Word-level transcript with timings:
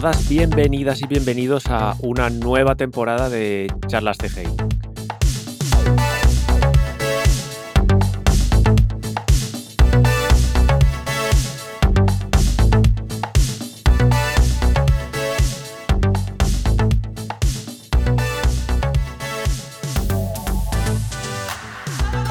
Todas, 0.00 0.28
bienvenidas 0.28 1.02
y 1.02 1.08
bienvenidos 1.08 1.66
a 1.66 1.96
una 1.98 2.30
nueva 2.30 2.76
temporada 2.76 3.28
de 3.28 3.66
Charlas 3.88 4.16
CGI. 4.18 4.46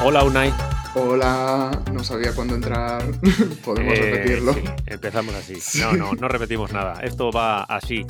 Hola 0.02 0.24
Unai. 0.24 0.67
Hola, 1.00 1.70
no 1.92 2.02
sabía 2.02 2.34
cuándo 2.34 2.54
entrar. 2.54 3.02
Podemos 3.64 3.94
Eh, 3.94 4.10
repetirlo. 4.10 4.52
sí, 4.54 4.62
empezamos 4.86 5.34
así. 5.34 5.54
No, 5.80 5.92
no, 5.92 6.12
no 6.14 6.28
repetimos 6.28 6.72
nada. 6.72 7.00
Esto 7.02 7.30
va 7.30 7.62
así. 7.62 8.04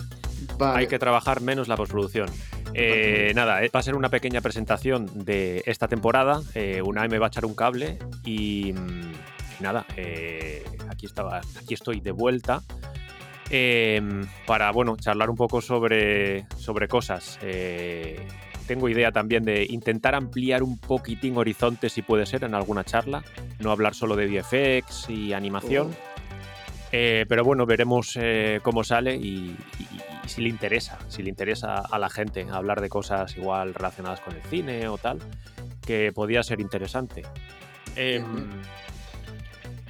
Vale. 0.56 0.78
Hay 0.80 0.86
que 0.86 0.98
trabajar 0.98 1.40
menos 1.40 1.68
la 1.68 1.76
postproducción. 1.76 2.28
Eh, 2.74 3.32
nada, 3.34 3.62
eh, 3.62 3.70
va 3.74 3.80
a 3.80 3.82
ser 3.82 3.94
una 3.94 4.08
pequeña 4.08 4.40
presentación 4.40 5.06
de 5.24 5.62
esta 5.66 5.88
temporada. 5.88 6.40
Eh, 6.54 6.80
Unai 6.82 7.08
me 7.08 7.18
va 7.18 7.26
a 7.26 7.28
echar 7.28 7.44
un 7.44 7.54
cable 7.54 7.98
y, 8.24 8.72
mm, 8.72 9.12
nada, 9.60 9.84
eh, 9.96 10.64
aquí, 10.90 11.06
estaba, 11.06 11.40
aquí 11.60 11.74
estoy 11.74 12.00
de 12.00 12.12
vuelta 12.12 12.62
para 14.46 14.70
bueno, 14.72 14.96
charlar 14.98 15.30
un 15.30 15.36
poco 15.36 15.60
sobre, 15.62 16.46
sobre 16.58 16.86
cosas. 16.86 17.38
Tengo 18.68 18.88
idea 18.90 19.10
también 19.10 19.44
de 19.44 19.64
intentar 19.68 20.14
ampliar 20.14 20.62
un 20.62 20.78
poquitín 20.78 21.36
horizonte, 21.38 21.88
si 21.88 22.02
puede 22.02 22.26
ser, 22.26 22.44
en 22.44 22.54
alguna 22.54 22.84
charla. 22.84 23.24
No 23.58 23.72
hablar 23.72 23.94
solo 23.94 24.14
de 24.14 24.26
VFX 24.26 25.08
y 25.08 25.32
animación. 25.32 25.96
Eh, 26.92 27.24
pero 27.28 27.44
bueno, 27.44 27.64
veremos 27.66 28.12
eh, 28.20 28.60
cómo 28.62 28.84
sale 28.84 29.16
y, 29.16 29.56
y- 29.78 29.88
y 30.24 30.28
si 30.28 30.42
le 30.42 30.50
interesa, 30.50 30.98
si 31.08 31.22
le 31.22 31.30
interesa 31.30 31.78
a 31.80 31.98
la 31.98 32.10
gente 32.10 32.46
hablar 32.50 32.80
de 32.82 32.88
cosas 32.90 33.34
igual 33.38 33.72
relacionadas 33.74 34.20
con 34.20 34.34
el 34.36 34.42
cine 34.42 34.86
o 34.88 34.98
tal, 34.98 35.18
que 35.86 36.12
podía 36.14 36.42
ser 36.42 36.60
interesante. 36.60 37.22
Em, 37.96 38.24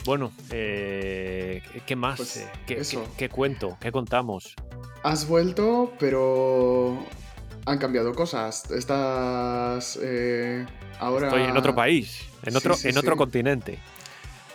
bueno, 0.04 0.32
eh, 0.50 1.62
¿qué- 1.72 1.80
¿qué 1.80 1.96
más? 1.96 2.16
Pues 2.16 2.48
¿qué, 2.66 2.76
qué- 2.76 2.98
qué 3.16 3.28
cuento? 3.28 3.76
¿Qué 3.80 3.90
contamos? 3.92 4.54
Has 5.02 5.26
vuelto, 5.28 5.92
pero 6.00 6.98
han 7.68 7.78
cambiado 7.78 8.14
cosas. 8.14 8.70
Estás 8.70 9.98
eh, 10.02 10.66
ahora. 10.98 11.28
Estoy 11.28 11.42
en 11.42 11.56
otro 11.56 11.74
país, 11.74 12.24
en 12.42 12.56
otro, 12.56 12.74
sí, 12.74 12.88
en 12.88 12.96
otro 12.96 13.16
continente, 13.16 13.78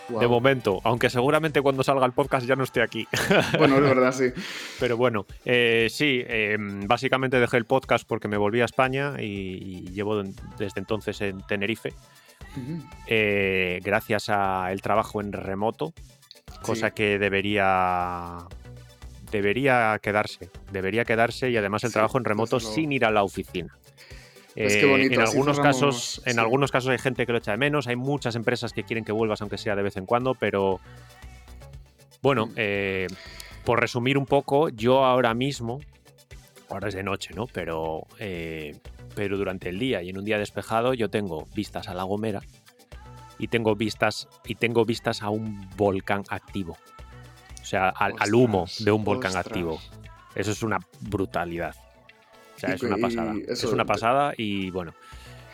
de 0.08 0.26
momento, 0.28 0.80
aunque 0.84 1.08
seguramente 1.08 1.62
cuando 1.62 1.82
salga 1.84 2.04
el 2.06 2.12
podcast 2.12 2.46
ya 2.46 2.56
no 2.56 2.64
esté 2.64 2.82
aquí. 2.82 3.06
Bueno, 3.58 3.76
es 3.76 3.82
verdad, 3.82 4.12
sí. 4.12 4.32
Pero 4.80 4.96
bueno, 4.96 5.26
eh, 5.44 5.86
sí, 5.90 6.22
eh, 6.26 6.56
básicamente 6.58 7.38
dejé 7.38 7.56
el 7.56 7.64
podcast 7.64 8.06
porque 8.06 8.28
me 8.28 8.36
volví 8.36 8.60
a 8.60 8.64
España 8.64 9.14
y, 9.18 9.24
y 9.24 9.80
llevo 9.92 10.22
desde 10.58 10.80
entonces 10.80 11.20
en 11.20 11.40
Tenerife, 11.46 11.94
Ujú. 12.56 12.82
eh, 13.06 13.80
gracias 13.82 14.28
al 14.28 14.82
trabajo 14.82 15.20
en 15.20 15.32
remoto, 15.32 15.94
cosa 16.62 16.90
que 16.90 17.18
debería 17.18 18.38
debería 19.30 19.98
quedarse, 20.02 20.50
debería 20.72 21.04
quedarse 21.04 21.50
y 21.50 21.56
además 21.56 21.84
el 21.84 21.90
Sí, 21.90 21.94
trabajo 21.94 22.18
en 22.18 22.24
remoto 22.24 22.60
sin 22.60 22.92
ir 22.92 23.04
a 23.04 23.10
la 23.10 23.22
oficina. 23.22 23.76
Pues 24.54 24.76
qué 24.76 24.84
Eh, 24.84 24.86
bonito, 24.86 25.14
en 25.14 25.20
algunos 25.20 25.56
cerramos- 25.56 25.80
casos, 25.80 26.22
en 26.26 26.38
algunos 26.38 26.70
casos 26.70 26.90
hay 26.90 26.98
gente 26.98 27.26
que 27.26 27.32
lo 27.32 27.38
echa 27.38 27.50
de 27.52 27.58
menos, 27.58 27.86
hay 27.88 27.96
muchas 27.96 28.36
empresas 28.36 28.72
que 28.72 28.84
quieren 28.84 29.04
que 29.04 29.10
vuelvas 29.12 29.40
aunque 29.40 29.58
sea 29.58 29.74
de 29.74 29.82
vez 29.82 29.96
en 29.96 30.06
cuando, 30.06 30.34
pero 30.34 30.80
bueno, 32.22 32.46
Mm. 32.46 32.52
eh, 32.56 33.06
por 33.64 33.80
resumir 33.80 34.16
un 34.16 34.26
poco, 34.26 34.68
yo 34.68 35.04
ahora 35.04 35.34
mismo, 35.34 35.80
ahora 36.70 36.88
es 36.88 36.94
de 36.94 37.02
noche, 37.02 37.34
¿no? 37.34 37.46
Pero, 37.46 38.06
eh, 38.18 38.76
pero 39.14 39.36
durante 39.36 39.68
el 39.68 39.78
día 39.78 40.02
y 40.02 40.10
en 40.10 40.18
un 40.18 40.24
día 40.24 40.38
despejado 40.38 40.94
yo 40.94 41.08
tengo 41.10 41.46
vistas 41.54 41.88
a 41.88 41.94
La 41.94 42.04
Gomera 42.04 42.40
y 43.38 43.48
tengo 43.48 43.74
vistas 43.74 44.28
y 44.44 44.54
tengo 44.54 44.84
vistas 44.84 45.22
a 45.22 45.30
un 45.30 45.68
volcán 45.76 46.22
activo, 46.28 46.76
o 47.64 47.66
sea, 47.66 47.88
al, 47.88 48.12
al 48.18 48.34
humo 48.34 48.66
de 48.80 48.92
un 48.92 49.02
volcán 49.04 49.30
ostras. 49.30 49.46
activo. 49.46 49.80
Eso 50.34 50.50
es 50.52 50.62
una 50.62 50.78
brutalidad. 51.00 51.74
O 52.56 52.58
sea, 52.58 52.70
Y 52.70 52.72
es 52.74 52.82
una 52.82 52.96
pasada. 52.98 53.34
Es 53.48 53.64
una 53.64 53.84
pasada 53.86 54.34
y 54.36 54.68
bueno. 54.70 54.92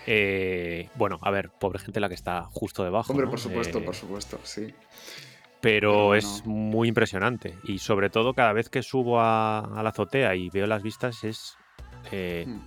eh, 0.07 0.89
bueno, 0.97 1.19
a 1.23 1.31
ver, 1.31 1.51
pobre 1.51 1.79
gente 1.79 2.01
la 2.01 2.09
que 2.09 2.15
está 2.17 2.43
justo 2.51 2.83
debajo. 2.83 3.13
Hombre, 3.13 3.27
¿no? 3.27 3.31
por 3.31 3.39
supuesto, 3.41 3.79
Eh, 3.79 3.83
por 3.83 3.95
supuesto, 3.95 4.41
sí. 4.43 4.75
pero 5.61 6.09
Pero 6.11 6.15
es 6.17 6.43
muy 6.47 6.89
impresionante. 6.89 7.57
Y 7.65 7.79
sobre 7.79 8.11
todo, 8.11 8.35
cada 8.35 8.53
vez 8.53 8.69
que 8.69 8.83
subo 8.83 9.21
a, 9.21 9.61
a 9.61 9.83
la 9.83 9.91
azotea 9.91 10.35
y 10.35 10.51
veo 10.51 10.67
las 10.67 10.83
vistas, 10.83 11.23
es, 11.25 11.57
eh, 12.11 12.45
Mm. 12.49 12.61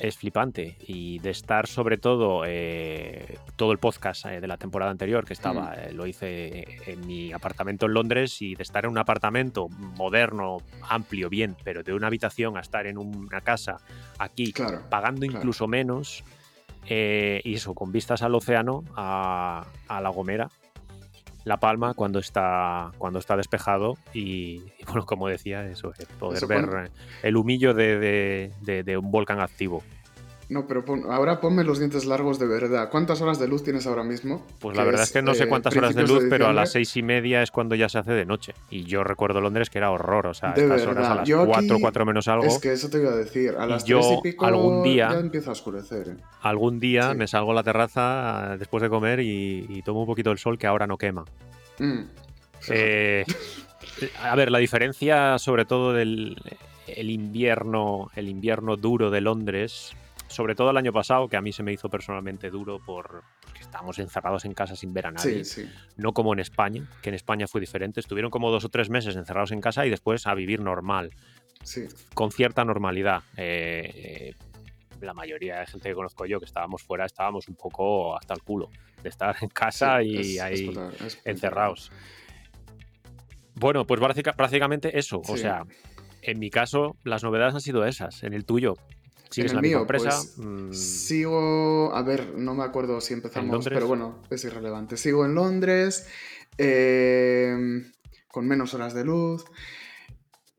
Es 0.00 0.16
flipante. 0.16 0.76
Y 0.86 1.18
de 1.20 1.30
estar, 1.30 1.66
sobre 1.66 1.98
todo, 1.98 2.44
eh, 2.46 3.38
todo 3.56 3.72
el 3.72 3.78
podcast 3.78 4.26
eh, 4.26 4.40
de 4.40 4.46
la 4.48 4.56
temporada 4.56 4.90
anterior, 4.90 5.24
que 5.24 5.32
estaba, 5.34 5.70
Mm. 5.70 5.78
eh, 5.78 5.92
lo 5.92 6.06
hice 6.06 6.66
en 6.90 7.06
mi 7.06 7.32
apartamento 7.32 7.86
en 7.86 7.94
Londres, 7.94 8.40
y 8.42 8.54
de 8.54 8.62
estar 8.62 8.84
en 8.84 8.90
un 8.90 8.98
apartamento 8.98 9.68
moderno, 9.68 10.58
amplio, 10.88 11.28
bien, 11.28 11.56
pero 11.64 11.82
de 11.82 11.92
una 11.92 12.06
habitación 12.06 12.56
a 12.56 12.60
estar 12.60 12.86
en 12.86 12.98
una 12.98 13.40
casa 13.42 13.76
aquí, 14.18 14.52
Claro. 14.52 14.80
pagando 14.88 15.20
claro. 15.20 15.38
incluso 15.38 15.66
menos, 15.68 16.24
eh, 16.88 17.40
y 17.44 17.54
eso, 17.54 17.74
con 17.74 17.92
vistas 17.92 18.22
al 18.22 18.34
océano, 18.34 18.84
a, 18.96 19.66
a 19.86 20.00
La 20.00 20.08
Gomera, 20.08 20.48
La 21.50 21.56
Palma, 21.58 21.94
cuando 21.94 22.20
está, 22.20 22.92
cuando 22.96 23.18
está 23.18 23.36
despejado, 23.36 23.98
y, 24.14 24.62
y 24.78 24.84
bueno, 24.86 25.04
como 25.04 25.26
decía, 25.26 25.66
eso, 25.66 25.92
poder 26.20 26.36
Eso 26.38 26.46
ver 26.46 26.64
pone- 26.64 26.90
el 27.24 27.36
humillo 27.36 27.74
de, 27.74 27.98
de- 27.98 28.52
de- 28.60 28.84
de 28.84 28.96
un 28.96 29.10
volcán 29.10 29.40
activo. 29.40 29.82
No, 30.50 30.66
pero 30.66 30.84
pon- 30.84 31.04
ahora 31.08 31.40
ponme 31.40 31.62
los 31.62 31.78
dientes 31.78 32.04
largos 32.06 32.40
de 32.40 32.46
verdad. 32.48 32.90
¿Cuántas 32.90 33.20
horas 33.20 33.38
de 33.38 33.46
luz 33.46 33.62
tienes 33.62 33.86
ahora 33.86 34.02
mismo? 34.02 34.44
Pues 34.58 34.76
la 34.76 34.82
verdad 34.82 35.04
es 35.04 35.12
que 35.12 35.22
no 35.22 35.32
sé 35.32 35.44
eh, 35.44 35.48
cuántas 35.48 35.76
horas 35.76 35.94
de 35.94 36.02
luz, 36.02 36.24
pero 36.28 36.48
a 36.48 36.52
las 36.52 36.72
seis 36.72 36.96
y 36.96 37.04
media 37.04 37.40
es 37.42 37.52
cuando 37.52 37.76
ya 37.76 37.88
se 37.88 37.98
hace 37.98 38.10
de 38.12 38.26
noche. 38.26 38.52
Y 38.68 38.82
yo 38.82 39.04
recuerdo 39.04 39.40
Londres 39.40 39.70
que 39.70 39.78
era 39.78 39.92
horror, 39.92 40.26
o 40.26 40.34
sea, 40.34 40.52
De 40.52 40.62
estas 40.64 40.84
horas 40.86 41.06
a 41.08 41.14
las 41.14 41.28
yo 41.28 41.42
aquí- 41.42 41.50
cuatro, 41.52 41.76
cuatro 41.80 42.04
menos 42.04 42.26
algo. 42.26 42.44
Es 42.46 42.58
que 42.58 42.72
eso 42.72 42.90
te 42.90 42.98
iba 43.00 43.12
a 43.12 43.16
decir. 43.16 43.54
A 43.56 43.64
las 43.64 43.84
yo, 43.84 44.00
tres 44.00 44.12
y 44.18 44.22
pico 44.22 44.44
algún 44.44 44.82
día- 44.82 45.08
ya 45.12 45.20
empieza 45.20 45.50
a 45.50 45.52
oscurecer. 45.52 46.08
¿eh? 46.08 46.16
Algún 46.42 46.80
día 46.80 47.12
Sí. 47.12 47.16
me 47.16 47.28
salgo 47.28 47.52
a 47.52 47.54
la 47.54 47.62
terraza 47.62 48.54
eh, 48.54 48.58
después 48.58 48.82
de 48.82 48.88
comer 48.88 49.20
y, 49.20 49.66
y 49.68 49.82
tomo 49.82 50.00
un 50.00 50.06
poquito 50.06 50.32
el 50.32 50.38
sol 50.38 50.58
que 50.58 50.66
ahora 50.66 50.86
no 50.88 50.98
quema. 50.98 51.24
Mm. 51.78 52.00
Eh, 52.70 53.24
a 54.22 54.34
ver, 54.34 54.50
la 54.50 54.58
diferencia 54.58 55.38
sobre 55.38 55.64
todo 55.64 55.92
del 55.92 56.36
el 56.88 57.08
invierno, 57.10 58.10
el 58.16 58.28
invierno 58.28 58.76
duro 58.76 59.10
de 59.10 59.20
Londres, 59.20 59.92
sobre 60.30 60.54
todo 60.54 60.70
el 60.70 60.76
año 60.76 60.92
pasado, 60.92 61.28
que 61.28 61.36
a 61.36 61.42
mí 61.42 61.52
se 61.52 61.62
me 61.62 61.72
hizo 61.72 61.90
personalmente 61.90 62.48
duro 62.50 62.78
por 62.78 63.22
porque 63.42 63.60
estábamos 63.60 63.98
encerrados 63.98 64.44
en 64.44 64.54
casa 64.54 64.76
sin 64.76 64.92
ver 64.94 65.06
a 65.06 65.10
nadie, 65.10 65.44
sí, 65.44 65.64
sí. 65.64 65.70
no 65.96 66.12
como 66.12 66.32
en 66.32 66.38
España, 66.40 66.88
que 67.02 67.08
en 67.10 67.14
España 67.16 67.46
fue 67.48 67.60
diferente, 67.60 68.00
estuvieron 68.00 68.30
como 68.30 68.50
dos 68.50 68.64
o 68.64 68.68
tres 68.68 68.88
meses 68.90 69.16
encerrados 69.16 69.50
en 69.52 69.60
casa 69.60 69.84
y 69.84 69.90
después 69.90 70.26
a 70.26 70.34
vivir 70.34 70.60
normal, 70.60 71.10
sí. 71.64 71.82
con 72.14 72.30
cierta 72.30 72.64
normalidad. 72.64 73.22
Eh, 73.36 73.90
eh, 73.94 74.34
la 75.00 75.14
mayoría 75.14 75.60
de 75.60 75.66
gente 75.66 75.88
que 75.88 75.94
conozco 75.94 76.26
yo 76.26 76.38
que 76.38 76.44
estábamos 76.44 76.82
fuera 76.82 77.06
estábamos 77.06 77.48
un 77.48 77.56
poco 77.56 78.16
hasta 78.16 78.34
el 78.34 78.42
culo 78.42 78.68
de 79.02 79.08
estar 79.08 79.34
en 79.40 79.48
casa 79.48 80.02
y 80.02 80.16
es- 80.16 80.26
es 80.36 80.40
ahí 80.40 80.72
es 81.06 81.20
encerrados. 81.24 81.90
Bueno, 83.54 83.86
pues 83.86 84.00
práctica- 84.00 84.32
prácticamente 84.34 84.98
eso. 84.98 85.20
O 85.28 85.36
sea, 85.36 85.64
en 86.22 86.38
mi 86.38 86.50
caso, 86.50 86.96
las 87.04 87.22
novedades 87.24 87.54
han 87.54 87.60
sido 87.60 87.84
esas. 87.84 88.22
En 88.22 88.32
el 88.32 88.44
tuyo, 88.44 88.74
sigues 89.30 89.52
En 89.52 89.56
el 89.56 89.56
la 89.56 89.62
misma 89.62 89.76
mío, 89.78 89.80
empresa. 89.82 90.08
pues, 90.10 90.38
mm, 90.38 90.72
Sigo, 90.72 91.94
a 91.94 92.02
ver, 92.02 92.34
no 92.36 92.54
me 92.54 92.64
acuerdo 92.64 93.00
si 93.00 93.12
¿En 93.14 93.18
empezamos, 93.18 93.68
pero 93.68 93.86
bueno, 93.86 94.22
es 94.30 94.44
irrelevante. 94.44 94.96
Sigo 94.96 95.24
en 95.24 95.34
Londres, 95.34 96.06
eh, 96.58 97.82
con 98.30 98.46
menos 98.46 98.74
horas 98.74 98.94
de 98.94 99.04
luz. 99.04 99.44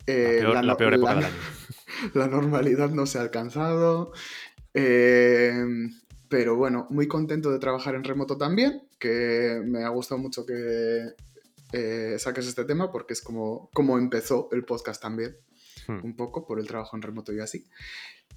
la, 0.08 0.14
eh, 0.14 0.38
peor, 0.42 0.54
la 0.56 0.62
no- 0.62 0.78
peor 0.78 0.94
época 0.96 1.14
la- 1.16 1.22
del 1.22 1.26
año. 1.26 1.36
la 2.16 2.28
normalidad 2.28 2.90
no 2.90 3.06
se 3.06 3.18
ha 3.20 3.22
alcanzado. 3.22 4.12
eh, 4.74 5.64
pero 6.30 6.56
bueno, 6.56 6.88
muy 6.90 7.08
contento 7.10 7.52
de 7.52 7.60
trabajar 7.60 7.94
en 7.96 8.06
remoto 8.06 8.38
también, 8.38 8.84
que 8.98 9.62
me 9.66 9.84
ha 9.84 9.90
gustado 9.90 10.20
mucho 10.22 10.46
que 10.46 11.08
eh, 11.74 12.16
saques 12.20 12.48
este 12.48 12.64
tema 12.64 12.90
porque 12.92 13.14
es 13.14 13.22
como, 13.22 13.70
como 13.74 13.98
empezó 13.98 14.48
el 14.54 14.64
podcast 14.66 15.02
también, 15.02 15.36
Hmm. 15.88 16.00
un 16.04 16.16
poco 16.16 16.46
por 16.46 16.60
el 16.60 16.68
trabajo 16.68 16.96
en 16.96 17.02
remoto 17.02 17.34
y 17.34 17.40
así. 17.40 17.66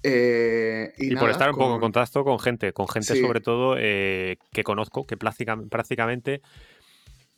Eh, 0.07 0.93
y 0.97 1.13
Y, 1.13 1.15
por 1.15 1.29
estar 1.31 1.49
un 1.49 1.55
poco 1.55 1.65
en 1.65 1.71
con- 1.79 1.91
contacto 1.91 2.23
con 2.23 2.39
gente, 2.39 2.71
con 2.73 2.87
gente 2.87 3.15
Sí. 3.15 3.21
sobre 3.21 3.41
todo 3.41 3.75
eh, 3.79 4.37
que 4.53 4.63
conozco, 4.63 5.05
que 5.07 5.17
práctica- 5.17 5.57
prácticamente, 5.69 6.41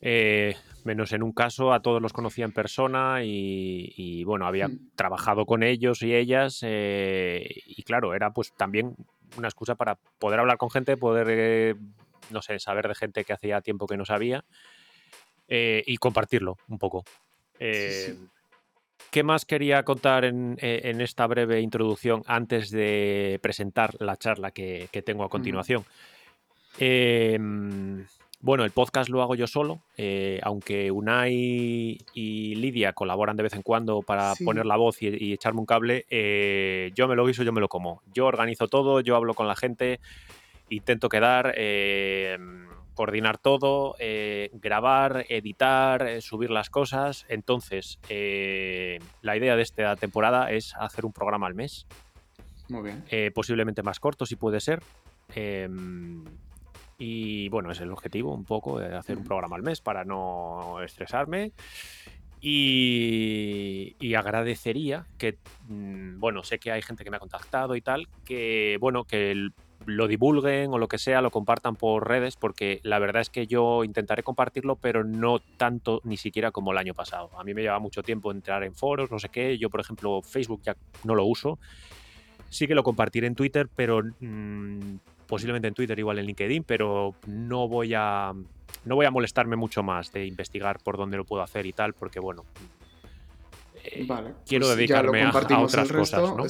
eh, 0.02 0.56
menos 0.84 1.12
en 1.14 1.24
un 1.24 1.31
caso, 1.31 1.72
a 1.74 1.81
todos 1.81 2.02
los 2.02 2.14
conocía 2.14 2.46
en 2.46 2.52
persona 2.52 3.24
y, 3.24 3.94
y, 3.96 4.24
bueno, 4.25 4.46
había 4.48 4.68
Hmm. 4.68 4.90
trabajado 4.96 5.46
con 5.46 5.64
ellos 5.64 6.02
y 6.04 6.14
ellas 6.14 6.60
y 6.64 7.84
claro, 7.84 8.14
era 8.14 8.31
pues 8.31 8.52
también 8.54 8.96
una 9.38 9.48
excusa 9.48 9.75
para 9.75 9.96
poder 10.19 10.40
hablar 10.40 10.58
con 10.58 10.69
gente, 10.69 10.98
poder, 10.98 11.75
no 12.31 12.42
sé, 12.42 12.60
saber 12.60 12.88
de 12.88 12.96
gente 12.96 13.24
que 13.24 13.34
hacía 13.34 13.62
tiempo 13.62 13.88
que 13.88 13.98
no 13.98 14.06
sabía 14.06 14.44
y 15.50 15.98
compartirlo 15.98 16.58
un 16.68 16.78
poco. 16.80 17.04
Sí. 17.60 18.18
¿Qué 19.12 19.24
más 19.24 19.46
quería 19.46 19.84
contar 19.84 20.26
en, 20.26 20.58
esta 20.62 21.26
breve 21.28 21.62
introducción 21.62 22.24
antes 22.28 22.70
de 22.70 23.40
presentar 23.42 23.96
la 24.00 24.18
charla 24.18 24.52
que, 24.52 24.90
tengo 25.06 25.24
a 25.24 25.30
continuación? 25.30 25.86
Em, 26.80 28.06
bueno, 28.40 28.66
el 28.66 28.72
podcast 28.72 29.10
lo 29.10 29.24
hago 29.24 29.34
yo 29.34 29.48
solo, 29.48 29.82
eh, 29.98 30.40
aunque 30.44 30.92
Unai 30.92 31.98
y 32.14 32.56
Lidia 32.56 32.94
colaboran 32.94 33.36
de 33.36 33.44
vez 33.44 33.54
en 33.54 33.64
cuando 33.64 34.04
para 34.04 34.34
poner 34.46 34.66
la 34.66 34.76
voz 34.76 35.02
y, 35.02 35.34
echarme 35.34 35.60
un 35.60 35.66
cable, 35.66 36.06
eh, 36.10 36.92
yo 36.94 37.08
me 37.08 37.16
lo 37.16 37.26
guiso, 37.26 37.44
yo 37.44 37.52
me 37.52 37.62
lo 37.62 37.68
como. 37.68 38.04
Yo 38.14 38.28
organizo 38.28 38.68
todo, 38.68 39.02
yo 39.02 39.16
hablo 39.16 39.34
con 39.34 39.48
la 39.48 39.56
gente, 39.56 40.00
intento 40.70 41.10
quedar, 41.10 41.54
eh, 41.58 42.38
coordinar 42.98 43.38
todo, 43.38 43.96
grabar, 44.54 45.26
editar, 45.30 46.22
subir 46.22 46.50
las 46.50 46.70
cosas. 46.70 47.26
Entonces, 47.30 48.00
la 48.10 49.38
idea 49.38 49.56
de 49.56 49.62
esta 49.62 49.96
temporada 49.96 50.52
es 50.52 50.76
hacer 50.76 51.06
un 51.06 51.14
programa 51.14 51.48
al 51.48 51.56
mes. 51.56 51.88
Muy 52.68 52.84
bien. 52.84 53.34
posiblemente 53.34 53.82
más 53.84 54.02
corto, 54.02 54.26
si 54.26 54.36
puede 54.36 54.60
ser. 54.60 54.82
Em, 55.36 56.26
y 56.98 57.50
bueno, 57.50 57.72
es 57.72 57.80
el 57.82 57.92
objetivo 57.92 58.34
un 58.34 58.46
poco 58.46 58.80
de 58.80 58.96
hacer 58.96 59.18
un 59.18 59.24
programa 59.24 59.56
al 59.56 59.64
mes 59.64 59.82
para 59.82 60.04
no 60.04 60.82
estresarme. 60.82 61.52
Y, 62.40 64.14
agradecería 64.16 65.06
que, 65.18 65.38
mm, 65.68 66.20
bueno, 66.20 66.44
sé 66.44 66.60
que 66.60 66.72
hay 66.72 66.82
gente 66.82 67.04
que 67.04 67.10
me 67.10 67.18
ha 67.18 67.20
contactado 67.20 67.76
y 67.76 67.82
tal, 67.82 68.08
que, 68.26 68.78
bueno, 68.80 69.04
que 69.06 69.50
lo 69.88 70.07
divulguen 70.07 70.72
o 70.72 70.78
lo 70.78 70.88
que 70.88 70.98
sea, 70.98 71.22
lo 71.22 71.31
compartan 71.31 71.75
por 71.75 72.07
redes, 72.07 72.36
porque 72.36 72.80
la 72.84 73.00
verdad 73.00 73.22
es 73.22 73.30
que 73.30 73.48
yo 73.48 73.84
intentaré 73.84 74.22
compartirlo, 74.22 74.75
pero 74.75 75.04
no 75.04 75.39
tanto 75.39 76.01
ni 76.04 76.18
siquiera 76.18 76.51
como 76.51 76.74
el 76.74 76.78
año 76.78 76.94
pasado. 76.94 77.31
A 77.39 77.44
mí 77.44 77.54
me 77.54 77.62
lleva 77.62 77.80
mucho 77.80 78.04
tiempo 78.04 78.31
entrar 78.31 78.63
en 78.63 78.75
foros, 78.75 79.10
no 79.10 79.18
sé 79.18 79.30
qué. 79.30 79.57
Yo, 79.57 79.69
por 79.69 79.80
ejemplo, 79.80 80.22
Facebook 80.22 80.62
ya 80.63 80.75
no 81.04 81.16
lo 81.16 81.25
uso. 81.25 81.57
Sí 82.50 82.68
que 82.68 82.75
lo 82.75 82.84
compartiré 82.84 83.28
en 83.28 83.36
Twitter, 83.36 83.69
pero 83.74 84.01
mm, 84.19 84.95
posiblemente 85.25 85.69
en 85.69 85.74
Twitter, 85.74 85.98
igual 85.98 86.19
en 86.19 86.25
LinkedIn, 86.25 86.63
pero 86.63 87.16
no 87.25 87.68
voy 87.68 87.94
a 87.95 88.33
no 88.86 88.95
voy 88.95 89.06
a 89.06 89.12
molestarme 89.12 89.56
mucho 89.56 89.83
más 89.83 90.12
de 90.12 90.25
investigar 90.25 90.80
por 90.83 90.98
dónde 90.98 91.18
lo 91.18 91.25
puedo 91.25 91.42
hacer 91.42 91.66
y 91.66 91.74
tal, 91.74 91.94
porque 91.94 92.19
bueno, 92.19 92.45
quiero 94.45 94.66
pues 94.66 94.78
dedicarme 94.78 95.24
a, 95.24 95.30
otras 95.60 95.92
cosas, 95.92 96.22
¿no? 96.22 96.45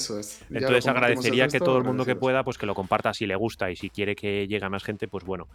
Entonces 0.50 0.88
agradecería 0.88 1.48
que 1.48 1.60
todo 1.60 1.78
el 1.78 1.84
mundo 1.84 2.06
que 2.06 2.16
pueda, 2.16 2.44
pues 2.44 2.58
que 2.58 2.66
lo 2.66 2.76
comparta 2.76 3.14
si 3.14 3.26
le 3.26 3.36
gusta 3.36 3.72
y 3.72 3.76
si 3.76 3.90
quiere 3.90 4.16
que 4.16 4.48
llegue 4.48 4.66
a 4.66 4.70
más 4.70 4.84
gente, 4.84 5.08
pues 5.08 5.24
bueno, 5.24 5.48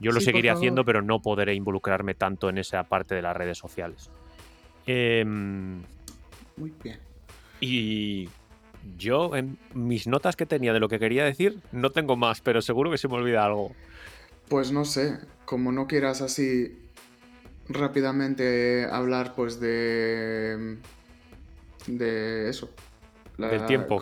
yo 0.00 0.12
lo 0.12 0.20
seguiré 0.20 0.50
haciendo, 0.50 0.84
pero 0.84 1.02
no 1.02 1.20
podré 1.20 1.54
involucrarme 1.54 2.14
tanto 2.14 2.48
en 2.48 2.58
esa 2.58 2.84
parte 2.84 3.14
de 3.14 3.22
las 3.22 3.36
redes 3.36 3.58
sociales. 3.58 4.10
Em, 4.86 5.82
Muy 6.56 6.72
bien. 6.82 6.98
Y 7.60 8.28
yo, 8.96 9.34
en 9.36 9.58
mis 9.74 10.06
notas 10.06 10.36
que 10.36 10.46
tenía 10.46 10.72
de 10.72 10.80
lo 10.80 10.88
que 10.88 10.98
quería 10.98 11.24
decir, 11.24 11.60
no 11.72 11.90
tengo 11.90 12.16
más, 12.16 12.40
pero 12.40 12.62
seguro 12.62 12.90
que 12.90 12.98
se 12.98 13.08
me 13.08 13.14
olvida 13.14 13.44
algo. 13.44 13.72
Pues 14.48 14.72
no 14.72 14.84
sé, 14.84 15.18
como 15.44 15.72
no 15.72 15.86
quieras 15.86 16.22
así 16.22 16.78
rápidamente 17.68 18.86
hablar 18.90 19.34
pues 19.34 19.60
de 19.60 20.78
de 21.88 22.48
eso 22.48 22.70
del 23.46 23.66
tiempo 23.66 24.00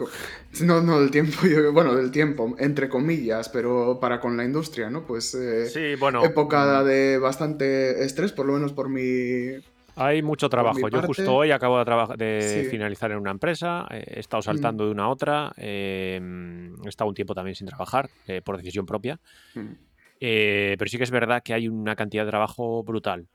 no 0.62 0.80
no 0.80 1.00
del 1.00 1.10
tiempo 1.10 1.36
bueno 1.72 1.94
del 1.94 2.10
tiempo 2.10 2.54
entre 2.58 2.88
comillas 2.88 3.48
pero 3.48 3.98
para 4.00 4.18
con 4.20 4.36
la 4.36 4.44
industria 4.44 4.88
no 4.88 5.06
pues 5.06 5.34
eh, 5.34 5.66
sí 5.66 5.94
bueno 5.96 6.24
época 6.24 6.82
mm. 6.82 6.86
de 6.86 7.18
bastante 7.18 8.04
estrés 8.04 8.32
por 8.32 8.46
lo 8.46 8.54
menos 8.54 8.72
por 8.72 8.88
mi 8.88 9.58
hay 9.98 10.20
mucho 10.20 10.50
trabajo. 10.50 10.90
Yo 10.90 11.00
justo 11.00 11.36
hoy 11.36 11.52
acabo 11.52 11.82
de, 11.82 12.16
de 12.18 12.68
finalizar 12.70 13.12
en 13.12 13.16
una 13.16 13.30
empresa, 13.30 13.86
eh, 13.90 14.04
he 14.06 14.20
estado 14.20 14.40
mm. 14.40 14.42
saltando 14.42 14.84
de 14.84 14.90
una 14.90 15.04
a 15.04 15.08
otra, 15.08 15.52
em, 15.56 16.74
he 16.84 16.88
estado 16.90 17.08
un 17.08 17.14
tiempo 17.14 17.34
también 17.34 17.54
sin 17.54 17.66
trabajar 17.66 18.10
eh, 18.26 18.42
por 18.42 18.58
decisión 18.58 18.84
propia, 18.84 19.18
mm. 19.54 19.72
pero 20.20 20.86
sí 20.86 20.98
que 20.98 21.04
es 21.04 21.10
verdad 21.10 21.42
que 21.42 21.54
hay 21.54 21.66
una 21.66 21.96
cantidad 21.96 22.26
de 22.26 22.30
trabajo 22.30 22.84
brutal. 22.84 23.26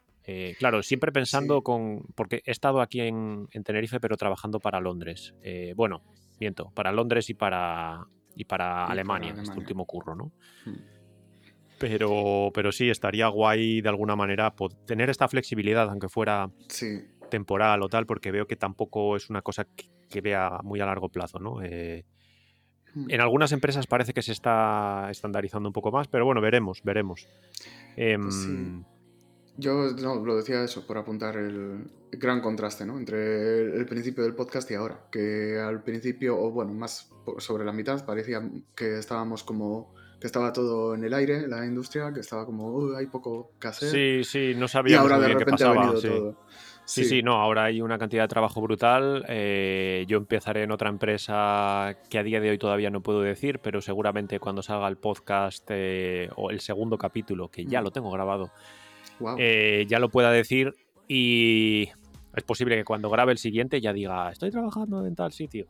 Claro, 0.60 0.84
siempre 0.84 1.12
pensando 1.12 1.62
con... 1.62 2.04
porque 2.16 2.42
he 2.46 2.52
estado 2.52 2.82
aquí 2.82 3.02
en, 3.02 3.48
Tenerife, 3.64 4.00
pero 4.00 4.18
trabajando 4.18 4.60
para 4.60 4.80
Londres. 4.80 5.34
bueno, 5.76 6.04
miento, 6.40 6.72
para 6.74 6.92
Londres 6.92 7.30
y 7.30 7.34
para, 7.34 8.06
y 8.36 8.46
para, 8.46 8.86
Alemania, 8.88 9.36
este 9.42 9.58
último 9.58 9.86
curro, 9.86 10.16
¿no? 10.16 10.32
Mm. 10.66 11.02
Pero, 11.80 12.52
pero 12.54 12.72
sí, 12.72 12.90
estaría 12.90 13.28
guay 13.28 13.82
de 13.82 13.90
alguna 13.90 14.16
manera 14.16 14.54
tener 14.86 15.10
esta 15.10 15.28
flexibilidad, 15.28 15.90
aunque 15.90 16.10
fuera 16.10 16.52
temporal 17.30 17.82
o 17.82 17.90
tal, 17.90 18.06
porque 18.06 18.30
veo 18.30 18.46
que 18.46 18.56
tampoco 18.56 19.16
es 19.16 19.32
una 19.32 19.42
cosa 19.42 19.66
que, 19.66 20.22
vea 20.22 20.60
muy 20.64 20.80
a 20.80 20.86
largo 20.86 21.10
plazo, 21.10 21.40
¿no? 21.40 21.64
Eh, 21.64 22.06
hmm. 22.94 23.10
en 23.10 23.22
algunas 23.22 23.52
empresas 23.52 23.88
parece 23.88 24.14
que 24.14 24.22
se 24.22 24.32
está 24.32 25.08
estandarizando 25.10 25.70
un 25.70 25.74
poco 25.74 25.92
más, 25.92 26.08
pero 26.08 26.26
bueno, 26.26 26.40
veremos, 26.40 26.82
veremos. 26.84 27.28
Em, 27.96 28.22
pues 28.22 28.48
Yo 29.58 29.92
no, 30.02 30.16
lo 30.24 30.38
decía 30.38 30.64
eso, 30.64 30.86
por 30.88 30.98
apuntar 30.98 31.36
el 31.38 31.92
gran 32.12 32.42
contraste 32.42 32.86
¿no? 32.86 32.98
entre 32.98 33.62
el 33.62 33.86
principio 33.86 34.24
del 34.24 34.34
podcast 34.34 34.70
y 34.72 34.76
ahora. 34.76 35.08
Que 35.12 35.60
al 35.60 35.84
principio, 35.84 36.40
o 36.40 36.52
bueno, 36.52 36.74
más 36.74 37.12
sobre 37.38 37.66
la 37.66 37.72
mitad, 37.72 38.06
parecía 38.06 38.42
que 38.76 38.98
estábamos 38.98 39.44
como 39.44 39.94
que 40.22 40.28
estaba 40.28 40.54
todo 40.54 40.94
en 40.94 41.04
el 41.04 41.16
aire, 41.16 41.48
la 41.48 41.66
industria, 41.66 42.14
que 42.14 42.20
estaba 42.20 42.46
como, 42.46 42.96
hay 42.96 43.08
poco 43.08 43.54
que 43.60 43.68
hacer. 43.68 43.90
Sí, 43.90 44.24
sí, 44.24 44.54
no 44.56 44.68
sabía. 44.68 44.98
Y 44.98 45.00
ahora 45.00 45.18
de 45.20 45.30
repente 45.30 45.64
ha 45.64 45.72
venido 45.72 46.00
todo. 46.00 46.38
Sí. 46.86 47.06
sí. 47.06 47.24
no, 47.24 47.34
ahora 47.42 47.66
hay 47.66 47.82
una 47.82 47.98
cantidad 47.98 48.24
de 48.24 48.28
trabajo 48.28 48.62
brutal. 48.62 49.26
Eh, 49.28 50.06
yo 50.08 50.18
empezaré 50.18 50.62
en 50.62 50.72
otra 50.72 50.90
empresa 50.90 51.98
que 52.08 52.20
a 52.20 52.24
día 52.24 52.40
de 52.40 52.52
hoy 52.52 52.60
todavía 52.60 52.92
no 52.92 53.02
puedo 53.02 53.22
decir, 53.22 53.60
pero 53.60 53.82
seguramente 53.82 54.40
cuando 54.40 54.62
salga 54.62 54.88
el 54.88 54.98
podcast 54.98 55.68
eh, 55.70 56.30
o 56.36 56.52
el 56.52 56.60
segundo 56.60 57.00
capítulo, 57.00 57.50
que 57.50 57.66
ya 57.66 57.82
lo 57.82 57.90
tengo 57.90 58.12
grabado, 58.12 58.52
eh, 59.38 59.86
ya 59.88 60.00
lo 60.00 60.10
pueda 60.10 60.32
decir 60.32 60.74
y 61.08 61.90
es 62.36 62.44
posible 62.44 62.76
que 62.76 62.86
cuando 62.86 63.10
grabe 63.10 63.32
el 63.32 63.38
siguiente 63.38 63.82
ya 63.82 63.94
diga, 63.94 64.32
estoy 64.32 64.52
trabajando 64.52 65.06
en 65.06 65.16
tal 65.16 65.32
sitio. 65.32 65.68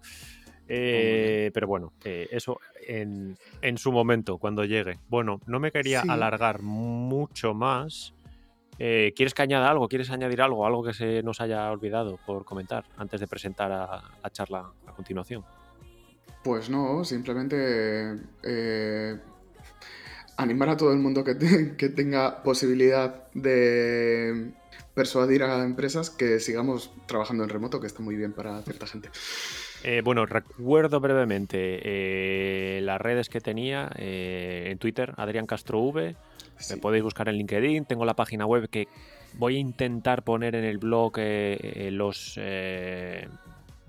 Eh, 0.74 1.52
pero 1.54 1.68
bueno, 1.68 1.92
eh, 2.06 2.30
eso 2.32 2.60
en, 2.88 3.36
su 3.76 3.92
momento, 3.92 4.38
cuando 4.38 4.64
llegue. 4.64 5.00
Bueno, 5.10 5.42
no 5.46 5.60
me 5.60 5.72
quería 5.72 6.02
alargar 6.02 6.62
mucho 6.62 7.54
más. 7.54 8.14
Eh, 8.80 9.12
¿Quieres 9.16 9.34
que 9.34 9.42
añada 9.42 9.70
algo? 9.70 9.90
¿Quieres 9.90 10.10
añadir 10.12 10.42
algo? 10.42 10.66
Algo 10.66 10.84
que 10.84 10.94
se 10.94 11.24
nos 11.24 11.42
haya 11.42 11.70
olvidado 11.70 12.18
por 12.26 12.46
comentar 12.46 12.86
antes 12.98 13.20
de 13.20 13.28
presentar 13.28 13.72
a, 13.72 14.02
la 14.24 14.30
charla 14.32 14.72
a 14.88 14.94
continuación. 14.94 15.44
Pues 16.44 16.70
no, 16.70 17.04
simplemente 17.04 18.18
animar 20.38 20.70
a 20.70 20.78
todo 20.78 20.92
el 20.92 21.00
mundo 21.00 21.24
que, 21.24 21.76
que 21.78 21.90
tenga 21.90 22.44
posibilidad 22.44 23.30
de 23.34 24.52
persuadir 24.94 25.44
a 25.44 25.64
empresas 25.64 26.10
que 26.10 26.40
sigamos 26.40 26.92
trabajando 27.06 27.44
en 27.44 27.50
remoto, 27.50 27.80
que 27.80 27.88
está 27.88 28.02
muy 28.02 28.16
bien 28.16 28.34
para 28.34 28.62
cierta 28.62 28.88
gente. 28.88 29.10
Eh, 29.84 30.02
bueno, 30.04 30.26
recuerdo 30.26 31.00
brevemente 31.00 31.80
eh, 31.84 32.82
las 32.82 33.02
redes 33.02 33.30
que 33.30 33.42
tenía 33.42 33.90
eh, 33.96 34.68
en 34.70 34.78
Twitter, 34.78 35.14
Adrián 35.18 35.48
Castro 35.48 35.80
V. 35.80 36.16
Me 36.70 36.78
podéis 36.78 37.04
buscar 37.04 37.30
en 37.30 37.36
LinkedIn. 37.36 37.86
Tengo 37.86 38.06
la 38.06 38.14
página 38.14 38.46
web 38.46 38.70
que 38.70 38.88
voy 39.34 39.56
a 39.56 39.60
intentar 39.60 40.24
poner 40.24 40.56
en 40.56 40.66
el 40.66 40.78
blog 40.78 41.14
los, 41.18 42.40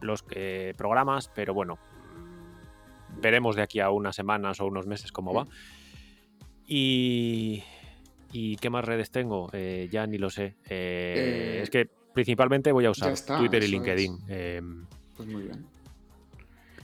los 0.00 0.24
programas, 0.78 1.30
pero 1.34 1.52
bueno, 1.52 1.78
veremos 3.20 3.56
de 3.56 3.62
aquí 3.62 3.80
a 3.80 3.90
unas 3.90 4.16
semanas 4.16 4.60
o 4.60 4.66
unos 4.66 4.86
meses 4.86 5.12
cómo 5.12 5.34
va. 5.34 5.46
Y, 6.74 7.62
¿Y 8.32 8.56
qué 8.56 8.70
más 8.70 8.84
redes 8.84 9.10
tengo? 9.10 9.50
ya 9.90 10.06
ni 10.06 10.18
lo 10.18 10.30
sé. 10.30 10.54
es 10.68 11.70
que 11.70 11.88
principalmente 12.14 12.72
voy 12.72 12.86
a 12.86 12.90
usar 12.90 13.14
Twitter 13.38 13.62
y 13.62 13.68
LinkedIn. 13.68 14.18
pues 15.16 15.28
muy 15.28 15.42
bien 15.42 15.66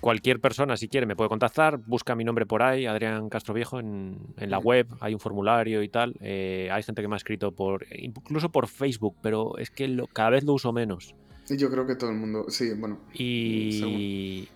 cualquier 0.01 0.41
persona, 0.41 0.77
si 0.77 0.89
quiere, 0.89 1.07
me 1.07 1.17
puede 1.17 1.29
contactar. 1.29 1.79
Busca 1.79 2.15
mi 2.15 2.25
nombre 2.25 2.47
por 2.47 2.63
ahí, 2.63 2.87
Adrián 2.87 3.29
Castro 3.29 3.55
Viejo, 3.55 3.81
en, 3.81 4.35
la 4.39 4.59
web. 4.59 4.87
Hay 5.01 5.15
un 5.15 5.21
formulario 5.21 5.83
y 5.83 5.89
tal. 5.89 6.15
Eh, 6.21 6.69
hay 6.73 6.83
gente 6.83 7.03
que 7.03 7.09
me 7.09 7.15
ha 7.15 7.17
escrito 7.17 7.53
por 7.53 7.87
incluso 7.97 8.51
por 8.51 8.69
Facebook, 8.69 9.17
pero 9.23 9.59
es 9.59 9.71
que 9.71 10.05
cada 10.13 10.31
vez 10.31 10.45
lo 10.45 10.55
uso 10.55 10.73
menos. 10.73 11.15
Yo 11.49 11.71
creo 11.71 11.87
que 11.87 11.97
todo 11.97 12.11
el 12.11 12.17
mundo, 12.17 12.47
sí, 12.49 12.73
bueno. 12.75 12.99
Y, 13.15 14.49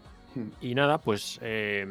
y 0.61 0.75
nada, 0.75 0.99
pues 0.99 1.39
eh, 1.43 1.87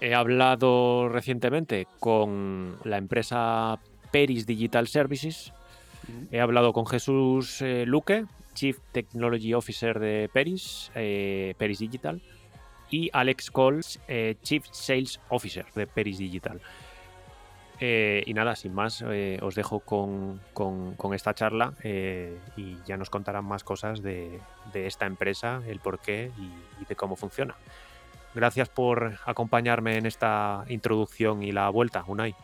he 0.00 0.14
hablado 0.14 1.08
recientemente 1.08 1.86
con 1.98 2.76
la 2.84 2.96
empresa 2.96 3.78
Peris 4.10 4.46
Digital 4.46 4.88
Services. 4.88 5.52
He 6.30 6.40
hablado 6.40 6.72
con 6.72 6.86
Jesús 6.86 7.62
eh, 7.62 7.84
Luque, 7.86 8.24
Chief 8.54 8.78
Technology 8.92 9.54
Officer 9.54 9.98
de 10.00 10.28
Peris, 10.32 10.90
Peris 10.94 11.78
Digital 11.78 12.20
y 12.90 13.10
Alex 13.12 13.50
Coles, 13.50 14.00
eh, 14.08 14.36
Chief 14.42 14.64
Sales 14.72 15.20
Officer 15.28 15.66
de 15.74 15.86
Peris 15.86 16.18
Digital. 16.18 16.60
Eh, 17.82 18.22
y 18.26 18.34
nada, 18.34 18.56
sin 18.56 18.74
más, 18.74 19.02
eh, 19.08 19.38
os 19.40 19.54
dejo 19.54 19.80
con, 19.80 20.40
esta 21.14 21.34
charla 21.34 21.72
eh, 21.82 22.38
y 22.54 22.76
ya 22.86 22.98
nos 22.98 23.08
contarán 23.08 23.46
más 23.46 23.64
cosas 23.64 24.02
de, 24.02 24.38
esta 24.74 25.06
empresa, 25.06 25.62
el 25.66 25.80
porqué 25.80 26.30
y, 26.38 26.84
de 26.84 26.94
cómo 26.94 27.16
funciona. 27.16 27.56
Gracias 28.34 28.68
por 28.68 29.18
acompañarme 29.26 29.96
en 29.96 30.06
esta 30.06 30.64
introducción 30.68 31.42
y 31.42 31.50
la 31.50 31.68
vuelta, 31.70 32.04
Unai. 32.06 32.34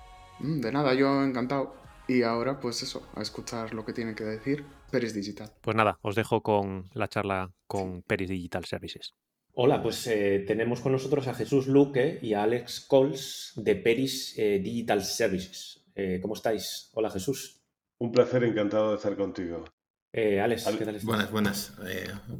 Mm, 0.40 0.60
de 0.60 0.72
nada, 0.72 0.94
yo 0.94 1.22
encantado. 1.22 1.76
Y 2.08 2.22
ahora, 2.22 2.60
pues 2.60 2.82
eso, 2.82 3.08
a 3.14 3.22
escuchar 3.22 3.72
lo 3.72 3.84
que 3.84 3.92
tiene 3.92 4.14
que 4.14 4.24
decir 4.24 4.64
Peris 4.90 5.14
Digital. 5.14 5.52
Pues 5.60 5.76
nada, 5.76 5.98
os 6.02 6.14
dejo 6.14 6.42
con 6.42 6.88
la 6.94 7.08
charla 7.08 7.52
con 7.66 8.02
Peris 8.02 8.28
Digital 8.28 8.64
Services. 8.64 9.14
Hola, 9.54 9.82
pues 9.82 10.06
eh, 10.06 10.44
tenemos 10.46 10.80
con 10.80 10.92
nosotros 10.92 11.28
a 11.28 11.34
Jesús 11.34 11.66
Luque 11.66 12.18
y 12.20 12.34
a 12.34 12.42
Alex 12.42 12.80
Coles 12.80 13.52
de 13.56 13.74
Peris 13.76 14.34
eh, 14.38 14.60
Digital 14.62 15.02
Services. 15.02 15.84
Eh, 15.94 16.18
¿Cómo 16.20 16.34
estáis? 16.34 16.90
Hola, 16.94 17.10
Jesús. 17.10 17.62
Un 17.98 18.12
placer, 18.12 18.44
encantado 18.44 18.90
de 18.90 18.96
estar 18.96 19.16
contigo. 19.16 19.64
Alex, 20.12 20.64
¿qué 20.78 20.84
tal 20.84 20.94
estás? 20.94 21.04
Buenas, 21.04 21.30
buenas. 21.30 21.72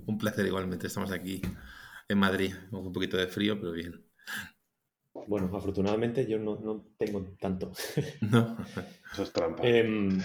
un 0.07 0.17
placer 0.19 0.47
igualmente. 0.47 0.87
Estamos 0.87 1.13
aquí 1.13 1.43
en 2.09 2.19
Madrid, 2.19 2.55
con 2.71 2.87
un 2.87 2.93
poquito 2.93 3.17
de 3.17 3.27
frío, 3.27 3.59
pero 3.59 3.73
bien. 3.73 4.07
Bueno, 5.27 5.51
afortunadamente 5.55 6.27
yo 6.27 6.39
no, 6.39 6.87
tengo 6.97 7.37
tanto. 7.41 7.73
No, 8.21 8.57
eso 9.13 9.23
es 9.23 9.33
trampa. 9.33 9.67
Em, 9.67 10.21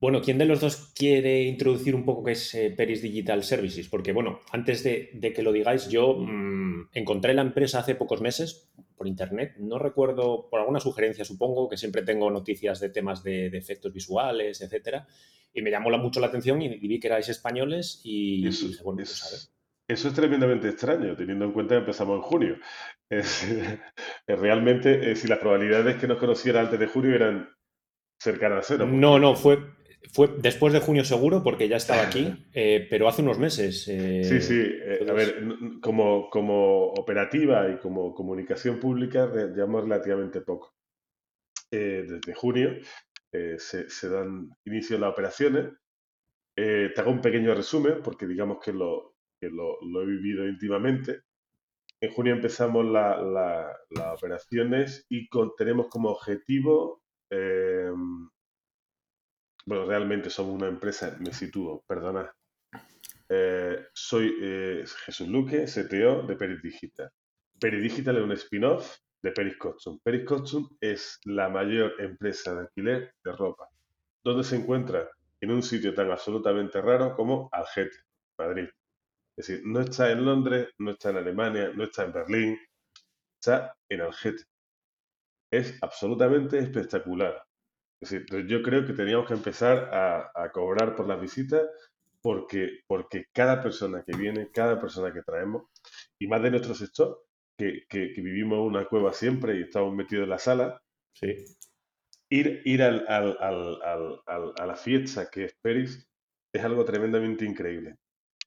bueno, 0.00 0.22
¿quién 0.22 0.38
de 0.38 0.46
los 0.46 0.60
dos 0.60 0.92
quiere 0.94 1.42
introducir 1.42 1.94
un 1.94 2.04
poco 2.04 2.24
qué 2.24 2.32
es 2.32 2.54
eh, 2.54 2.72
Peris 2.74 3.02
Digital 3.02 3.44
Services? 3.44 3.88
Porque, 3.88 4.12
bueno, 4.12 4.40
antes 4.50 4.82
de, 4.82 5.32
que 5.34 5.42
lo 5.42 5.52
digáis, 5.52 5.88
yo 5.88 6.16
mm, 6.16 6.90
encontré 6.94 7.34
la 7.34 7.42
empresa 7.42 7.80
hace 7.80 7.94
pocos 7.94 8.20
meses 8.20 8.70
por 8.96 9.06
internet. 9.06 9.56
No 9.58 9.78
recuerdo, 9.78 10.48
por 10.48 10.60
alguna 10.60 10.80
sugerencia, 10.80 11.24
supongo, 11.24 11.68
que 11.68 11.76
siempre 11.76 12.02
tengo 12.02 12.30
noticias 12.30 12.80
de 12.80 12.88
temas 12.88 13.22
de, 13.22 13.46
efectos 13.48 13.92
visuales, 13.92 14.60
etcétera. 14.62 15.06
Y 15.52 15.60
me 15.62 15.70
llamó 15.70 15.90
mucho 15.98 16.20
la 16.20 16.28
atención 16.28 16.62
y, 16.62 16.68
vi 16.78 17.00
que 17.00 17.08
erais 17.08 17.28
españoles 17.28 18.00
y, 18.04 18.46
eso, 18.46 18.68
dije, 18.68 18.82
bueno, 18.82 18.98
pues 18.98 19.52
Eso 19.90 20.06
es 20.06 20.14
tremendamente 20.14 20.68
extraño, 20.68 21.16
teniendo 21.16 21.44
en 21.44 21.52
cuenta 21.52 21.74
que 21.74 21.80
empezamos 21.80 22.16
en 22.16 22.22
junio. 22.22 22.56
Es, 23.10 23.44
realmente, 24.28 25.10
eh, 25.10 25.16
si 25.16 25.26
las 25.26 25.40
probabilidades 25.40 25.96
que 25.96 26.06
nos 26.06 26.18
conociera 26.18 26.60
antes 26.60 26.78
de 26.78 26.86
junio 26.86 27.12
eran 27.12 27.50
cercanas 28.20 28.58
a 28.58 28.62
cero. 28.62 28.86
No, 28.86 29.18
no, 29.18 29.34
fue, 29.34 29.58
fue 30.12 30.28
después 30.38 30.72
de 30.72 30.78
junio 30.78 31.04
seguro, 31.04 31.42
porque 31.42 31.66
ya 31.66 31.76
estaba 31.76 32.02
aquí, 32.02 32.32
eh, 32.54 32.86
pero 32.88 33.08
hace 33.08 33.22
unos 33.22 33.40
meses. 33.40 33.88
Eh, 33.88 34.22
sí, 34.22 34.40
sí. 34.40 34.60
Eh, 34.60 35.04
a 35.08 35.12
ver, 35.12 35.42
como, 35.82 36.30
como 36.30 36.92
operativa 36.92 37.68
y 37.68 37.78
como 37.78 38.14
comunicación 38.14 38.78
pública 38.78 39.26
llevamos 39.26 39.82
relativamente 39.82 40.40
poco. 40.40 40.72
desde 41.68 42.34
junio 42.34 42.76
se, 43.58 44.08
dan 44.08 44.50
inicio 44.64 44.98
las 44.98 45.10
operaciones. 45.10 45.72
te 46.54 46.94
hago 46.96 47.10
un 47.10 47.20
pequeño 47.20 47.54
resumen, 47.54 48.02
porque 48.04 48.28
digamos 48.28 48.58
que 48.64 48.72
lo, 48.72 49.09
lo, 49.48 49.78
he 50.02 50.06
vivido 50.06 50.46
íntimamente. 50.46 51.22
En 52.00 52.10
junio 52.12 52.34
empezamos 52.34 52.84
las 52.86 54.16
operaciones 54.16 55.06
y 55.08 55.28
tenemos 55.56 55.88
como 55.88 56.10
objetivo 56.10 57.02
bueno, 59.66 59.86
realmente 59.86 60.30
somos 60.30 60.54
una 60.54 60.68
empresa, 60.68 61.16
me 61.20 61.32
sitúo, 61.32 61.84
perdona. 61.86 62.34
Eh, 63.28 63.86
soy 63.94 64.34
eh, 64.42 64.84
Jesús 65.04 65.28
Luque, 65.28 65.66
CTO 65.66 66.22
de 66.26 66.34
Peris 66.36 66.62
Digital. 66.62 67.10
Peris 67.60 67.82
Digital 67.82 68.16
es 68.16 68.22
un 68.24 68.32
spin-off 68.32 68.96
de 69.22 69.30
Peris 69.30 69.56
Costume. 69.56 70.00
Peris 70.02 70.24
Costume 70.24 70.68
es 70.80 71.20
la 71.24 71.48
mayor 71.48 71.92
empresa 72.00 72.54
de 72.54 72.60
alquiler 72.62 73.14
de 73.22 73.32
ropa, 73.32 73.68
donde 74.24 74.42
se 74.42 74.56
encuentra 74.56 75.08
en 75.40 75.52
un 75.52 75.62
sitio 75.62 75.94
tan 75.94 76.10
absolutamente 76.10 76.80
raro 76.80 77.14
como 77.14 77.48
Algete, 77.52 77.96
Madrid. 78.38 78.68
Es 79.40 79.46
decir, 79.46 79.66
no 79.66 79.80
está 79.80 80.10
en 80.12 80.22
Londres, 80.22 80.68
no 80.76 80.90
está 80.90 81.08
en 81.08 81.16
Alemania, 81.16 81.72
no 81.74 81.84
está 81.84 82.04
en 82.04 82.12
Berlín, 82.12 82.58
está 83.40 83.74
en 83.88 84.02
Algete. 84.02 84.42
Es 85.50 85.82
absolutamente 85.82 86.58
espectacular. 86.58 87.42
Es 88.02 88.10
decir, 88.10 88.46
yo 88.46 88.62
creo 88.62 88.84
que 88.84 88.92
teníamos 88.92 89.26
que 89.26 89.32
empezar 89.32 89.88
a, 89.94 90.50
cobrar 90.52 90.94
por 90.94 91.08
las 91.08 91.18
visitas 91.18 91.62
porque, 92.20 92.80
porque 92.86 93.28
cada 93.32 93.62
persona 93.62 94.04
que 94.06 94.14
viene, 94.14 94.50
cada 94.52 94.78
persona 94.78 95.10
que 95.10 95.22
traemos, 95.22 95.64
y 96.20 96.26
más 96.26 96.42
de 96.42 96.50
nuestro 96.50 96.74
sector, 96.74 97.24
que, 97.56 97.86
vivimos 97.90 98.58
en 98.58 98.64
una 98.64 98.84
cueva 98.84 99.14
siempre 99.14 99.56
y 99.56 99.62
estamos 99.62 99.94
metidos 99.94 100.24
en 100.24 100.30
la 100.30 100.38
sala, 100.38 100.82
sí. 101.14 101.34
ir, 102.28 102.60
ir 102.66 102.82
al, 102.82 103.06
a 103.08 104.66
la 104.66 104.76
fiesta 104.76 105.30
que 105.30 105.44
es 105.46 105.54
Peris 105.62 106.06
es 106.52 106.62
algo 106.62 106.84
tremendamente 106.84 107.46
increíble. 107.46 107.96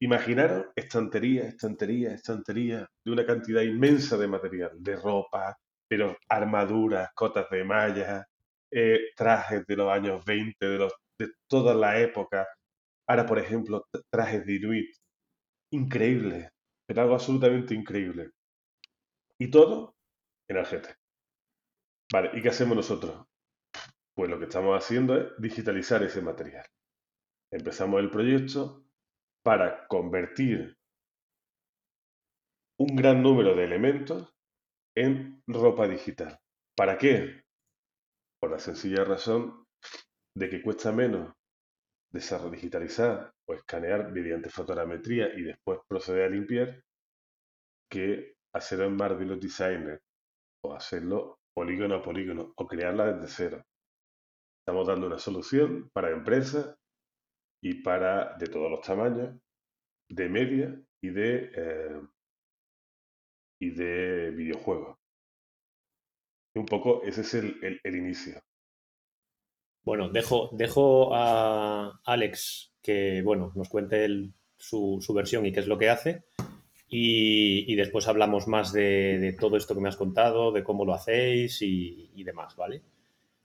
Imaginaros 0.04 0.66
estantería, 0.76 1.44
estantería, 1.44 2.14
estantería 2.14 2.86
de 3.06 3.12
una 3.12 3.26
cantidad 3.26 3.62
inmensa 3.62 4.18
de 4.18 4.28
material, 4.28 4.72
de 4.84 4.98
ropa, 4.98 5.58
pero 5.88 6.18
armaduras, 6.28 7.12
cotas 7.16 7.50
de 7.50 7.64
malla, 7.64 8.28
eh, 8.70 9.12
trajes 9.16 9.66
de 9.66 9.76
los 9.78 9.90
años 9.90 10.26
20, 10.26 10.66
de, 10.66 10.78
los, 10.78 10.94
de 11.18 11.30
toda 11.48 11.74
la 11.74 12.02
época. 12.02 12.46
Ahora, 13.08 13.26
por 13.26 13.40
ejemplo, 13.40 13.86
trajes 14.12 14.46
de 14.46 14.56
Inuit. 14.56 14.94
Increíble, 15.72 16.50
pero 16.86 17.04
algo 17.04 17.14
absolutamente 17.14 17.74
increíble. 17.74 18.32
Y 19.40 19.50
todo 19.50 19.96
en 20.50 20.58
el 20.58 20.66
GT. 20.66 20.98
Vale, 22.12 22.32
¿y 22.34 22.42
qué 22.42 22.50
hacemos 22.50 22.76
nosotros? 22.76 23.26
Pues 24.14 24.30
lo 24.30 24.38
que 24.38 24.46
estamos 24.48 24.78
haciendo 24.78 25.16
es 25.16 25.28
digitalizar 25.38 26.04
ese 26.04 26.22
material. 26.22 26.66
Empezamos 27.50 28.02
el 28.02 28.10
proyecto 28.10 28.84
para 29.44 29.88
convertir 29.88 30.76
un 32.80 32.96
gran 32.96 33.22
número 33.22 33.56
de 33.56 33.66
elementos 33.66 34.34
en 34.96 35.42
ropa 35.48 35.88
digital. 35.88 36.40
¿Para 36.76 36.98
qué? 36.98 37.44
Por 38.42 38.52
la 38.52 38.60
sencilla 38.60 39.04
razón 39.04 39.66
de 40.36 40.50
que 40.50 40.62
cuesta 40.62 40.92
menos 40.92 41.34
digitalizar 42.52 43.32
o 43.48 43.54
escanear 43.54 44.12
mediante 44.12 44.50
fotogrametría 44.50 45.34
y 45.36 45.44
después 45.44 45.80
proceder 45.88 46.26
a 46.26 46.30
limpiar 46.30 46.82
que 47.92 48.36
hacerlo 48.56 48.86
en 48.86 48.96
Marvelous 48.96 49.40
Designer 49.40 50.00
o 50.64 50.74
hacerlo 50.74 51.40
polígono 51.56 51.96
a 51.96 52.02
polígono 52.02 52.54
o 52.56 52.68
crearla 52.68 53.14
desde 53.14 53.28
cero. 53.28 53.64
Estamos 54.62 54.88
dando 54.88 55.08
una 55.08 55.18
solución 55.18 55.90
para 55.94 56.12
empresas 56.12 56.76
y 57.64 57.76
para 57.76 58.38
de 58.38 58.48
todos 58.48 58.70
los 58.70 58.82
tamaños, 58.82 59.36
de 60.10 60.30
media 60.30 60.80
y 61.02 61.10
de, 61.10 61.52
eh, 61.56 62.02
y 63.60 63.70
de 63.72 64.32
videojuegos 64.32 64.98
un 66.56 66.66
poco 66.66 67.04
ese 67.04 67.22
es 67.22 67.34
el, 67.34 67.80
inicio. 67.84 68.42
Bueno, 69.84 70.10
dejo, 70.10 70.50
dejo 70.54 71.14
a 71.14 72.00
Alex 72.06 72.74
que 72.82 73.22
bueno, 73.24 73.52
nos 73.56 73.70
cuente 73.70 74.08
su, 74.58 75.00
versión 75.16 75.46
y 75.46 75.52
qué 75.52 75.62
es 75.62 75.68
lo 75.68 75.78
que 75.78 75.90
hace. 75.90 76.24
Y, 76.88 77.76
después 77.76 78.08
hablamos 78.08 78.48
más 78.48 78.72
de, 78.72 79.36
todo 79.40 79.58
esto 79.58 79.74
que 79.74 79.82
me 79.82 79.90
has 79.90 79.96
contado, 79.96 80.52
de 80.52 80.64
cómo 80.64 80.86
lo 80.86 80.94
hacéis 80.94 81.60
y, 81.62 82.24
demás, 82.24 82.56
¿vale? 82.56 82.84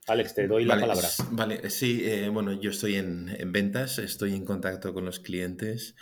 Alex, 0.08 0.34
te 0.34 0.48
doy 0.48 0.64
la 0.64 0.80
palabra. 0.80 1.08
Vale, 1.30 1.70
sí, 1.70 2.00
eh, 2.04 2.28
bueno, 2.30 2.52
yo 2.52 2.70
estoy 2.70 2.96
en, 2.96 3.28
en, 3.38 3.52
ventas, 3.52 3.98
estoy 3.98 4.34
en 4.34 4.44
contacto 4.44 4.94
con 4.94 5.04
los 5.04 5.20
clientes. 5.20 5.94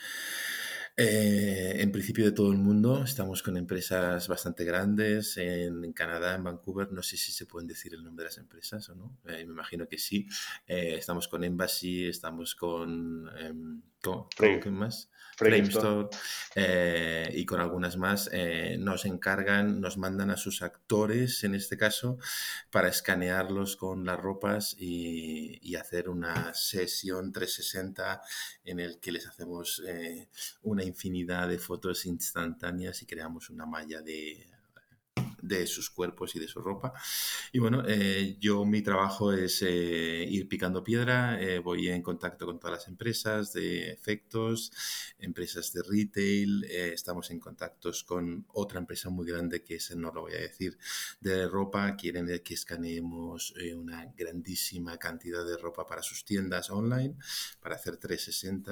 Eh, 0.97 1.83
en 1.83 1.93
principio 1.93 2.25
de 2.25 2.33
todo 2.33 2.51
el 2.53 2.57
mundo, 2.57 3.03
estamos 3.05 3.43
con 3.43 3.57
empresas 3.57 4.29
bastante 4.29 4.65
grandes 4.65 5.37
en, 5.37 5.93
Canadá, 5.93 6.37
en 6.37 6.45
Vancouver, 6.45 6.91
no 6.91 7.03
sé 7.03 7.19
si 7.19 7.33
se 7.33 7.45
pueden 7.45 7.69
decir 7.69 7.93
el 7.95 8.03
nombre 8.03 8.23
de 8.23 8.31
las 8.31 8.39
empresas 8.39 8.89
o 8.89 8.95
no, 8.95 9.19
eh, 9.27 9.45
me 9.45 9.53
imagino 9.53 9.87
que 9.89 9.99
sí. 9.99 10.27
Estamos 10.67 11.29
con 11.29 11.45
Embassy, 11.45 12.07
estamos 12.07 12.55
con... 12.55 13.29
Em, 13.39 13.83
¿qué 14.39 14.71
más? 14.71 15.11
Framestore 15.37 16.09
eh, 16.55 17.31
y 17.35 17.45
con 17.45 17.61
algunas 17.61 17.99
más 17.99 18.31
eh, 18.33 18.77
nos 18.79 19.05
encargan, 19.05 19.81
nos 19.81 19.99
mandan 19.99 20.31
a 20.31 20.37
sus 20.37 20.63
actores, 20.63 21.45
en 21.45 21.55
este 21.55 21.77
caso, 21.77 22.19
para 22.71 22.89
escanearlos 22.89 23.77
con 23.77 24.07
las 24.07 24.19
ropas 24.19 24.75
y, 24.79 25.75
hacer 25.77 26.09
una 26.09 26.55
sesión 26.55 27.33
360 27.33 28.23
en 28.65 28.81
el 28.81 28.99
que 28.99 29.13
les 29.13 29.27
hacemos 29.27 29.83
eh, 29.87 30.27
una 30.63 30.83
infinidad 30.85 31.49
de 31.49 31.59
fotos 31.59 32.07
instantáneas 32.07 33.03
y 33.03 33.07
creamos 33.07 33.51
una 33.51 33.67
malla 33.67 34.01
de 34.01 34.56
de 35.47 35.67
sus 35.67 35.91
cuerpos 35.91 36.35
y 36.37 36.39
de 36.39 36.49
su 36.49 36.61
ropa. 36.61 36.93
Y 37.53 37.59
bueno, 37.59 37.83
eh, 37.87 38.37
yo 38.41 38.65
mi 38.65 38.83
trabajo 38.83 39.33
es 39.33 39.63
eh, 39.63 40.27
ir 40.29 40.49
picando 40.49 40.83
piedra, 40.83 41.41
eh, 41.41 41.59
voy 41.59 41.89
en 41.89 42.03
contacto 42.03 42.47
con 42.47 42.59
todas 42.59 42.79
las 42.79 42.89
empresas 42.89 43.53
de 43.53 43.91
efectos, 43.91 44.73
empresas 45.19 45.73
de 45.73 45.83
retail, 45.83 46.65
estamos 46.65 47.31
en 47.31 47.41
contactos 47.41 48.05
con 48.05 48.47
otra 48.53 48.79
empresa 48.79 49.11
muy 49.11 49.27
grande 49.27 49.63
que 49.63 49.77
ese 49.77 49.97
no 49.97 50.13
lo 50.13 50.23
voy 50.23 50.35
a 50.35 50.41
decir, 50.41 50.79
de 51.21 51.47
ropa, 51.49 51.97
quieren 51.97 52.27
que 52.43 52.55
escaneemos 52.55 53.55
una 53.75 54.13
grandísima 54.17 54.99
cantidad 54.99 55.45
de 55.45 55.57
ropa 55.57 55.87
para 55.87 56.03
sus 56.03 56.25
tiendas 56.25 56.71
online, 56.71 57.17
para 57.61 57.77
hacer 57.77 57.97
360 57.97 58.67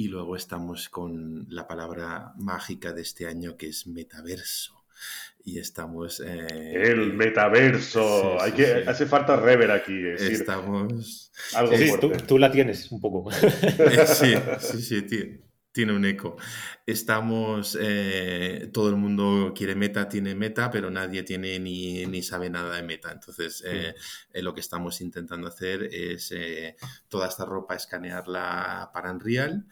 y 0.00 0.08
luego 0.08 0.34
estamos 0.34 0.88
con 0.88 1.46
la 1.50 1.68
palabra 1.68 2.32
mágica 2.38 2.94
de 2.94 3.02
este 3.02 3.26
año 3.26 3.58
que 3.58 3.68
es 3.68 3.86
metaverso. 3.86 4.79
Y 5.44 5.58
estamos. 5.58 6.20
Eh, 6.20 6.46
el 6.74 7.14
metaverso. 7.14 8.40
Hay 8.40 8.52
que, 8.52 8.84
Hace 8.86 9.06
falta 9.06 9.36
rever 9.36 9.70
aquí. 9.70 9.94
estamos. 10.18 11.32
Algo 11.54 11.74
tú, 12.26 12.38
la 12.38 12.50
tienes 12.50 12.90
un 12.92 13.00
poco. 13.00 13.30
sí, 14.06 14.34
sí, 14.60 14.82
sí, 14.82 15.02
tío 15.02 15.50
tiene 15.72 15.92
un 15.92 16.04
eco. 16.04 16.36
Estamos, 16.84 17.78
eh, 17.80 18.70
todo 18.72 18.90
el 18.90 18.96
mundo 18.96 19.52
quiere 19.54 19.74
meta, 19.74 20.08
tiene 20.08 20.34
meta, 20.34 20.70
pero 20.70 20.90
nadie 20.90 21.22
tiene 21.22 21.58
ni, 21.58 22.06
ni 22.06 22.22
sabe 22.22 22.50
nada 22.50 22.76
de 22.76 22.82
meta. 22.82 23.12
Entonces, 23.12 23.62
eh, 23.66 23.94
eh, 24.32 24.42
lo 24.42 24.54
que 24.54 24.60
estamos 24.60 25.00
intentando 25.00 25.48
hacer 25.48 25.84
es 25.92 26.34
toda 27.08 27.28
esta 27.28 27.44
ropa 27.44 27.76
escanearla 27.76 28.90
para 28.92 29.12
Unreal 29.12 29.66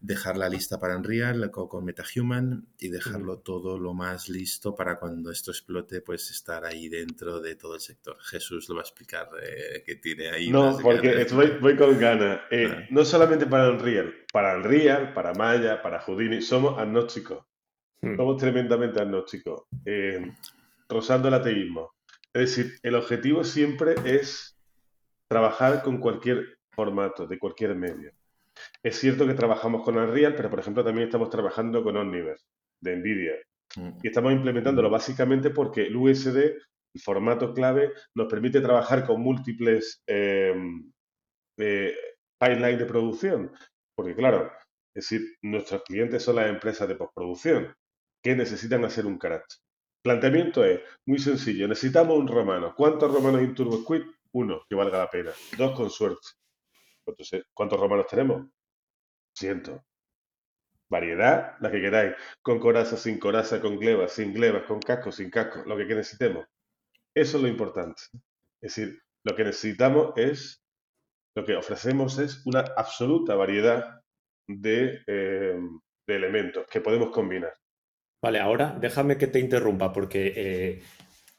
dejarla 0.00 0.48
lista 0.48 0.78
para 0.78 0.96
Unreal 0.96 1.50
con 1.50 1.84
MetaHuman 1.84 2.66
y 2.78 2.88
dejarlo 2.88 3.38
todo 3.38 3.78
lo 3.78 3.94
más 3.94 4.28
listo 4.28 4.74
para 4.74 4.98
cuando 4.98 5.30
esto 5.30 5.50
explote, 5.50 6.00
pues 6.00 6.30
estar 6.30 6.64
ahí 6.64 6.88
dentro 6.88 7.40
de 7.40 7.56
todo 7.56 7.74
el 7.74 7.80
sector. 7.80 8.16
Jesús 8.20 8.68
lo 8.68 8.76
va 8.76 8.82
a 8.82 8.84
explicar 8.84 9.28
eh, 9.42 9.82
que 9.84 9.96
tiene 9.96 10.30
ahí. 10.30 10.50
No, 10.50 10.78
porque 10.82 11.26
voy, 11.60 11.76
con 11.76 11.98
ganas. 11.98 12.40
Eh, 12.50 12.68
ah. 12.70 12.86
No 12.90 13.04
solamente 13.04 13.46
para 13.46 13.70
Unreal, 13.70 14.14
para 14.32 14.56
Unreal, 14.56 15.12
para 15.12 15.32
Maya, 15.34 15.82
para 15.82 16.00
Houdini, 16.00 16.42
somos 16.42 16.78
agnósticos. 16.78 17.44
Hmm. 18.00 18.16
Somos 18.16 18.36
tremendamente 18.36 19.00
agnósticos. 19.00 19.62
Eh, 19.84 20.32
rozando 20.88 21.28
el 21.28 21.34
ateísmo. 21.34 21.94
Es 22.32 22.54
decir, 22.54 22.78
el 22.82 22.94
objetivo 22.94 23.44
siempre 23.44 23.94
es 24.04 24.56
trabajar 25.28 25.82
con 25.82 25.98
cualquier 25.98 26.58
formato, 26.70 27.26
de 27.26 27.38
cualquier 27.38 27.74
medio. 27.74 28.12
Es 28.82 28.98
cierto 28.98 29.26
que 29.26 29.34
trabajamos 29.34 29.82
con 29.82 29.96
Unreal, 29.96 30.34
pero 30.34 30.50
por 30.50 30.60
ejemplo 30.60 30.84
también 30.84 31.06
estamos 31.06 31.30
trabajando 31.30 31.82
con 31.82 31.96
Omniverse 31.96 32.44
de 32.80 32.96
NVIDIA. 32.96 33.34
Mm. 33.76 33.98
Y 34.02 34.08
estamos 34.08 34.32
implementándolo 34.32 34.90
básicamente 34.90 35.50
porque 35.50 35.86
el 35.86 35.96
USD, 35.96 36.36
el 36.36 37.00
formato 37.02 37.52
clave, 37.52 37.92
nos 38.14 38.28
permite 38.28 38.60
trabajar 38.60 39.06
con 39.06 39.20
múltiples 39.20 40.02
em, 40.06 40.92
eh, 41.58 41.94
pipelines 42.40 42.78
de 42.78 42.86
producción. 42.86 43.52
Porque 43.96 44.14
claro, 44.14 44.52
es 44.94 45.08
decir, 45.08 45.36
nuestros 45.42 45.82
clientes 45.82 46.22
son 46.22 46.36
las 46.36 46.48
empresas 46.48 46.88
de 46.88 46.96
postproducción 46.96 47.74
que 48.22 48.34
necesitan 48.34 48.84
hacer 48.84 49.06
un 49.06 49.18
carácter. 49.18 49.58
Planteamiento 50.02 50.64
es 50.64 50.80
muy 51.06 51.18
sencillo. 51.18 51.66
Necesitamos 51.66 52.16
un 52.16 52.28
romano. 52.28 52.74
¿Cuántos 52.76 53.12
romanos 53.12 53.42
en 53.42 53.54
Turbo 53.54 53.78
Squid? 53.78 54.02
Uno, 54.32 54.62
que 54.68 54.76
valga 54.76 54.98
la 54.98 55.10
pena. 55.10 55.32
Dos 55.56 55.76
con 55.76 55.90
suerte. 55.90 56.28
Entonces, 57.06 57.44
¿cuántos 57.52 57.80
romanos 57.80 58.06
tenemos? 58.08 58.46
Ciento. 59.34 59.84
Variedad, 60.88 61.54
la 61.60 61.70
que 61.70 61.80
queráis. 61.80 62.14
Con 62.42 62.58
coraza, 62.58 62.96
sin 62.96 63.18
coraza, 63.18 63.60
con 63.60 63.78
glebas, 63.78 64.12
sin 64.12 64.32
glebas, 64.32 64.64
con 64.64 64.80
casco, 64.80 65.10
sin 65.10 65.30
casco, 65.30 65.62
lo 65.66 65.76
que 65.76 65.84
necesitemos. 65.84 66.46
Eso 67.14 67.36
es 67.38 67.42
lo 67.42 67.48
importante. 67.48 68.02
Es 68.60 68.74
decir, 68.74 69.00
lo 69.24 69.34
que 69.34 69.44
necesitamos 69.44 70.12
es, 70.16 70.62
lo 71.34 71.44
que 71.44 71.56
ofrecemos 71.56 72.18
es 72.18 72.46
una 72.46 72.60
absoluta 72.76 73.34
variedad 73.34 74.00
de, 74.48 75.02
eh, 75.06 75.58
elementos 76.06 76.66
que 76.70 76.80
podemos 76.80 77.10
combinar. 77.10 77.52
Vale, 78.22 78.40
ahora 78.40 78.76
déjame 78.80 79.18
que 79.18 79.26
te 79.26 79.40
interrumpa 79.40 79.92
porque 79.92 80.32
eh, 80.36 80.82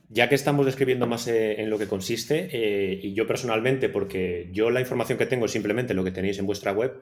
ya 0.09 0.29
que 0.29 0.35
estamos 0.35 0.65
describiendo 0.65 1.05
más 1.05 1.27
eh, 1.27 1.61
en 1.61 1.69
lo 1.69 1.77
que 1.77 1.87
consiste, 1.87 2.49
eh, 2.51 2.99
y 3.01 3.13
yo 3.13 3.27
personalmente, 3.27 3.89
porque 3.89 4.49
yo 4.51 4.69
la 4.69 4.79
información 4.79 5.17
que 5.17 5.25
tengo 5.25 5.45
es 5.45 5.51
simplemente 5.51 5.93
lo 5.93 6.03
que 6.03 6.11
tenéis 6.11 6.39
en 6.39 6.45
vuestra 6.45 6.71
web, 6.71 7.01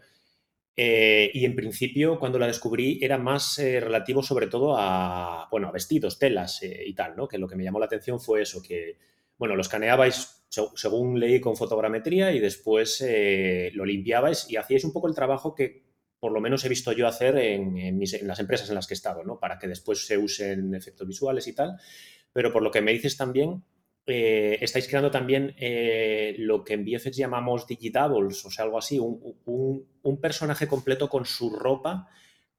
eh, 0.75 1.29
y 1.33 1.45
en 1.45 1.55
principio 1.55 2.19
cuando 2.19 2.39
la 2.39 2.47
descubrí 2.47 2.99
era 3.01 3.17
más 3.17 3.57
relativo 3.57 4.21
sobre 4.21 4.47
todo 4.47 4.75
a, 4.77 5.47
bueno, 5.49 5.69
a 5.69 5.71
vestidos, 5.71 6.19
telas 6.19 6.61
y 6.63 6.93
tal, 6.93 7.15
¿no? 7.15 7.27
Que 7.27 7.37
lo 7.37 7.47
que 7.47 7.55
me 7.55 7.63
llamó 7.63 7.79
la 7.79 7.85
atención 7.85 8.19
fue 8.19 8.41
eso, 8.41 8.61
que, 8.61 8.97
bueno, 9.37 9.55
lo 9.55 9.61
escaneabais 9.61 10.43
según 10.49 11.19
leí 11.19 11.39
con 11.39 11.55
fotogrametría 11.55 12.31
y 12.33 12.39
después 12.39 13.05
lo 13.73 13.85
limpiabais 13.85 14.49
y 14.49 14.57
hacíais 14.57 14.83
un 14.83 14.91
poco 14.91 15.07
el 15.07 15.15
trabajo 15.15 15.55
que 15.55 15.85
por 16.19 16.33
lo 16.33 16.41
menos 16.41 16.65
he 16.65 16.69
visto 16.69 16.91
yo 16.91 17.07
hacer 17.07 17.37
en, 17.37 17.77
en, 17.77 17.99
las 18.23 18.39
empresas 18.39 18.67
en 18.67 18.75
las 18.75 18.87
que 18.87 18.95
he 18.95 18.97
estado, 18.97 19.23
¿no? 19.23 19.39
Para 19.39 19.57
que 19.57 19.67
después 19.67 20.05
se 20.05 20.17
usen 20.17 20.75
efectos 20.75 21.07
visuales 21.07 21.47
y 21.47 21.53
tal 21.53 21.77
pero 22.35 22.51
por 22.51 22.61
lo 22.61 22.69
que 22.69 22.81
me 22.81 22.91
dices 22.91 23.15
también, 23.15 23.63
eh, 24.05 24.57
estáis 24.59 24.89
creando 24.89 25.09
también 25.09 25.55
eh, 25.57 26.35
lo 26.37 26.65
que 26.65 26.73
en 26.73 26.83
VFX 26.83 27.15
llamamos 27.15 27.65
digitables, 27.65 28.43
o 28.43 28.51
sea, 28.51 28.65
algo 28.65 28.77
así, 28.77 28.99
un, 28.99 30.19
personaje 30.21 30.67
completo 30.67 31.07
con 31.07 31.23
su 31.23 31.49
ropa 31.49 32.09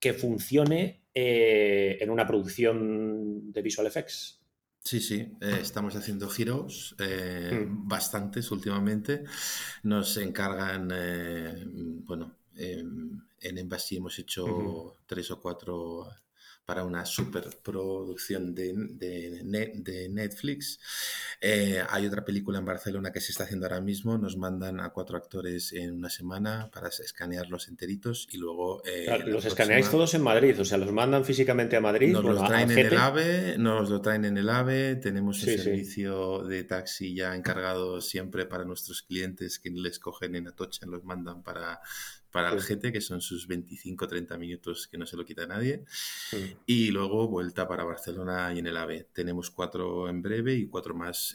que 0.01 0.15
funcione 0.15 1.03
eh, 1.13 1.99
en 2.01 2.09
una 2.09 2.27
producción 2.27 3.53
de 3.53 3.61
visual 3.61 3.87
effects. 3.87 4.41
Sí, 4.83 4.99
sí, 4.99 5.31
estamos 5.43 5.95
haciendo 5.95 6.31
giros, 6.31 6.97
hmm. 6.99 7.87
bastantes 7.87 8.51
últimamente. 8.51 9.25
Nos 9.83 10.17
encargan, 10.17 10.89
bueno, 12.07 12.35
en 12.57 13.59
Embassy 13.59 13.99
hemos 13.99 14.19
hecho 14.19 14.97
tres 15.07 15.31
o 15.33 15.39
cuatro 15.39 16.09
para 16.67 16.85
una 16.85 17.07
superproducción 17.07 18.53
de, 18.53 18.75
de, 18.75 20.09
Netflix. 20.11 20.81
Eh, 21.41 21.81
hay 21.89 22.07
otra 22.07 22.25
película 22.25 22.59
en 22.59 22.65
Barcelona 22.65 23.13
que 23.13 23.21
se 23.21 23.31
está 23.31 23.45
haciendo 23.45 23.67
ahora 23.67 23.81
mismo. 23.81 24.19
Nos 24.19 24.37
mandan 24.37 24.81
a 24.81 24.91
cuatro 24.91 25.17
actores 25.17 25.73
en 25.73 25.93
una 25.93 26.11
semana 26.11 26.69
para 26.73 26.89
escanearlos 26.89 27.69
enteritos 27.69 28.27
y 28.33 28.39
luego... 28.39 28.83
Eh, 28.85 29.07
los 29.27 29.45
escaneáis 29.45 29.89
todos 29.89 30.13
en 30.15 30.23
Madrid, 30.23 30.61
o 30.61 30.65
sea, 30.65 30.77
los 30.77 30.91
mandan 30.91 31.25
físicamente 31.25 31.77
a 31.77 31.81
Madrid. 31.81 32.13
Nos 32.13 32.25
los 32.25 32.45
traen 32.45 32.73
en 32.73 32.79
el 32.79 32.97
AVE, 32.97 33.59
nos 33.59 33.89
lo 33.89 34.01
traen 34.01 34.25
en 34.25 34.37
el 34.37 34.49
AVE. 34.49 34.97
Tenemos 34.97 35.41
un 35.45 35.49
servicio 35.49 36.43
de 36.43 36.65
taxi 36.65 37.15
ya 37.15 37.37
encargado 37.37 38.01
siempre 38.01 38.45
para 38.45 38.65
nuestros 38.65 39.03
clientes 39.03 39.61
que 39.61 39.71
les 39.71 40.01
cogen 40.01 40.35
en 40.35 40.49
Atocha, 40.49 40.85
los 40.87 41.05
mandan 41.05 41.45
para 41.45 41.81
para 42.37 42.53
el 42.53 42.61
GT, 42.61 42.93
que 42.93 43.01
son 43.01 43.23
sus 43.23 43.49
25-30 43.49 44.37
minutos 44.37 44.87
que 44.89 44.99
no 44.99 45.07
se 45.07 45.17
lo 45.17 45.25
quita 45.25 45.47
nadie. 45.47 45.87
Y 46.67 46.91
luego 46.91 47.29
vuelta 47.29 47.67
para 47.67 47.83
Barcelona 47.83 48.53
y 48.53 48.59
en 48.59 48.67
el 48.67 48.77
AVE. 48.77 49.09
Tenemos 49.15 49.51
cuatro 49.51 50.07
en 50.11 50.21
breve 50.21 50.53
y 50.53 50.67
cuatro 50.67 50.95
más 50.95 51.35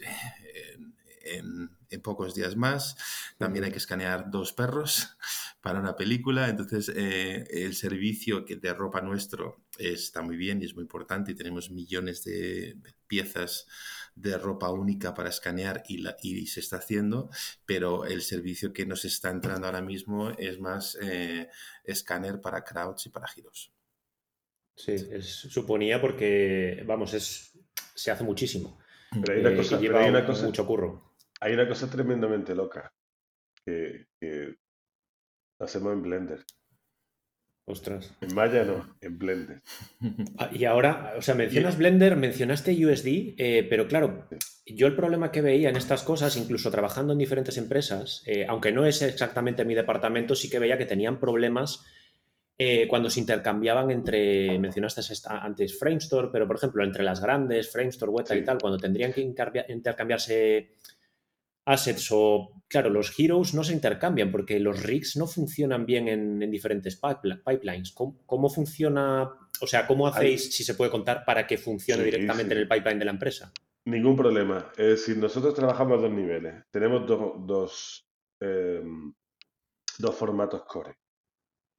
en, 1.24 1.72
pocos 2.04 2.36
días 2.36 2.56
más. 2.56 2.96
También 3.40 3.66
hay 3.66 3.72
que 3.72 3.80
escanear 3.80 4.30
dos 4.30 4.54
perros 4.54 5.18
para 5.60 5.80
una 5.80 5.96
película. 5.96 6.50
Entonces, 6.50 6.92
eh, 6.96 7.48
el 7.50 7.74
servicio 7.74 8.46
que 8.46 8.58
de 8.58 8.72
ropa 8.72 9.02
nuestro 9.02 9.60
está 9.80 10.22
muy 10.22 10.38
bien 10.38 10.62
y 10.62 10.66
es 10.66 10.76
muy 10.76 10.84
importante 10.84 11.32
y 11.32 11.36
tenemos 11.36 11.72
millones 11.72 12.24
de 12.26 12.78
piezas 13.08 13.66
de 14.15 14.38
ropa 14.38 14.71
única 14.71 15.13
para 15.13 15.30
escanear 15.30 15.84
y, 15.88 15.97
la, 15.97 16.17
y 16.21 16.47
se 16.47 16.60
está 16.60 16.78
haciendo, 16.78 17.30
pero 17.65 18.06
el 18.06 18.21
servicio 18.21 18.74
que 18.74 18.86
nos 18.86 19.06
está 19.06 19.30
entrando 19.30 19.67
ahora 19.67 19.82
mismo 19.82 20.32
es 20.32 20.60
más 20.60 20.97
eh, 21.02 21.50
escáner 21.84 22.41
para 22.41 22.63
crowds 22.63 23.06
y 23.06 23.10
para 23.10 23.28
giros. 23.28 23.71
Sí, 24.76 24.97
suponía 25.21 26.02
porque, 26.02 26.84
vamos, 26.86 27.13
es, 27.13 27.54
se 27.93 28.12
hace 28.12 28.24
muchísimo. 28.24 28.80
Pero 29.12 29.34
hay 29.34 29.39
una 29.41 29.56
cosa, 29.56 29.78
hay 29.78 30.10
una 30.10 30.26
cosa 30.26 30.45
mucho 30.45 30.65
curro. 30.65 31.13
Hay 31.39 31.54
una 31.54 31.67
cosa 31.67 31.89
tremendamente 31.89 32.56
loca 32.56 32.93
que, 33.65 34.08
que 34.19 34.56
hacemos 35.60 35.93
en 35.93 36.02
Blender. 36.02 36.45
Ostras. 37.71 38.13
En 38.19 38.36
Maya 38.36 38.65
no, 38.65 38.95
en 38.99 39.17
Blender. 39.17 39.62
Ah, 40.38 40.49
y 40.51 40.65
ahora, 40.65 41.13
o 41.17 41.21
sea, 41.21 41.36
mencionas 41.36 41.77
Blender, 41.77 42.17
mencionaste 42.17 42.73
USD, 42.86 43.36
eh, 43.38 43.65
pero 43.69 43.88
claro, 43.88 44.27
yo 44.65 44.88
el 44.88 44.95
problema 44.95 45.31
que 45.31 45.41
veía 45.41 45.69
en 45.69 45.77
estas 45.77 46.03
cosas, 46.03 46.36
incluso 46.36 46.69
trabajando 46.69 47.13
en 47.13 47.19
diferentes 47.19 47.57
empresas, 47.57 48.23
eh, 48.25 48.45
aunque 48.47 48.73
no 48.73 48.86
es 48.86 49.01
exactamente 49.01 49.63
mi 49.63 49.73
departamento, 49.73 50.36
sí 50.36 50.49
que 50.49 50.60
veía 50.60 50.77
que 50.77 50.86
tenían 50.86 51.17
problemas 51.17 51.86
eh, 52.57 52.88
cuando 52.89 53.10
se 53.10 53.21
intercambiaban 53.21 53.89
entre, 53.89 54.60
mencionaste 54.60 55.01
antes 55.27 55.79
Framestore, 55.79 56.27
pero 56.29 56.47
por 56.47 56.57
ejemplo, 56.57 56.84
entre 56.84 57.03
las 57.03 57.21
grandes, 57.21 57.71
Framestore, 57.71 58.12
Weta 58.12 58.36
y 58.36 58.43
tal, 58.43 58.57
cuando 58.60 58.77
tendrían 58.77 59.13
que 59.13 59.21
intercambiarse 59.21 60.73
assets 61.71 62.10
o, 62.12 62.63
claro, 62.67 62.89
los 62.89 63.17
heroes 63.17 63.53
no 63.53 63.63
se 63.63 63.73
intercambian 63.73 64.31
porque 64.31 64.60
los 64.60 64.84
rigs 64.84 65.15
no 65.17 65.27
funcionan 65.27 65.86
bien 65.86 66.07
en, 66.07 66.51
diferentes 66.51 66.99
pipelines. 66.99 67.93
¿Cómo, 67.93 68.49
funciona 68.49 69.29
o 69.62 69.67
sea, 69.67 69.88
¿cómo 69.88 70.07
hacéis, 70.07 70.53
si 70.53 70.63
se 70.63 70.75
puede 70.75 70.91
contar, 70.91 71.23
para 71.25 71.45
que 71.45 71.57
funcione 71.57 72.03
directamente 72.03 72.53
en 72.53 72.62
el 72.62 72.67
pipeline 72.67 72.99
de 72.99 73.05
la 73.05 73.12
empresa? 73.12 73.51
Ningún 73.86 74.15
problema. 74.15 74.71
Es 74.77 74.88
decir, 74.88 75.17
nosotros 75.17 75.53
trabajamos 75.53 75.97
a 75.97 76.01
dos 76.01 76.12
niveles. 76.12 76.63
Tenemos 76.71 77.07
dos, 77.07 78.05
em, 78.41 79.13
dos, 79.97 80.15
formatos 80.15 80.63
core. 80.65 80.95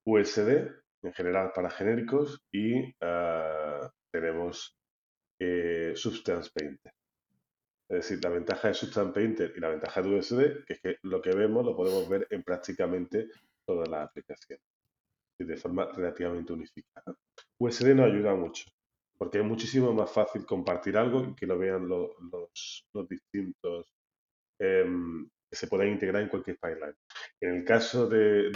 USD, 0.06 0.68
en 1.04 1.12
general 1.12 1.52
para 1.54 1.70
genéricos, 1.70 2.40
y 2.52 2.92
ah, 3.00 3.88
tenemos 4.12 4.74
eh, 5.40 5.92
Substance 5.94 6.50
Painter. 6.52 6.92
Es 7.92 8.08
decir, 8.08 8.24
la 8.24 8.30
ventaja 8.30 8.68
de 8.68 8.74
Substance 8.74 9.12
Painter 9.12 9.52
y 9.54 9.60
la 9.60 9.68
ventaja 9.68 10.00
de 10.00 10.16
USD, 10.16 10.64
que 10.64 10.72
es 10.72 10.80
que 10.80 10.96
lo 11.02 11.20
que 11.20 11.34
vemos 11.34 11.62
lo 11.62 11.76
podemos 11.76 12.08
ver 12.08 12.26
en 12.30 12.42
prácticamente 12.42 13.28
todas 13.66 13.86
las 13.86 14.08
aplicaciones, 14.08 14.64
y 15.38 15.44
de 15.44 15.56
forma 15.58 15.92
relativamente 15.92 16.54
unificada. 16.54 17.14
USD 17.58 17.94
nos 17.94 18.06
ayuda 18.06 18.34
mucho 18.34 18.64
porque 19.22 19.38
es 19.38 19.44
muchísimo 19.44 19.92
más 19.92 20.10
fácil 20.10 20.44
compartir 20.44 20.96
algo 20.96 21.22
y 21.22 21.34
que 21.36 21.46
lo 21.46 21.56
vean 21.56 21.86
los, 21.86 22.10
distintos 23.08 23.94
em, 24.58 25.28
que 25.48 25.56
se 25.56 25.68
puedan 25.68 25.88
integrar 25.88 26.22
en 26.22 26.28
cualquier 26.28 26.56
pipeline. 26.56 26.96
En 27.40 27.56
el 27.56 27.64
caso 27.64 28.08
de, 28.08 28.50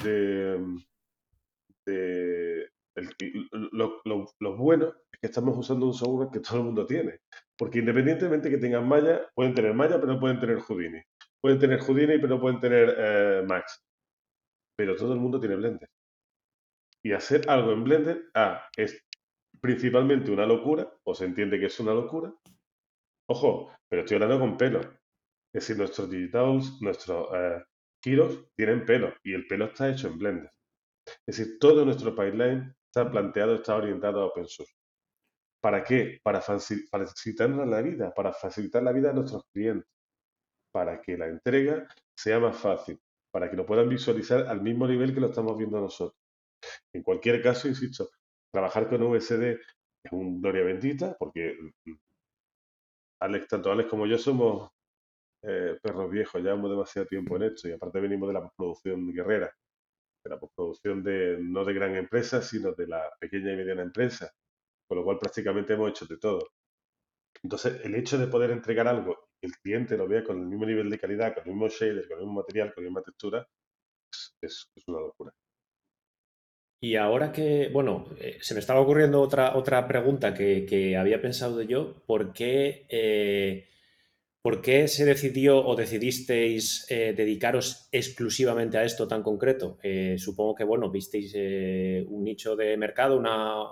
lo, 3.70 4.57
bueno 4.57 4.88
es 5.12 5.20
que 5.20 5.27
estamos 5.29 5.57
usando 5.57 5.87
un 5.87 5.94
software 5.94 6.31
que 6.33 6.40
todo 6.40 6.57
el 6.59 6.64
mundo 6.64 6.85
tiene, 6.85 7.20
porque 7.59 7.79
independientemente 7.79 8.51
que 8.51 8.59
tengan 8.59 8.87
Maya, 8.87 9.29
pueden 9.35 9.55
tener 9.55 9.75
Maya, 9.75 9.97
pero 10.01 10.14
no 10.14 10.21
pueden 10.21 10.38
tener 10.38 10.59
Houdini. 10.61 11.01
Pueden 11.40 11.59
tener 11.59 11.81
Houdini, 11.81 12.19
pero 12.19 12.29
no 12.29 12.40
pueden 12.40 12.61
tener 12.61 12.95
eh, 12.99 13.45
Max. 13.47 13.83
Pero 14.77 14.95
todo 14.97 15.14
el 15.14 15.21
mundo 15.21 15.40
tiene 15.40 15.57
Blender. 15.57 15.88
Y 17.03 17.12
hacer 17.12 17.49
algo 17.49 17.73
en 17.73 17.85
Blender, 17.85 18.31
es 18.77 19.01
principalmente 19.61 20.31
una 20.31 20.45
locura, 20.45 20.92
o 21.05 21.14
se 21.14 21.25
entiende 21.25 21.59
que 21.59 21.66
es 21.66 21.81
una 21.81 21.95
locura. 21.95 22.35
Ojo, 23.29 23.73
pero 23.88 24.03
estoy 24.03 24.16
hablando 24.16 24.40
con 24.40 24.57
pelo. 24.57 24.81
Es 24.81 25.62
decir, 25.62 25.79
nuestros 25.79 26.11
digitals, 26.11 26.81
nuestros 26.83 27.29
eh, 27.35 27.62
tienen 28.03 28.85
pelo 28.85 29.14
y 29.25 29.35
el 29.35 29.47
pelo 29.47 29.66
está 29.66 29.88
hecho 29.90 30.09
en 30.09 30.19
Blender. 30.19 30.51
Es 31.27 31.38
decir, 31.38 31.59
todo 31.59 31.85
nuestro 31.85 32.14
pipeline 32.14 32.75
está 32.87 33.11
planteado, 33.11 33.55
está 33.55 33.77
orientado 33.77 34.21
a 34.21 34.27
open 34.27 34.47
source. 34.47 34.76
¿Para 35.61 35.83
qué? 35.83 36.21
Para 36.23 36.40
facilitarnos 36.40 37.66
la 37.66 37.83
vida, 37.83 38.12
para 38.14 38.33
facilitar 38.33 38.83
la 38.83 38.92
vida 38.92 39.11
a 39.11 39.12
nuestros 39.12 39.45
clientes, 39.53 39.88
para 40.73 41.01
que 41.01 41.16
la 41.16 41.27
entrega 41.27 41.88
sea 42.16 42.38
más 42.38 42.57
fácil, 42.57 43.01
para 43.31 43.51
que 43.51 43.57
lo 43.57 43.66
puedan 43.66 43.88
visualizar 43.88 44.47
al 44.47 44.62
mismo 44.62 44.87
nivel 44.87 45.14
que 45.14 45.21
lo 45.21 45.29
estamos 45.29 45.57
viendo 45.57 45.81
nosotros. 45.81 46.19
En 46.92 47.03
cualquier 47.03 47.42
caso, 47.42 47.69
insisto, 47.69 48.11
trabajar 48.53 48.88
con 48.88 49.03
VSD 49.03 49.59
es 50.05 50.12
un 50.12 50.40
gloria 50.40 50.64
bendita, 50.64 51.16
porque 51.19 51.57
mm, 51.85 51.92
Alex, 53.21 53.49
tanto 53.49 53.73
Alex 53.73 53.88
como 53.88 54.07
yo 54.07 54.19
somos 54.19 54.71
eh, 55.42 55.79
perros 55.83 56.11
viejos, 56.11 56.42
llevamos 56.42 56.71
demasiado 56.71 57.07
tiempo 57.07 57.37
en 57.37 57.45
esto 57.45 57.69
y 57.69 57.73
aparte 57.73 58.01
venimos 58.01 58.29
de 58.29 58.35
la 58.35 58.42
postproducción 58.42 59.12
guerrera, 59.12 59.53
de 60.25 60.31
la 60.31 60.38
postproducción 60.38 61.03
de, 61.03 61.38
no 61.40 61.64
de 61.64 61.75
gran 61.75 61.97
empresa, 61.97 62.42
sino 62.42 62.73
de 62.73 62.87
la 62.87 63.11
pequeña 63.19 63.53
y 63.53 63.57
mediana 63.57 63.83
empresa, 63.83 64.33
con 64.87 64.99
lo 64.99 65.05
cual 65.05 65.18
prácticamente 65.18 65.75
hemos 65.75 65.90
hecho 65.90 66.07
de 66.07 66.18
todo. 66.18 66.49
Entonces, 67.42 67.81
el 67.85 67.94
hecho 67.94 68.18
de 68.18 68.27
poder 68.27 68.51
entregar 68.51 68.88
algo 68.88 69.29
el 69.42 69.53
cliente 69.59 69.96
lo 69.96 70.09
vea 70.09 70.25
con 70.25 70.40
el 70.40 70.46
mismo 70.46 70.66
nivel 70.66 70.90
de 70.90 70.99
calidad, 70.99 71.35
con 71.35 71.44
el 71.44 71.51
mismo 71.51 71.68
shader, 71.68 72.09
con 72.09 72.18
el 72.18 72.25
mismo 72.25 72.40
material, 72.40 72.72
con 72.75 72.85
la 72.85 72.90
misma 72.90 73.03
textura, 73.03 73.46
es 74.40 74.68
una 74.87 75.01
locura. 75.01 75.33
Y 76.81 76.96
ahora 76.96 77.33
que, 77.33 77.70
bueno, 77.72 78.07
eh, 78.20 78.38
se 78.40 78.55
me 78.55 78.61
estaba 78.61 78.81
ocurriendo 78.81 79.20
otra, 79.20 79.57
otra 79.57 79.88
pregunta 79.88 80.35
que, 80.35 80.96
había 80.96 81.20
pensado 81.20 81.62
yo, 81.62 82.03
¿por 82.07 82.33
qué, 82.35 82.87
eh, 82.90 83.66
¿por 84.42 84.61
qué 84.61 84.87
se 84.87 85.07
decidió 85.07 85.64
o 85.66 85.75
decidisteis 85.75 86.87
eh, 86.90 87.14
dedicaros 87.16 87.88
exclusivamente 87.92 88.77
a 88.79 88.85
esto 88.85 89.09
tan 89.09 89.22
concreto? 89.22 89.79
supongo 90.18 90.55
que, 90.55 90.64
bueno, 90.64 90.90
visteis 90.90 91.35
un 92.09 92.25
nicho 92.25 92.55
de 92.57 92.77
mercado, 92.77 93.16
una 93.16 93.64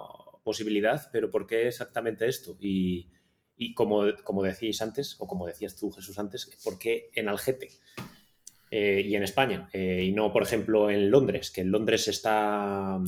posibilidad, 0.45 1.09
pero 1.11 1.31
¿por 1.31 1.47
qué 1.47 1.67
exactamente 1.67 2.29
esto? 2.29 2.57
Y, 2.61 3.09
y 3.57 3.75
como, 3.75 4.05
como 4.23 4.43
decíais 4.43 4.81
antes, 4.83 5.17
o 5.19 5.27
como 5.27 5.47
decías 5.47 5.77
tú, 5.77 5.91
Jesús, 5.91 6.19
antes, 6.19 6.51
¿por 6.63 6.79
qué 6.79 7.11
en 7.15 7.29
Algete? 7.29 7.71
Eh, 8.71 9.03
y 9.07 9.15
en 9.15 9.23
España, 9.23 9.69
eh, 9.73 10.03
y 10.05 10.11
no, 10.11 10.33
por 10.33 10.43
ejemplo, 10.43 10.91
en 10.91 11.09
Londres, 11.09 11.53
que 11.53 11.61
en 11.61 11.71
Londres 11.71 12.09
está 12.09 12.99
mm, 12.99 13.05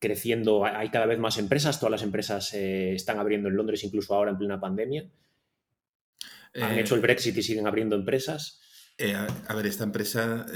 creciendo, 0.00 0.64
hay 0.64 0.88
cada 0.88 1.06
vez 1.06 1.18
más 1.20 1.38
empresas, 1.38 1.78
todas 1.78 1.92
las 1.92 2.02
empresas 2.02 2.52
eh, 2.54 2.94
están 2.94 3.20
abriendo 3.20 3.48
en 3.48 3.54
Londres, 3.54 3.84
incluso 3.84 4.14
ahora 4.14 4.32
en 4.32 4.38
plena 4.38 4.58
pandemia. 4.58 5.08
Han 6.54 6.76
hecho 6.76 6.96
el 6.96 7.00
Brexit 7.00 7.36
y 7.36 7.42
siguen 7.44 7.68
abriendo 7.68 7.94
empresas. 7.94 8.60
a, 9.46 9.54
ver, 9.54 9.66
esta 9.66 9.84
empresa 9.84 10.46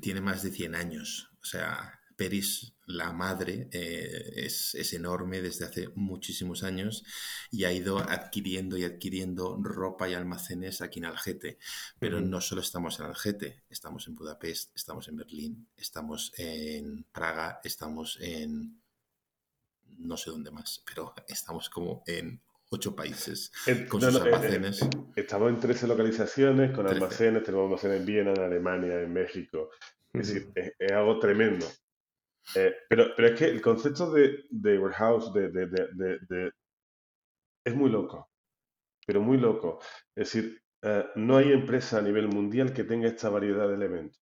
tiene 0.00 0.20
más 0.20 0.44
de 0.44 0.52
100 0.52 0.76
años, 0.76 1.32
o 1.42 1.44
sea, 1.44 1.98
Peris, 2.14 2.76
la 2.90 3.12
madre, 3.12 3.68
eh, 3.72 4.32
es, 4.36 4.74
enorme 4.92 5.40
desde 5.40 5.64
hace 5.64 5.88
muchísimos 5.94 6.62
años 6.62 7.04
y 7.50 7.64
ha 7.64 7.72
ido 7.72 7.98
adquiriendo 7.98 8.76
y 8.76 8.84
adquiriendo 8.84 9.58
ropa 9.62 10.08
y 10.08 10.14
almacenes 10.14 10.80
aquí 10.80 10.98
en 10.98 11.06
Algete. 11.06 11.58
Pero 11.98 12.20
no 12.20 12.40
solo 12.40 12.60
estamos 12.60 12.98
en 13.00 13.06
Algete, 13.06 13.64
estamos 13.68 14.08
en 14.08 14.14
Budapest, 14.14 14.74
estamos 14.76 15.08
en 15.08 15.16
Berlín, 15.16 15.68
estamos 15.76 16.32
en 16.36 17.04
Praga, 17.12 17.60
estamos 17.64 18.18
en 18.20 18.80
no 19.98 20.16
sé 20.16 20.30
dónde 20.30 20.50
más, 20.50 20.82
pero 20.86 21.14
estamos 21.28 21.68
como 21.68 22.02
en 22.06 22.40
ocho 22.70 22.94
países 22.94 23.52
con 23.88 24.00
sus 24.00 24.16
almacenes. 24.16 24.80
estamos 25.16 25.50
en 25.50 25.60
13 25.60 25.86
localizaciones 25.86 26.72
con 26.72 26.86
almacenes, 26.86 27.42
tenemos 27.42 27.66
almacenes 27.66 28.00
en 28.00 28.06
Viena, 28.06 28.32
en 28.32 28.40
Alemania, 28.40 29.00
en 29.00 29.12
México. 29.12 29.70
Es 30.12 30.28
decir, 30.28 30.52
es 30.54 30.92
algo 30.92 31.18
tremendo. 31.18 31.66
Eh, 32.56 32.74
pero, 32.88 33.06
pero 33.16 33.28
es 33.28 33.38
que 33.38 33.46
el 33.46 33.60
concepto 33.62 34.10
de, 34.12 34.44
de 34.50 34.78
warehouse 34.78 35.32
de, 35.32 35.50
de, 35.50 36.52
es 37.64 37.74
muy 37.74 37.90
loco, 37.90 38.30
pero 39.06 39.20
muy 39.22 39.38
loco. 39.38 39.80
Es 40.16 40.32
decir, 40.32 40.62
eh, 40.82 41.06
no 41.16 41.36
hay 41.38 41.52
empresa 41.52 41.98
a 41.98 42.02
nivel 42.02 42.28
mundial 42.28 42.72
que 42.74 42.84
tenga 42.84 43.08
esta 43.08 43.30
variedad 43.30 43.68
de 43.68 43.74
elementos. 43.74 44.20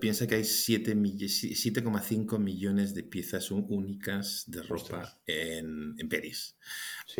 Piensa 0.00 0.26
que 0.26 0.34
hay 0.34 0.42
7,5 0.42 2.38
millones 2.38 2.94
de 2.94 3.04
piezas 3.04 3.52
únicas 3.52 4.44
de 4.48 4.62
ropa 4.62 5.20
en, 5.26 5.94
en 5.96 6.08
Peris. 6.08 6.56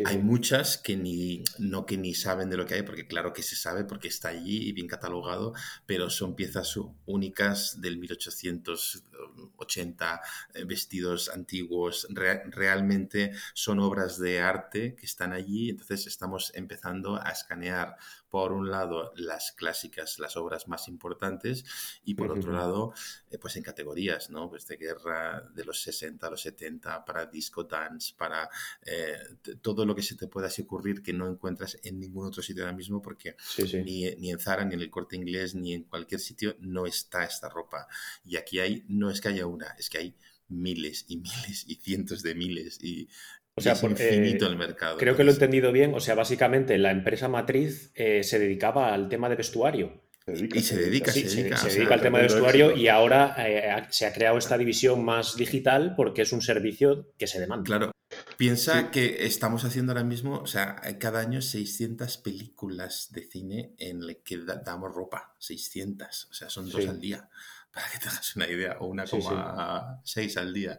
hay 0.03 0.17
muchas 0.17 0.77
que 0.77 0.97
ni, 0.97 1.45
no 1.59 1.85
que 1.85 1.95
ni 1.97 2.13
saben 2.13 2.49
de 2.49 2.57
lo 2.57 2.65
que 2.65 2.73
hay, 2.75 2.83
porque 2.83 3.07
claro 3.07 3.31
que 3.31 3.41
se 3.41 3.55
sabe 3.55 3.85
porque 3.85 4.09
está 4.09 4.27
allí 4.29 4.67
y 4.67 4.73
bien 4.73 4.87
catalogado, 4.87 5.53
pero 5.85 6.09
son 6.09 6.35
piezas 6.35 6.77
únicas 7.05 7.79
del 7.79 7.97
1880, 7.97 10.21
eh, 10.53 10.65
vestidos 10.65 11.29
antiguos, 11.29 12.05
realmente 12.09 13.31
son 13.53 13.79
obras 13.79 14.19
de 14.19 14.41
arte 14.41 14.95
que 14.95 15.05
están 15.05 15.31
allí, 15.31 15.69
entonces 15.69 16.05
estamos 16.05 16.51
empezando 16.53 17.15
a 17.15 17.29
escanear 17.29 17.95
por 18.29 18.51
un 18.53 18.71
lado 18.71 19.11
las 19.15 19.51
clásicas, 19.51 20.17
las 20.17 20.37
obras 20.37 20.67
más 20.67 20.87
importantes, 20.87 21.63
y 22.03 22.15
por 22.15 22.40
otro 22.41 22.53
lado, 22.53 22.93
eh, 23.29 23.37
pues 23.37 23.55
en 23.55 23.63
categorías, 23.63 24.29
¿no? 24.29 24.49
Pues 24.49 24.67
de 24.67 24.77
guerra 24.77 25.41
de 25.53 25.63
los 25.63 25.81
60 25.81 26.27
a 26.27 26.29
los 26.29 26.41
70, 26.41 27.05
para 27.05 27.25
disco 27.25 27.63
dance, 27.63 28.13
para 28.17 28.49
eh, 28.85 29.17
todo 29.61 29.85
lo 29.85 29.95
que 29.95 30.01
se 30.01 30.15
te 30.15 30.27
pueda 30.27 30.47
así 30.47 30.63
ocurrir 30.63 31.01
que 31.01 31.13
no 31.13 31.27
encuentras 31.27 31.77
en 31.83 31.99
ningún 31.99 32.27
otro 32.27 32.41
sitio 32.41 32.63
ahora 32.63 32.75
mismo, 32.75 33.01
porque 33.01 33.35
Ni, 33.83 34.09
ni 34.15 34.31
en 34.31 34.39
Zara, 34.39 34.65
ni 34.65 34.75
en 34.75 34.81
el 34.81 34.89
corte 34.89 35.15
inglés, 35.15 35.55
ni 35.55 35.73
en 35.73 35.83
cualquier 35.83 36.19
sitio 36.19 36.55
no 36.59 36.85
está 36.85 37.23
esta 37.23 37.49
ropa. 37.49 37.87
Y 38.25 38.37
aquí 38.37 38.59
hay, 38.59 38.85
no 38.87 39.09
es 39.09 39.21
que 39.21 39.29
haya 39.29 39.45
una, 39.45 39.67
es 39.77 39.89
que 39.89 39.97
hay 39.97 40.15
miles 40.47 41.05
y 41.07 41.17
miles 41.17 41.65
y 41.67 41.75
cientos 41.75 42.21
de 42.23 42.35
miles 42.35 42.77
y 42.83 43.07
o 43.55 43.61
sea, 43.61 43.73
infinito 43.73 44.47
el 44.47 44.57
mercado. 44.57 44.97
Creo 44.97 45.15
que 45.15 45.23
lo 45.23 45.31
he 45.31 45.33
entendido 45.33 45.71
bien. 45.71 45.93
O 45.93 45.99
sea, 45.99 46.15
básicamente 46.15 46.77
la 46.77 46.91
empresa 46.91 47.27
matriz 47.27 47.91
eh, 47.95 48.23
se 48.23 48.39
dedicaba 48.39 48.93
al 48.93 49.09
tema 49.09 49.29
de 49.29 49.35
vestuario. 49.35 50.01
Y 50.33 50.61
se 50.61 50.77
dedica, 50.77 51.11
se 51.11 51.23
dedica, 51.23 51.57
se 51.57 51.69
dedica 51.69 51.93
al 51.93 52.01
tema 52.01 52.19
de 52.19 52.25
vestuario 52.25 52.75
y 52.75 52.87
ahora 52.87 53.35
eh, 53.37 53.87
se 53.89 54.05
ha 54.05 54.13
creado 54.13 54.37
esta 54.37 54.57
división 54.57 55.03
más 55.03 55.35
digital 55.35 55.93
porque 55.95 56.23
es 56.23 56.31
un 56.31 56.41
servicio 56.41 57.13
que 57.17 57.27
se 57.27 57.39
demanda. 57.39 57.65
Claro. 57.65 57.91
Piensa 58.37 58.91
que 58.91 59.25
estamos 59.25 59.63
haciendo 59.63 59.91
ahora 59.91 60.03
mismo, 60.03 60.39
o 60.39 60.47
sea, 60.47 60.75
cada 60.99 61.19
año 61.21 61.41
600 61.41 62.17
películas 62.17 63.09
de 63.11 63.23
cine 63.23 63.73
en 63.77 64.05
las 64.05 64.17
que 64.23 64.37
damos 64.65 64.93
ropa. 64.93 65.35
600, 65.39 66.27
o 66.29 66.33
sea, 66.33 66.49
son 66.49 66.69
dos 66.69 66.87
al 66.87 66.99
día 66.99 67.29
para 67.71 67.87
que 67.89 67.99
te 67.99 68.09
hagas 68.09 68.35
una 68.35 68.47
idea, 68.49 68.77
o 68.79 68.89
1,6 68.93 70.37
al 70.37 70.53
día. 70.53 70.77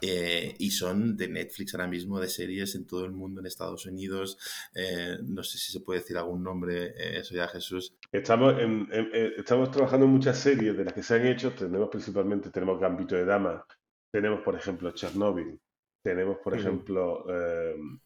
Eh, 0.00 0.54
y 0.58 0.70
son 0.72 1.16
de 1.16 1.28
Netflix 1.28 1.74
ahora 1.74 1.86
mismo, 1.86 2.18
de 2.18 2.28
series 2.28 2.74
en 2.74 2.86
todo 2.86 3.04
el 3.04 3.12
mundo, 3.12 3.40
en 3.40 3.46
Estados 3.46 3.86
Unidos. 3.86 4.38
Eh, 4.74 5.18
no 5.22 5.44
sé 5.44 5.58
si 5.58 5.70
se 5.70 5.80
puede 5.80 6.00
decir 6.00 6.16
algún 6.16 6.42
nombre, 6.42 6.94
eh, 6.96 7.18
eso 7.18 7.34
ya 7.34 7.46
Jesús. 7.46 7.94
Estamos, 8.10 8.58
en, 8.58 8.88
estamos 9.36 9.70
trabajando 9.70 10.06
en 10.06 10.12
muchas 10.12 10.36
series 10.38 10.76
de 10.76 10.84
las 10.84 10.92
que 10.92 11.02
se 11.02 11.14
han 11.14 11.26
hecho. 11.26 11.52
Tenemos 11.52 11.88
principalmente, 11.88 12.50
tenemos 12.50 12.80
Gambito 12.80 13.14
de 13.14 13.24
Dama, 13.24 13.64
tenemos 14.10 14.40
por 14.42 14.56
ejemplo 14.56 14.90
Chernobyl, 14.90 15.60
tenemos, 16.02 16.38
por 16.42 16.56
ejemplo, 16.58 17.24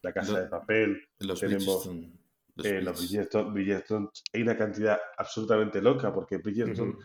La 0.03 0.13
Casa 0.13 0.41
de 0.41 0.47
Papel, 0.47 1.01
Los 1.19 1.39
tenemos 1.39 1.89
Bridgestone. 2.55 2.83
los 2.83 2.99
Bridgestone, 2.99 3.51
Bridgestone. 3.51 4.09
Hay 4.33 4.41
una 4.43 4.55
cantidad 4.55 4.99
absolutamente 5.17 5.81
loca 5.81 6.13
porque 6.13 6.37
Bridgestone 6.37 6.91
Ujú. 6.91 6.99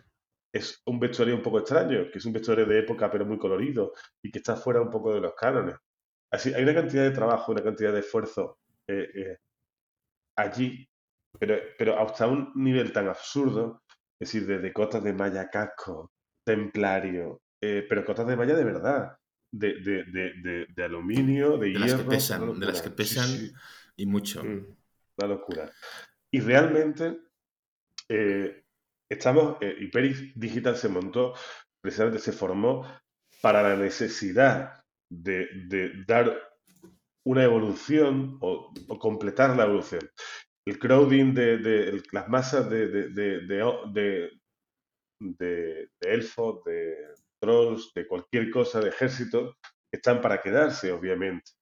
Es 0.52 0.82
un 0.86 1.00
vestuario 1.00 1.34
un 1.34 1.42
poco 1.42 1.60
extraño, 1.60 2.10
que 2.10 2.18
es 2.18 2.24
un 2.26 2.32
vestuario 2.32 2.66
de 2.66 2.80
época 2.80 3.10
pero 3.10 3.24
muy 3.24 3.38
colorido 3.38 3.92
y 4.22 4.30
que 4.30 4.38
está 4.38 4.54
fuera 4.54 4.80
un 4.80 4.90
poco 4.90 5.14
de 5.14 5.20
los 5.20 5.34
cánones. 5.34 5.76
Así, 6.30 6.52
hay 6.52 6.62
una 6.62 6.74
cantidad 6.74 7.04
de 7.04 7.10
trabajo, 7.10 7.52
una 7.52 7.62
cantidad 7.62 7.92
de 7.92 8.00
esfuerzo 8.00 8.58
eh, 8.86 9.08
eh, 9.14 9.38
allí, 10.36 10.86
pero, 11.38 11.56
pero 11.78 11.98
hasta 11.98 12.26
un 12.26 12.52
nivel 12.54 12.92
tan 12.92 13.08
absurdo, 13.08 13.82
es 13.88 14.32
decir, 14.32 14.46
desde 14.46 14.72
cotas 14.72 15.02
de 15.02 15.12
malla 15.14 15.48
casco, 15.48 16.12
templario, 16.44 17.40
eh, 17.60 17.86
pero 17.88 18.04
cotas 18.04 18.26
de 18.26 18.36
malla 18.36 18.54
de 18.54 18.64
verdad, 18.64 19.16
de, 19.50 19.74
de, 19.80 20.04
de, 20.04 20.32
de, 20.42 20.66
de 20.74 20.84
aluminio, 20.84 21.56
de, 21.56 21.70
las 21.70 21.94
que 21.94 22.04
pesan, 22.04 22.58
de 22.58 22.66
las 22.66 22.82
que. 22.82 22.88
Sí, 22.88 22.94
pesan 22.94 23.28
sí, 23.28 23.52
y 23.96 24.06
mucho. 24.06 24.44
Mm. 24.44 24.76
una 25.18 25.28
locura. 25.28 25.70
Y 26.30 26.40
realmente 26.40 27.18
estamos, 29.12 29.56
eh, 29.60 29.76
Hyperic 29.80 30.34
Digital 30.34 30.76
se 30.76 30.88
montó, 30.88 31.34
precisamente 31.82 32.18
se 32.20 32.32
formó 32.32 32.86
para 33.40 33.62
la 33.62 33.76
necesidad 33.76 34.84
de, 35.10 35.48
de 35.66 36.04
dar 36.06 36.40
una 37.26 37.44
evolución 37.44 38.38
o, 38.40 38.72
o 38.88 38.98
completar 38.98 39.56
la 39.56 39.64
evolución. 39.64 40.08
El 40.66 40.78
crowding 40.78 41.34
de, 41.34 41.58
de- 41.58 42.02
las 42.12 42.28
masas 42.28 42.68
de, 42.70 42.88
de, 42.88 44.30
elfos, 46.00 46.64
de 46.64 46.96
trolls, 47.40 47.92
de 47.94 48.06
cualquier 48.06 48.50
cosa, 48.50 48.80
de 48.80 48.88
ejército, 48.90 49.56
están 49.92 50.20
para 50.20 50.40
quedarse, 50.40 50.92
obviamente. 50.92 51.52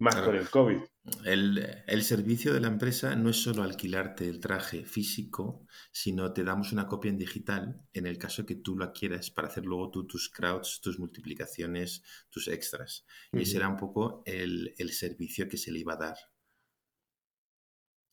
Más 0.00 0.14
Claro. 0.16 0.30
con 0.30 0.36
el 0.36 0.50
COVID. 0.50 0.78
El, 1.26 1.66
el 1.86 2.02
servicio 2.02 2.54
de 2.54 2.60
la 2.60 2.68
empresa 2.68 3.14
no 3.14 3.28
es 3.28 3.36
solo 3.36 3.62
alquilarte 3.62 4.26
el 4.26 4.40
traje 4.40 4.84
físico, 4.86 5.66
sino 5.92 6.32
te 6.32 6.44
damos 6.44 6.72
una 6.72 6.86
copia 6.86 7.10
en 7.10 7.18
digital 7.18 7.82
en 7.92 8.06
el 8.06 8.16
caso 8.16 8.46
que 8.46 8.54
tú 8.54 8.78
la 8.78 8.90
quieras 8.92 9.30
para 9.30 9.48
hacer 9.48 9.66
luego 9.66 9.90
tú 9.90 10.06
tus 10.06 10.30
crowds, 10.30 10.80
tus 10.80 10.98
multiplicaciones, 10.98 12.02
tus 12.30 12.48
extras. 12.48 13.04
Y 13.32 13.42
ese 13.42 13.58
era 13.58 13.68
un 13.68 13.76
poco 13.76 14.22
el, 14.24 14.74
el 14.78 14.92
servicio 14.92 15.46
que 15.46 15.58
se 15.58 15.72
le 15.72 15.80
iba 15.80 15.92
a 15.92 15.98
dar 15.98 16.16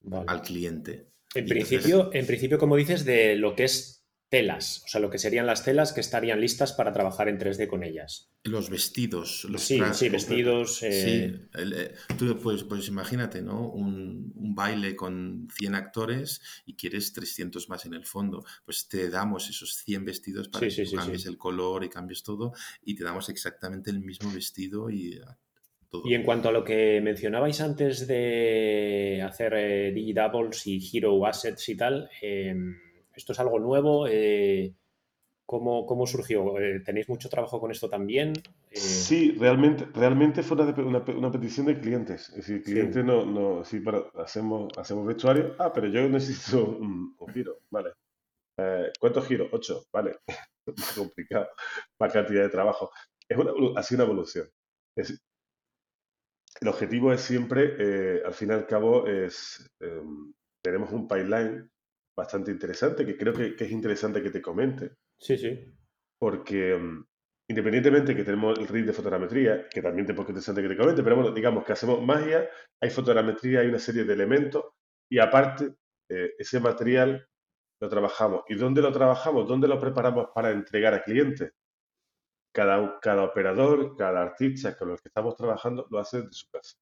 Vale. 0.01 0.25
al 0.27 0.41
cliente. 0.41 1.11
En 1.33 1.47
Y 1.47 1.51
entonces- 1.51 1.67
principio, 1.69 2.09
en 2.13 2.27
principio, 2.27 2.57
como 2.57 2.75
dices, 2.75 3.05
de 3.05 3.37
lo 3.37 3.55
que 3.55 3.63
es 3.65 4.00
telas, 4.31 4.81
o 4.85 4.87
sea, 4.87 5.01
lo 5.01 5.09
que 5.11 5.19
serían 5.19 5.45
las 5.45 5.63
telas 5.63 5.93
que 5.93 5.99
estarían 6.01 6.41
listas 6.41 6.73
para 6.73 6.93
trabajar 6.93 7.27
en 7.29 7.37
3D 7.37 7.67
con 7.67 7.83
ellas. 7.83 8.31
Los 8.45 8.69
vestidos, 8.71 9.43
los 9.43 9.61
Sí, 9.61 9.77
trajes. 9.77 9.97
sí, 9.97 10.09
vestidos. 10.09 10.81
eh, 10.81 10.91
Sí, 10.91 11.49
el, 11.53 11.73
eh, 11.73 11.93
tú 12.17 12.39
pues, 12.41 12.63
pues 12.63 12.87
imagínate, 12.87 13.41
¿no? 13.43 13.69
Un, 13.69 14.31
un 14.35 14.55
baile 14.55 14.95
con 14.95 15.47
100 15.55 15.75
actores 15.75 16.41
y 16.65 16.75
quieres 16.75 17.13
300 17.13 17.69
más 17.69 17.85
en 17.85 17.93
el 17.93 18.05
fondo. 18.05 18.43
Pues 18.65 18.87
te 18.87 19.09
damos 19.09 19.47
esos 19.49 19.75
100 19.75 20.05
vestidos 20.05 20.47
para 20.47 20.67
Sí, 20.67 20.75
que 20.75 20.85
sí, 20.85 20.91
tú 20.91 20.97
cambies 20.97 21.23
sí. 21.23 21.29
el 21.29 21.37
color 21.37 21.83
y 21.83 21.89
cambies 21.89 22.23
todo 22.23 22.53
y 22.83 22.95
te 22.95 23.03
damos 23.03 23.29
exactamente 23.29 23.91
el 23.91 23.99
mismo 23.99 24.31
vestido 24.33 24.89
y 24.89 25.17
eh, 25.17 25.21
todo. 25.89 26.03
Y 26.07 26.15
en 26.15 26.23
cuanto 26.23 26.49
a 26.49 26.51
lo 26.51 26.63
que 26.63 26.99
mencionabais 27.01 27.61
antes 27.61 28.07
de 28.07 29.21
hacer 29.23 29.53
eh, 29.55 29.91
digidoubles 29.93 30.65
y 30.65 30.79
hero 30.97 31.27
assets 31.27 31.69
y 31.69 31.75
tal, 31.77 32.09
eh, 32.21 32.55
¿esto 33.15 33.33
es 33.33 33.39
algo 33.39 33.59
nuevo? 33.59 34.07
Eh, 34.07 34.73
¿cómo, 35.45 35.85
cómo 35.85 36.07
surgió? 36.07 36.59
Eh, 36.59 36.81
¿Tenéis 36.85 37.09
mucho 37.09 37.29
trabajo 37.29 37.59
con 37.59 37.71
esto 37.71 37.89
también? 37.89 38.33
Eh, 38.71 38.79
Sí, 38.79 39.35
realmente, 39.39 39.85
realmente 39.93 40.43
fue 40.43 40.57
una, 40.57 40.73
una, 40.83 40.99
una 41.17 41.31
petición 41.31 41.65
de 41.67 41.79
clientes. 41.79 42.29
Es 42.29 42.35
decir, 42.37 42.55
el 42.57 42.63
Sí. 42.65 42.71
cliente 42.71 43.03
no, 43.03 43.25
no, 43.25 43.63
sí, 43.65 43.79
para, 43.81 44.03
hacemos, 44.15 44.69
hacemos 44.77 45.05
vestuario. 45.07 45.55
Ah, 45.59 45.71
pero 45.73 45.87
yo 45.87 46.07
necesito 46.09 46.65
un, 46.79 47.15
un 47.19 47.33
giro, 47.33 47.59
vale. 47.69 47.91
Eh, 48.57 48.91
¿Cuántos 48.99 49.27
giros? 49.27 49.49
Ocho, 49.51 49.83
vale. 49.91 50.17
Más 50.77 50.93
complicado, 50.93 51.47
más 51.99 52.13
cantidad 52.13 52.43
de 52.43 52.49
trabajo. 52.49 52.91
Es 53.27 53.37
una, 53.37 53.51
ha 53.79 53.83
sido 53.83 54.03
una 54.03 54.11
evolución. 54.11 54.47
Es- 54.95 55.19
el 56.61 56.67
objetivo 56.67 57.11
es 57.13 57.21
siempre, 57.21 57.75
eh, 57.79 58.21
al 58.25 58.33
fin 58.33 58.49
y 58.49 58.53
al 58.53 58.67
cabo, 58.67 59.07
es 59.07 59.69
em, 59.79 60.33
tenemos 60.61 60.91
un 60.91 61.07
pipeline 61.07 61.69
bastante 62.15 62.51
interesante, 62.51 63.05
que 63.05 63.17
creo 63.17 63.33
que, 63.33 63.55
que 63.55 63.65
es 63.65 63.71
interesante 63.71 64.21
que 64.21 64.31
te 64.31 64.41
comente 64.41 64.97
sí, 65.17 65.37
sí. 65.37 65.73
porque 66.19 66.75
mm, 66.75 67.05
independientemente 67.51 68.15
que 68.15 68.23
tenemos 68.23 68.57
el 68.57 68.67
RID 68.67 68.87
de 68.87 68.93
fotogrametría, 68.93 69.67
que 69.69 69.81
también 69.81 70.05
te 70.05 70.13
parece 70.13 70.31
interesante 70.31 70.61
que 70.61 70.69
te 70.69 70.77
comente, 70.77 71.03
pero 71.03 71.15
bueno, 71.15 71.31
digamos 71.31 71.63
que 71.65 71.73
hacemos 71.73 72.01
magia, 72.01 72.49
hay 72.81 72.89
fotogrametría, 72.89 73.61
hay 73.61 73.67
una 73.67 73.79
serie 73.79 74.03
de 74.03 74.13
elementos 74.13 74.65
y 75.09 75.19
aparte 75.19 75.75
eh, 76.09 76.31
ese 76.37 76.59
material 76.59 77.27
lo 77.81 77.89
trabajamos. 77.89 78.43
¿Y 78.47 78.55
dónde 78.55 78.81
lo 78.81 78.91
trabajamos? 78.91 79.47
¿Dónde 79.47 79.67
lo 79.67 79.79
preparamos 79.79 80.27
para 80.33 80.51
entregar 80.51 80.93
a 80.93 81.03
clientes? 81.03 81.51
Cada, 82.53 82.99
cada 82.99 83.23
operador, 83.23 83.95
cada 83.97 84.21
artista 84.21 84.77
con 84.77 84.91
el 84.91 84.97
que 84.97 85.07
estamos 85.07 85.35
trabajando 85.35 85.87
lo 85.89 85.99
hace 85.99 86.17
desde 86.17 86.33
su 86.33 86.49
casa. 86.49 86.77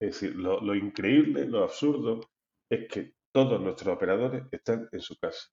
Es 0.00 0.12
decir, 0.12 0.36
lo, 0.36 0.60
lo 0.60 0.74
increíble, 0.74 1.44
lo 1.46 1.64
absurdo, 1.64 2.20
es 2.70 2.88
que 2.88 3.17
todos 3.32 3.60
nuestros 3.60 3.94
operadores 3.94 4.44
están 4.50 4.88
en 4.92 5.00
su 5.00 5.16
casa. 5.18 5.48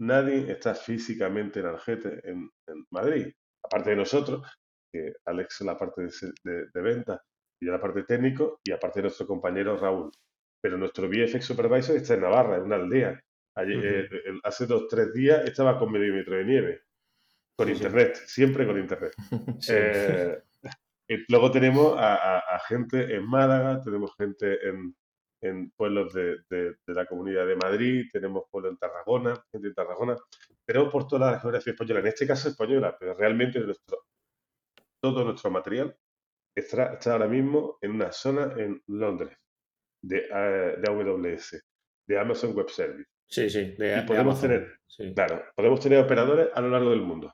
Nadie 0.00 0.50
está 0.52 0.74
físicamente 0.74 1.60
en 1.60 1.66
Algete, 1.66 2.20
en, 2.28 2.50
en 2.66 2.86
Madrid. 2.90 3.32
Aparte 3.64 3.90
de 3.90 3.96
nosotros, 3.96 4.46
que 4.92 5.12
Alex 5.26 5.60
la 5.62 5.76
parte 5.76 6.02
de, 6.02 6.10
de- 6.44 6.66
de 6.72 6.80
venta 6.82 7.20
y 7.60 7.66
yo 7.66 7.72
la 7.72 7.80
parte 7.80 8.04
técnico, 8.04 8.60
y 8.64 8.70
aparte 8.70 9.00
de 9.00 9.04
nuestro 9.04 9.26
compañero 9.26 9.76
Raúl. 9.76 10.10
Pero 10.62 10.78
nuestro 10.78 11.08
VFX 11.08 11.44
Supervisor 11.44 11.96
está 11.96 12.14
en 12.14 12.20
Navarra, 12.22 12.56
en 12.56 12.62
una 12.62 12.76
aldea. 12.76 13.20
Ayer, 13.56 13.84
eh, 13.84 14.08
eh, 14.12 14.40
hace 14.44 14.66
dos 14.66 14.86
tres 14.88 15.12
días 15.12 15.44
estaba 15.44 15.78
con 15.78 15.90
medio 15.90 16.14
metro 16.14 16.36
de 16.36 16.44
nieve. 16.44 16.82
Con 17.56 17.66
Sí, 17.66 17.74
sí. 17.74 17.78
internet, 17.82 18.14
siempre 18.26 18.66
con 18.66 18.78
internet. 18.78 19.12
Sí. 19.60 19.72
Eh, 19.74 21.24
luego 21.28 21.50
tenemos 21.50 21.98
a, 21.98 22.14
a- 22.14 22.56
a 22.56 22.58
gente 22.60 23.14
en 23.16 23.26
Málaga, 23.26 23.82
tenemos 23.82 24.14
gente 24.16 24.68
en, 24.68 24.94
en 25.40 25.70
pueblos 25.70 26.12
de, 26.14 26.38
de- 26.50 26.76
de 26.86 26.94
la 26.94 27.06
Comunidad 27.06 27.46
de 27.46 27.56
Madrid, 27.56 28.06
tenemos 28.12 28.44
pueblos 28.50 28.72
en 28.72 28.78
Tarragona, 28.78 29.34
gente 29.52 29.68
en 29.68 29.74
Tarragona, 29.74 30.16
tenemos 30.66 30.90
por 30.92 31.06
toda 31.06 31.32
la 31.32 31.40
geografía 31.40 31.72
española, 31.72 32.00
en 32.00 32.06
este 32.08 32.26
caso 32.26 32.48
española, 32.48 32.96
pero 32.98 33.14
realmente 33.14 33.60
nuestro, 33.60 34.04
todo 35.00 35.24
nuestro 35.24 35.50
material 35.50 35.96
está, 36.56 36.94
está 36.94 37.12
ahora 37.12 37.28
mismo 37.28 37.78
en 37.80 37.92
una 37.92 38.10
zona 38.12 38.52
en 38.56 38.82
Londres 38.88 39.36
de, 40.02 40.18
eh, 40.32 40.76
de 40.78 40.90
AWS, 40.90 41.62
de 42.08 42.18
Amazon 42.18 42.54
Web 42.54 42.68
Service. 42.70 43.08
Sí, 43.30 43.48
sí. 43.50 43.74
De, 43.78 43.92
Y 43.92 43.96
de 43.96 44.02
podemos 44.02 44.42
Amazon. 44.42 44.50
tener- 44.50 44.78
Sí. 44.86 45.14
Claro, 45.14 45.44
podemos 45.54 45.80
tener 45.80 46.02
operadores 46.02 46.48
a 46.54 46.60
lo 46.62 46.70
largo 46.70 46.90
del 46.90 47.02
mundo, 47.02 47.32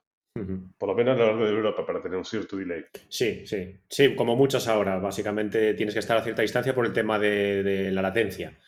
Por 0.78 0.88
lo 0.88 0.94
menos 0.96 1.14
a 1.14 1.18
lo 1.20 1.26
largo 1.26 1.44
de 1.44 1.52
Europa, 1.52 1.86
para 1.86 2.02
tener 2.02 2.18
un 2.18 2.24
cierto 2.24 2.56
delay. 2.56 2.84
Sí, 3.08 3.46
sí, 3.46 3.76
sí, 3.88 4.16
como 4.16 4.34
muchas 4.34 4.66
ahora. 4.66 4.98
Básicamente 4.98 5.74
tienes 5.74 5.94
que 5.94 6.00
estar 6.00 6.16
a 6.16 6.24
cierta 6.24 6.42
distancia 6.42 6.74
por 6.74 6.84
el 6.86 6.92
tema 6.92 7.20
de, 7.20 7.62
de 7.62 7.92
la 7.92 8.02
latencia. 8.02 8.58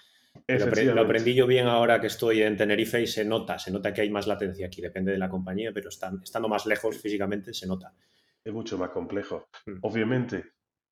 Lo, 0.47 1.01
aprendí 1.01 1.35
yo 1.35 1.45
bien 1.47 1.67
ahora 1.67 2.01
que 2.01 2.07
estoy 2.07 2.43
en 2.43 2.57
Tenerife 2.57 3.03
y 3.03 3.07
se 3.09 3.25
nota, 3.25 3.59
se 3.59 3.73
nota 3.73 3.93
que 3.93 4.03
hay 4.03 4.11
más 4.11 4.29
latencia 4.29 4.67
aquí, 4.69 4.81
depende 4.81 5.11
de 5.11 5.19
la 5.19 5.29
compañía, 5.29 5.73
pero 5.75 5.89
están, 5.89 6.21
estando 6.23 6.49
más 6.49 6.67
lejos 6.67 6.99
físicamente 7.01 7.53
se 7.53 7.67
nota. 7.67 7.93
es 8.45 8.53
mucho 8.53 8.79
más 8.79 8.91
complejo, 8.91 9.49
Mm. 9.67 9.79
obviamente. 9.83 10.45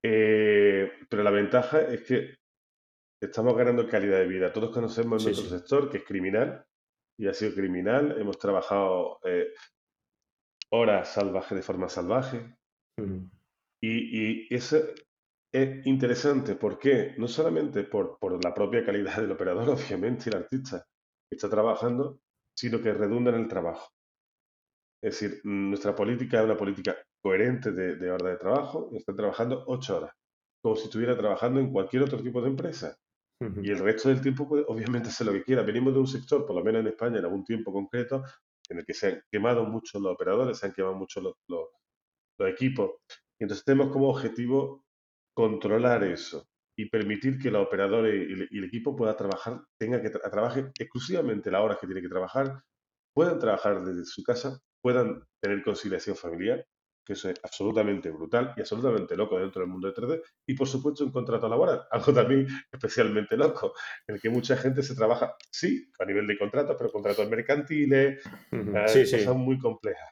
Eh, 0.03 0.91
pero 1.09 1.23
la 1.23 1.31
ventaja 1.31 1.83
es 1.83 2.03
que 2.03 2.35
estamos 3.21 3.57
ganando 3.57 3.87
calidad 3.89 4.19
de 4.19 4.27
vida. 4.27 4.53
Todos 4.53 4.71
conocemos 4.71 5.23
Sí, 5.23 5.29
nuestro 5.29 5.49
sí. 5.51 5.57
sector, 5.57 5.89
que 5.89 5.99
es 5.99 6.05
criminal, 6.05 6.65
y 7.17 7.29
ha 7.29 7.33
sido 7.33 7.55
criminal. 7.55 8.17
Hemos 8.19 8.39
trabajado 8.39 9.21
eh, 9.25 9.47
horas 10.75 11.09
salvajes 11.09 11.57
de 11.57 11.63
forma 11.63 11.89
salvaje. 11.89 12.57
Y, 13.81 14.49
y 14.51 14.55
eso 14.55 14.79
es 15.53 15.87
interesante. 15.87 16.57
¿Por 16.57 16.79
qué? 16.79 17.15
No 17.17 17.29
solamente 17.29 17.85
por, 17.85 18.19
por 18.19 18.43
la 18.45 18.53
propia 18.53 18.85
calidad 18.85 19.17
del 19.19 19.33
operador, 19.33 19.69
obviamente, 19.71 20.25
y 20.27 20.29
el 20.31 20.43
artista 20.43 20.85
que 21.31 21.37
está 21.37 21.49
trabajando, 21.49 22.21
sino 22.57 22.81
que 22.81 22.93
redunda 22.93 23.31
en 23.31 23.41
el 23.41 23.49
trabajo. 23.49 23.89
Es 25.03 25.21
decir, 25.21 25.41
nuestra 25.45 25.95
política 25.95 26.39
es 26.39 26.45
una 26.45 26.57
política 26.57 26.97
coherente 27.23 27.73
de, 27.73 27.97
de 27.97 28.11
hora 28.11 28.31
de 28.31 28.37
trabajo. 28.37 28.91
Están 28.95 29.17
trabajando 29.17 29.65
ocho 29.67 29.99
horas, 29.99 30.13
como 30.63 30.77
si 30.77 30.85
estuviera 30.85 31.17
trabajando 31.17 31.61
en 31.61 31.71
cualquier 31.71 32.03
otro 32.03 32.23
tipo 32.23 32.41
de 32.41 32.49
empresa. 32.49 32.97
Y 33.63 33.71
el 33.71 33.79
resto 33.81 34.09
del 34.09 34.23
tiempo, 34.23 34.49
pues, 34.49 34.65
obviamente, 34.69 35.11
hacer 35.11 35.27
lo 35.27 35.33
que 35.35 35.43
quiera. 35.43 35.63
Venimos 35.63 35.93
de 35.93 36.01
un 36.01 36.07
sector, 36.07 36.47
por 36.47 36.57
lo 36.57 36.65
menos 36.65 36.81
en 36.81 36.87
España, 36.87 37.19
en 37.19 37.27
algún 37.27 37.45
tiempo 37.45 37.73
concreto, 37.73 38.23
en 38.71 38.79
el 38.79 38.85
que 38.87 38.95
se 38.95 39.07
han 39.09 39.23
quemado 39.31 39.65
mucho 39.67 40.01
los 40.01 40.13
operadores, 40.15 40.59
se 40.59 40.67
han 40.67 40.73
quemado 40.73 40.95
mucho 40.97 41.21
los, 41.21 41.35
los- 41.49 41.69
equipos. 42.41 42.93
Y 43.39 43.45
entonces 43.45 43.65
tenemos 43.65 43.93
como 43.93 44.09
objetivo 44.11 44.85
controlar 45.35 46.05
eso 46.05 46.47
y 46.77 46.89
permitir 46.91 47.39
que 47.39 47.51
los 47.51 47.67
operadores 47.67 48.15
y 48.29 48.33
el, 48.33 48.49
y 48.51 48.59
el 48.59 48.65
equipo 48.65 48.97
pueda 48.97 49.17
trabajar, 49.17 49.63
tenga 49.79 50.01
que 50.03 50.11
tra- 50.13 50.31
trabaje 50.31 50.71
exclusivamente 50.79 51.51
las 51.51 51.63
horas 51.63 51.79
que 51.79 51.87
tiene 51.87 52.03
que 52.03 52.09
trabajar, 52.09 52.63
puedan 53.15 53.39
trabajar 53.39 53.85
desde 53.85 54.05
su 54.05 54.23
casa, 54.23 54.61
puedan 54.83 55.23
tener 55.41 55.63
conciliación 55.63 56.17
familiar 56.17 56.67
que 57.05 57.13
eso 57.13 57.29
es 57.29 57.39
absolutamente 57.43 58.11
brutal 58.11 58.55
y 58.57 58.61
absolutamente 58.61 59.17
loco 59.17 59.39
dentro 59.39 59.63
del 59.63 59.71
mundo 59.71 59.89
de 59.89 59.95
3D, 59.95 60.23
y 60.47 60.55
por 60.55 60.67
supuesto 60.67 61.05
un 61.05 61.13
contrato 61.13 61.49
laboral, 61.49 61.83
algo 61.91 62.13
también 62.13 62.47
especialmente 62.73 63.37
loco, 63.37 63.75
en 64.07 64.17
el 64.17 64.21
que 64.21 64.31
mucha 64.31 64.57
gente 64.57 64.83
se 64.83 64.95
trabaja, 64.95 65.37
sí, 65.51 65.91
a 65.99 66.05
nivel 66.05 66.27
de 66.27 66.39
contratos, 66.39 66.77
pero 66.79 66.91
contratos 66.91 67.29
mercantiles, 67.29 68.23
eh, 68.51 69.07
cosas 69.11 69.37
muy 69.37 69.59
complejas. 69.59 70.11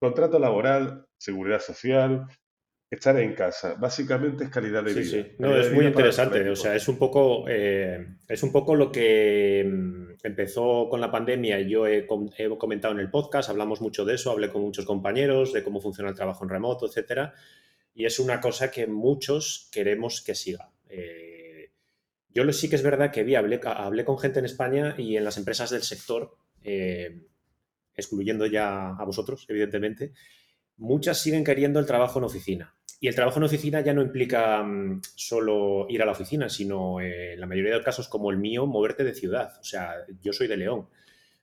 Contrato 0.00 0.38
laboral, 0.38 1.06
seguridad 1.18 1.60
social, 1.60 2.26
estar 2.90 3.18
en 3.18 3.34
casa. 3.34 3.74
Básicamente 3.74 4.44
es 4.44 4.50
calidad 4.50 4.82
de 4.82 4.94
vida. 4.94 5.02
Sí, 5.02 5.10
sí. 5.10 5.26
No, 5.38 5.56
es 5.56 5.72
muy 5.72 5.86
interesante. 5.86 6.48
O 6.48 6.56
sea, 6.56 6.74
es 6.74 6.88
un 6.88 6.98
poco, 6.98 7.44
eh, 7.48 8.06
es 8.26 8.42
un 8.42 8.50
poco 8.50 8.74
lo 8.74 8.90
que 8.90 9.68
mm, 9.70 10.26
empezó 10.26 10.88
con 10.88 11.00
la 11.00 11.10
pandemia. 11.10 11.60
Yo 11.60 11.86
he, 11.86 12.06
comentado 12.06 12.94
en 12.94 13.00
el 13.00 13.10
podcast, 13.10 13.50
hablamos 13.50 13.80
mucho 13.80 14.04
de 14.04 14.14
eso, 14.14 14.30
hablé 14.30 14.50
con 14.50 14.62
muchos 14.62 14.86
compañeros 14.86 15.52
de 15.52 15.62
cómo 15.62 15.80
funciona 15.80 16.10
el 16.10 16.16
trabajo 16.16 16.44
en 16.44 16.50
remoto, 16.50 16.86
etcétera. 16.86 17.34
Y 17.94 18.06
es 18.06 18.18
una 18.18 18.40
cosa 18.40 18.70
que 18.70 18.86
muchos 18.86 19.68
queremos 19.72 20.22
que 20.22 20.34
siga. 20.34 20.70
Eh, 20.88 21.72
yo 22.30 22.50
sí 22.52 22.70
que 22.70 22.76
es 22.76 22.82
verdad 22.82 23.10
que 23.10 23.24
vi, 23.24 23.34
hablé, 23.34 23.60
hablé, 23.64 24.04
con 24.04 24.18
gente 24.18 24.38
en 24.38 24.44
España 24.44 24.94
y 24.96 25.16
en 25.16 25.24
las 25.24 25.36
empresas 25.36 25.70
del 25.70 25.82
sector, 25.82 26.36
eh, 26.62 27.26
excluyendo 27.94 28.46
ya 28.46 28.90
a 28.90 29.04
vosotros, 29.04 29.44
evidentemente, 29.48 30.12
muchas 30.76 31.18
siguen 31.18 31.44
queriendo 31.44 31.80
el 31.80 31.86
trabajo 31.86 32.18
en 32.20 32.26
oficina. 32.26 32.77
Y 33.00 33.06
el 33.06 33.14
trabajo 33.14 33.38
en 33.38 33.44
oficina 33.44 33.80
ya 33.80 33.94
no 33.94 34.02
implica 34.02 34.62
mm, 34.62 35.02
solo 35.14 35.86
ir 35.88 36.02
a 36.02 36.06
la 36.06 36.12
oficina, 36.12 36.48
sino 36.48 37.00
eh, 37.00 37.34
en 37.34 37.40
la 37.40 37.46
mayoría 37.46 37.70
de 37.70 37.76
los 37.76 37.84
casos, 37.84 38.08
como 38.08 38.30
el 38.30 38.38
mío, 38.38 38.66
moverte 38.66 39.04
de 39.04 39.14
ciudad. 39.14 39.52
O 39.60 39.64
sea, 39.64 39.94
yo 40.20 40.32
soy 40.32 40.48
de 40.48 40.56
León, 40.56 40.88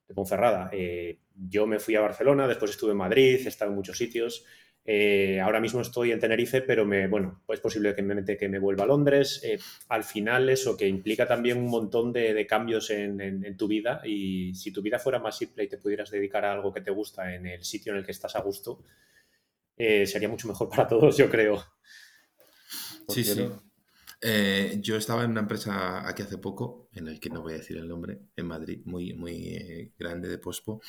de 0.08 0.14
Ponferrada. 0.14 0.70
Eh, 0.74 1.20
yo 1.34 1.66
me 1.66 1.80
fui 1.80 1.96
a 1.96 2.02
Barcelona, 2.02 2.48
después 2.48 2.72
estuve 2.72 2.92
en 2.92 2.98
Madrid, 2.98 3.40
he 3.46 3.48
estado 3.48 3.72
en 3.72 3.78
muchos 3.78 3.98
sitios. 3.98 4.44
Eh, 4.88 5.40
ahora 5.40 5.62
mismo 5.62 5.82
estoy 5.82 6.12
en 6.12 6.20
Tenerife, 6.20 6.62
pero 6.62 6.86
me, 6.86 7.08
bueno, 7.08 7.42
es 7.48 7.60
posible 7.60 7.96
que 7.96 8.04
me, 8.04 8.24
que 8.24 8.50
me 8.50 8.60
vuelva 8.60 8.84
a 8.84 8.88
Londres. 8.88 9.42
al 9.88 10.04
final, 10.04 10.50
eso 10.50 10.76
que 10.76 10.88
implica 10.88 11.26
también 11.26 11.58
un 11.58 11.70
montón 11.70 12.12
de, 12.12 12.46
cambios 12.46 12.90
en, 12.90 13.56
tu 13.58 13.68
vida. 13.68 14.02
Y 14.04 14.54
si 14.56 14.72
tu 14.72 14.82
vida 14.82 15.00
fuera 15.00 15.20
más 15.20 15.38
simple 15.38 15.64
y 15.64 15.70
te 15.70 15.78
pudieras 15.78 16.12
dedicar 16.12 16.44
a 16.44 16.52
algo 16.52 16.74
que 16.74 16.82
te 16.82 16.92
gusta 16.92 17.34
en 17.34 17.48
el 17.48 17.64
sitio 17.64 17.94
en 17.94 18.00
el 18.00 18.06
que 18.06 18.12
estás 18.12 18.36
a 18.36 18.42
gusto, 18.42 18.84
eh, 19.78 20.06
sería 20.06 20.30
mucho 20.30 20.48
mejor 20.48 20.70
para 20.70 20.88
todos, 20.88 21.18
yo 21.18 21.30
creo. 21.30 21.64
Sí, 23.08 23.24
sí. 23.24 23.48
Eh, 24.22 24.80
yo 24.82 24.96
estaba 24.96 25.24
en 25.24 25.32
una 25.32 25.42
empresa 25.42 26.08
aquí 26.08 26.24
hace 26.24 26.38
poco, 26.38 26.90
en 26.94 27.08
el 27.08 27.20
que 27.20 27.30
no 27.30 27.42
voy 27.42 27.54
a 27.54 27.58
decir 27.58 27.78
el 27.78 27.88
nombre, 27.88 28.20
en 28.36 28.48
Madrid, 28.48 28.82
muy, 28.86 29.14
muy 29.14 29.50
eh, 29.50 29.92
grande 30.00 30.28
de 30.30 30.38
Pospo, 30.38 30.82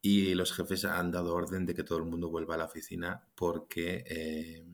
y 0.00 0.34
los 0.34 0.52
jefes 0.52 0.84
han 0.84 1.10
dado 1.10 1.34
orden 1.34 1.66
de 1.66 1.74
que 1.74 1.84
todo 1.84 1.98
el 1.98 2.04
mundo 2.04 2.30
vuelva 2.30 2.54
a 2.54 2.58
la 2.58 2.64
oficina 2.64 3.28
porque 3.34 4.64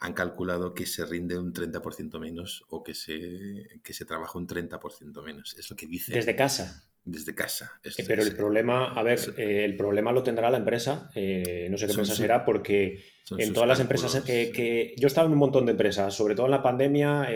han 0.00 0.14
calculado 0.14 0.74
que 0.74 0.86
se 0.86 1.04
rinde 1.04 1.38
un 1.38 1.52
30% 1.52 2.18
menos 2.18 2.64
o 2.68 2.82
que 2.82 2.94
se, 2.94 3.80
que 3.84 3.92
se 3.92 4.06
trabaja 4.06 4.38
un 4.38 4.48
30% 4.48 5.22
menos. 5.22 5.54
Es 5.58 5.70
lo 5.70 5.76
que 5.76 5.86
dice. 5.86 6.12
Desde 6.12 6.34
casa 6.34 6.89
desde 7.04 7.34
casa. 7.34 7.72
Eh, 7.82 8.04
pero 8.06 8.22
el 8.22 8.34
problema, 8.34 8.92
a 8.92 9.02
ver, 9.02 9.18
eh, 9.36 9.64
el 9.64 9.76
problema 9.76 10.12
lo 10.12 10.22
tendrá 10.22 10.50
la 10.50 10.58
empresa, 10.58 11.10
eh, 11.14 11.68
no 11.70 11.78
sé 11.78 11.86
qué 11.86 11.94
piensa 11.94 12.14
será, 12.14 12.44
porque 12.44 13.02
en 13.36 13.52
todas 13.52 13.68
las 13.68 13.80
empresas 13.80 14.22
que, 14.22 14.94
Yo 14.96 15.06
he 15.06 15.08
estado 15.08 15.26
en 15.26 15.32
un 15.32 15.38
montón 15.38 15.66
de 15.66 15.72
empresas, 15.72 16.14
sobre 16.14 16.34
todo 16.34 16.46
en 16.46 16.52
la 16.52 16.62
pandemia, 16.62 17.28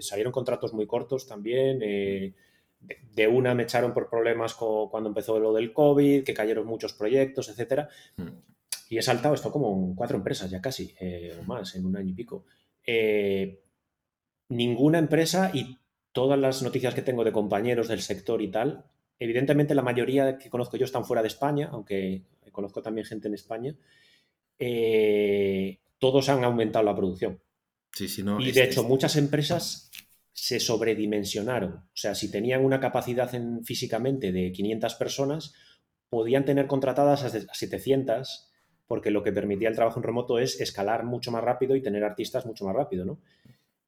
salieron 0.00 0.32
contratos 0.32 0.72
muy 0.72 0.86
cortos 0.86 1.26
también. 1.26 1.78
De, 1.78 3.28
una 3.28 3.54
me 3.54 3.62
echaron 3.62 3.94
por 3.94 4.10
problemas 4.10 4.54
cuando 4.54 5.08
empezó 5.08 5.38
lo 5.38 5.52
del 5.52 5.72
COVID, 5.72 6.24
que 6.24 6.34
cayeron 6.34 6.66
muchos 6.66 6.94
proyectos, 6.94 7.48
etcétera. 7.48 7.88
Mm. 8.16 8.28
Y 8.88 8.98
he 8.98 9.02
saltado 9.02 9.34
esto 9.34 9.52
como 9.52 9.72
en 9.88 9.94
cuatro 9.94 10.16
empresas 10.16 10.50
ya 10.50 10.60
casi, 10.60 10.94
o 11.40 11.42
más, 11.44 11.74
en 11.76 11.86
un 11.86 11.96
año 11.96 12.10
y 12.10 12.14
pico. 12.14 12.44
ninguna 14.48 14.98
empresa, 14.98 15.50
y 15.52 15.78
todas 16.12 16.38
las 16.38 16.62
noticias 16.62 16.94
que 16.94 17.02
tengo 17.02 17.24
de 17.24 17.32
compañeros 17.32 17.88
del 17.88 18.00
sector 18.00 18.40
y 18.42 18.50
tal, 18.50 18.84
evidentemente 19.18 19.74
la 19.74 19.82
mayoría 19.82 20.38
que 20.38 20.50
conozco 20.50 20.76
yo 20.76 20.84
están 20.84 21.04
fuera 21.04 21.22
de 21.22 21.28
España, 21.28 21.68
aunque 21.72 22.22
conozco 22.52 22.82
también 22.82 23.06
gente 23.06 23.28
en 23.28 23.34
España, 23.34 23.74
eh, 24.58 25.78
todos 25.98 26.28
han 26.28 26.44
aumentado 26.44 26.84
la 26.84 26.94
producción. 26.94 27.40
Sí, 27.92 28.08
sí, 28.08 28.22
no, 28.22 28.40
y 28.40 28.52
de 28.52 28.64
hecho 28.64 28.84
muchas 28.84 29.16
empresas 29.16 29.90
se 30.32 30.60
sobredimensionaron. 30.60 31.72
O 31.72 31.90
sea, 31.94 32.14
si 32.14 32.30
tenían 32.30 32.64
una 32.64 32.80
capacidad 32.80 33.34
en, 33.34 33.64
físicamente 33.64 34.32
de 34.32 34.52
500 34.52 34.94
personas, 34.94 35.54
podían 36.08 36.44
tener 36.44 36.66
contratadas 36.66 37.24
a 37.24 37.54
700 37.54 38.50
porque 38.86 39.10
lo 39.10 39.22
que 39.22 39.32
permitía 39.32 39.68
el 39.68 39.74
trabajo 39.74 39.98
en 39.98 40.04
remoto 40.04 40.38
es 40.38 40.60
escalar 40.60 41.04
mucho 41.04 41.30
más 41.30 41.42
rápido 41.42 41.76
y 41.76 41.80
tener 41.80 42.04
artistas 42.04 42.44
mucho 42.44 42.64
más 42.66 42.76
rápido, 42.76 43.04
¿no? 43.04 43.20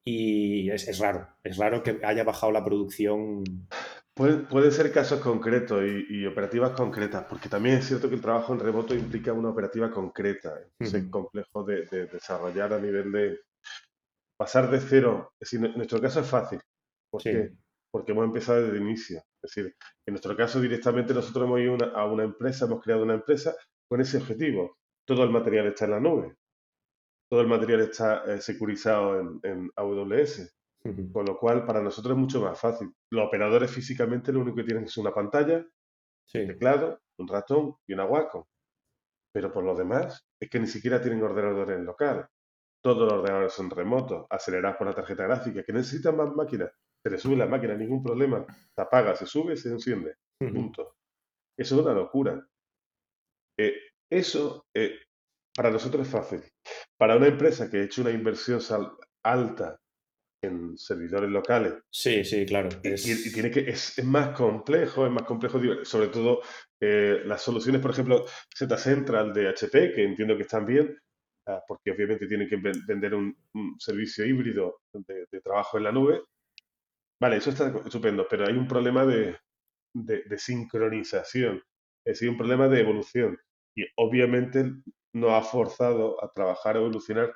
Y 0.05 0.71
es, 0.71 0.99
raro, 0.99 1.27
es 1.43 1.57
raro 1.57 1.83
que 1.83 2.01
haya 2.05 2.25
bajado 2.25 2.53
la 2.53 2.65
producción. 2.65 3.43
Puede, 4.13 4.39
puede 4.39 4.71
ser 4.71 4.93
casos 4.93 5.21
concretos 5.21 5.83
y, 5.83 6.27
operativas 6.27 6.73
concretas, 6.73 7.25
porque 7.29 7.49
también 7.49 7.79
es 7.79 7.87
cierto 7.87 8.09
que 8.09 8.17
el 8.17 8.21
trabajo 8.21 8.53
en 8.53 8.61
remoto 8.61 8.95
implica 8.95 9.33
una 9.33 9.49
operativa 9.49 9.91
concreta. 9.91 10.55
Es 10.79 10.95
complejo 11.11 11.65
de, 11.65 12.07
desarrollar 12.07 12.75
a 12.75 12.79
nivel 12.79 13.11
de 13.11 13.41
pasar 14.37 14.71
de 14.71 14.79
cero. 14.79 15.33
Es 15.41 15.51
decir, 15.51 15.67
en 15.67 15.77
nuestro 15.77 16.01
caso 16.01 16.21
es 16.21 16.27
fácil. 16.27 16.61
¿Por 17.11 17.23
qué? 17.23 17.53
Porque 17.91 18.13
hemos 18.13 18.25
empezado 18.25 18.61
desde 18.61 18.77
el 18.77 18.83
inicio. 18.83 19.19
Es 19.43 19.55
decir, 19.55 19.75
en 20.07 20.13
nuestro 20.13 20.37
caso 20.37 20.61
directamente 20.61 21.15
nosotros 21.15 21.47
hemos 21.47 21.61
ido 21.61 21.97
a 21.97 22.07
una 22.07 22.25
empresa, 22.25 22.67
hemos 22.67 22.83
creado 22.83 23.03
una 23.03 23.15
empresa 23.15 23.55
con 23.89 24.01
ese 24.01 24.19
objetivo. 24.19 24.77
Todo 25.07 25.25
el 25.25 25.31
material 25.31 25.67
está 25.67 25.87
en 25.87 25.91
la 25.93 26.01
nube 26.01 26.37
todo 27.35 27.43
el 27.43 27.49
material 27.49 27.81
está 27.81 28.23
eh, 28.33 28.41
securizado 28.41 29.19
en, 29.43 29.69
AWS, 29.75 30.57
con 31.13 31.27
lo 31.27 31.37
cual 31.37 31.67
para 31.67 31.83
nosotros 31.83 32.13
es 32.13 32.21
mucho 32.21 32.41
más 32.41 32.61
fácil. 32.61 32.95
Los 33.11 33.27
operadores 33.27 33.73
físicamente 33.73 34.33
lo 34.33 34.39
único 34.39 34.59
que 34.59 34.63
tienen 34.63 34.85
es 34.85 34.97
una 34.99 35.13
pantalla, 35.13 35.57
un 35.57 36.47
teclado, 36.47 37.01
un 37.19 37.27
ratón 37.27 37.75
y 37.89 37.95
una 37.95 38.05
Wacom. 38.05 38.45
Pero 39.33 39.53
por 39.53 39.65
lo 39.65 39.75
demás, 39.75 40.25
es 40.39 40.49
que 40.49 40.61
ni 40.61 40.69
siquiera 40.69 41.03
tienen 41.03 41.25
ordenadores 41.25 41.77
en 41.77 41.85
local. 41.85 42.25
Todos 42.81 42.99
los 42.99 43.15
ordenadores 43.15 43.53
son 43.53 43.69
remotos, 43.69 44.27
acelerados 44.31 44.77
por 44.77 44.87
la 44.87 44.95
tarjeta 44.95 45.25
gráfica, 45.25 45.65
que 45.65 45.73
necesitan 45.73 46.17
más 46.17 46.33
máquinas. 46.37 46.71
Se 47.03 47.11
le 47.11 47.19
sube 47.19 47.35
la 47.35 47.47
máquina, 47.47 47.75
ningún 47.75 48.01
problema. 48.01 48.47
Se 48.73 48.81
apaga, 48.81 49.17
se 49.17 49.27
sube, 49.27 49.57
se 49.57 49.71
enciende. 49.71 50.19
Punto. 50.39 50.99
Eso 51.59 51.75
es 51.75 51.81
una 51.85 51.95
locura. 51.95 52.47
Eh, 53.59 53.75
eso 54.09 54.69
eh, 54.73 55.01
para 55.53 55.73
nosotros 55.73 56.07
es 56.07 56.13
fácil. 56.13 56.54
Para 56.97 57.17
una 57.17 57.27
empresa 57.27 57.71
que 57.71 57.79
ha 57.79 57.85
hecho 57.85 58.03
una 58.03 58.11
inversión 58.11 58.61
alta 59.23 59.79
en 60.45 60.77
servidores 60.77 61.31
locales. 61.31 61.75
Sí, 61.91 62.25
sí, 62.25 62.47
claro. 62.47 62.69
Y, 62.83 63.33
tiene 63.33 63.51
que, 63.51 63.61
es, 63.61 64.03
más 64.05 64.37
complejo, 64.37 65.07
es 65.07 65.13
más 65.13 65.25
complejo, 65.25 65.61
sobre 65.85 66.09
todo 66.09 66.43
eh, 66.81 67.23
las 67.25 67.43
soluciones, 67.43 67.81
por 67.81 67.91
ejemplo, 67.91 68.27
Z 68.55 68.77
Central 68.77 69.33
de 69.33 69.49
HP, 69.49 69.93
que 69.93 70.05
entiendo 70.05 70.37
que 70.37 70.43
están 70.43 70.67
bien, 70.67 70.97
ah, 71.49 71.63
porque 71.67 71.91
obviamente 71.91 72.27
tienen 72.27 72.49
que 72.49 72.57
vender 72.87 73.15
un, 73.15 73.37
servicio 73.79 74.25
híbrido 74.25 74.81
de, 74.93 75.41
trabajo 75.41 75.79
en 75.79 75.85
la 75.85 75.93
nube. 75.93 76.23
Vale, 77.21 77.37
eso 77.37 77.51
está 77.51 77.73
estupendo, 77.85 78.27
pero 78.29 78.47
hay 78.47 78.55
un 78.55 78.69
problema 78.69 79.07
de, 79.07 79.37
de 79.95 80.39
sincronización, 80.39 81.57
es 82.05 82.19
decir, 82.19 82.29
un 82.29 82.37
problema 82.37 82.69
de 82.69 82.81
evolución. 82.81 83.39
Y 83.77 83.85
obviamente 83.97 84.73
nos 85.15 85.33
ha 85.33 85.43
forzado 85.43 86.23
a 86.23 86.31
trabajar, 86.33 86.77
a 86.77 86.81
evolucionar 86.81 87.33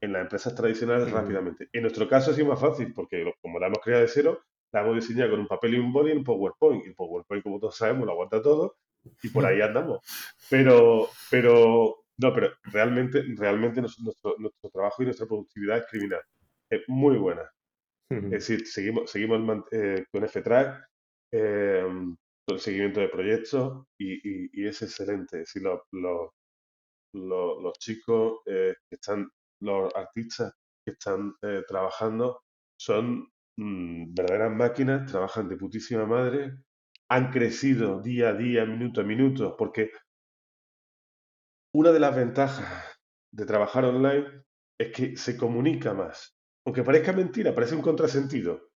en 0.00 0.12
las 0.12 0.22
empresas 0.22 0.54
tradicionales 0.54 1.10
rápidamente. 1.10 1.68
En 1.72 1.82
nuestro 1.82 2.08
caso 2.08 2.30
ha 2.30 2.34
sido 2.34 2.48
más 2.48 2.60
fácil 2.60 2.92
porque 2.94 3.32
como 3.42 3.58
la 3.58 3.66
hemos 3.66 3.80
creado 3.80 4.02
de 4.02 4.08
cero, 4.08 4.40
la 4.72 4.82
hemos 4.82 4.96
diseñado 4.96 5.32
con 5.32 5.40
un 5.40 5.46
papel 5.46 5.74
y 5.74 5.78
un 5.78 5.92
boli 5.92 6.12
en 6.12 6.24
PowerPoint. 6.24 6.84
Y 6.84 6.88
el 6.88 6.94
PowerPoint, 6.94 7.42
como 7.42 7.58
todos 7.58 7.76
sabemos, 7.76 8.06
lo 8.06 8.12
aguanta 8.12 8.40
todo 8.42 8.76
y 9.22 9.28
por 9.28 9.44
ahí 9.44 9.60
andamos. 9.60 10.00
Pero, 10.48 11.08
pero, 11.30 12.04
no, 12.18 12.32
pero 12.32 12.52
realmente, 12.64 13.22
realmente 13.36 13.80
nuestro, 13.80 14.36
nuestro 14.38 14.70
trabajo 14.70 15.02
y 15.02 15.06
nuestra 15.06 15.26
productividad 15.26 15.78
es 15.78 15.86
criminal. 15.90 16.20
Es 16.70 16.82
muy 16.88 17.16
buena. 17.16 17.50
Es 18.08 18.30
decir, 18.30 18.66
seguimos, 18.66 19.10
seguimos 19.10 19.64
eh, 19.72 20.04
con 20.12 20.22
F-Track, 20.22 20.88
eh, 21.32 21.84
el 22.48 22.60
seguimiento 22.60 23.00
de 23.00 23.08
proyectos 23.08 23.84
y, 23.98 24.60
y, 24.62 24.66
es 24.66 24.80
excelente. 24.80 25.40
Es 25.40 25.48
decir, 25.48 25.62
los, 25.62 25.80
los 25.90 26.30
chicos 27.78 28.40
eh, 28.46 28.74
que 28.88 28.94
están, 28.96 29.28
los 29.60 29.94
artistas 29.94 30.52
que 30.84 30.92
están 30.92 31.34
eh, 31.42 31.62
trabajando 31.66 32.42
son 32.78 33.28
mm, 33.58 34.14
verdaderas 34.14 34.52
máquinas, 34.52 35.10
trabajan 35.10 35.48
de 35.48 35.56
putísima 35.56 36.06
madre, 36.06 36.58
han 37.08 37.30
crecido 37.30 38.00
día 38.00 38.30
a 38.30 38.34
día, 38.34 38.64
minuto 38.64 39.00
a 39.00 39.04
minuto, 39.04 39.56
porque 39.56 39.90
una 41.74 41.92
de 41.92 42.00
las 42.00 42.16
ventajas 42.16 42.98
de 43.32 43.46
trabajar 43.46 43.84
online 43.84 44.44
es 44.78 44.92
que 44.92 45.16
se 45.16 45.36
comunica 45.36 45.94
más. 45.94 46.36
Aunque 46.66 46.82
parezca 46.82 47.12
mentira, 47.12 47.54
parece 47.54 47.76
un 47.76 47.82
contrasentido. 47.82 48.70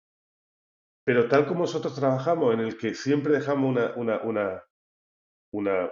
Pero 1.05 1.29
tal 1.29 1.47
como 1.47 1.61
nosotros 1.61 1.95
trabajamos, 1.95 2.55
en 2.55 2.61
el 2.61 2.79
que 2.79 2.95
siempre 2.95 3.33
dejamos 3.33 3.71
una, 3.71 3.95
una, 3.97 4.21
una, 4.23 4.63
una, 5.53 5.91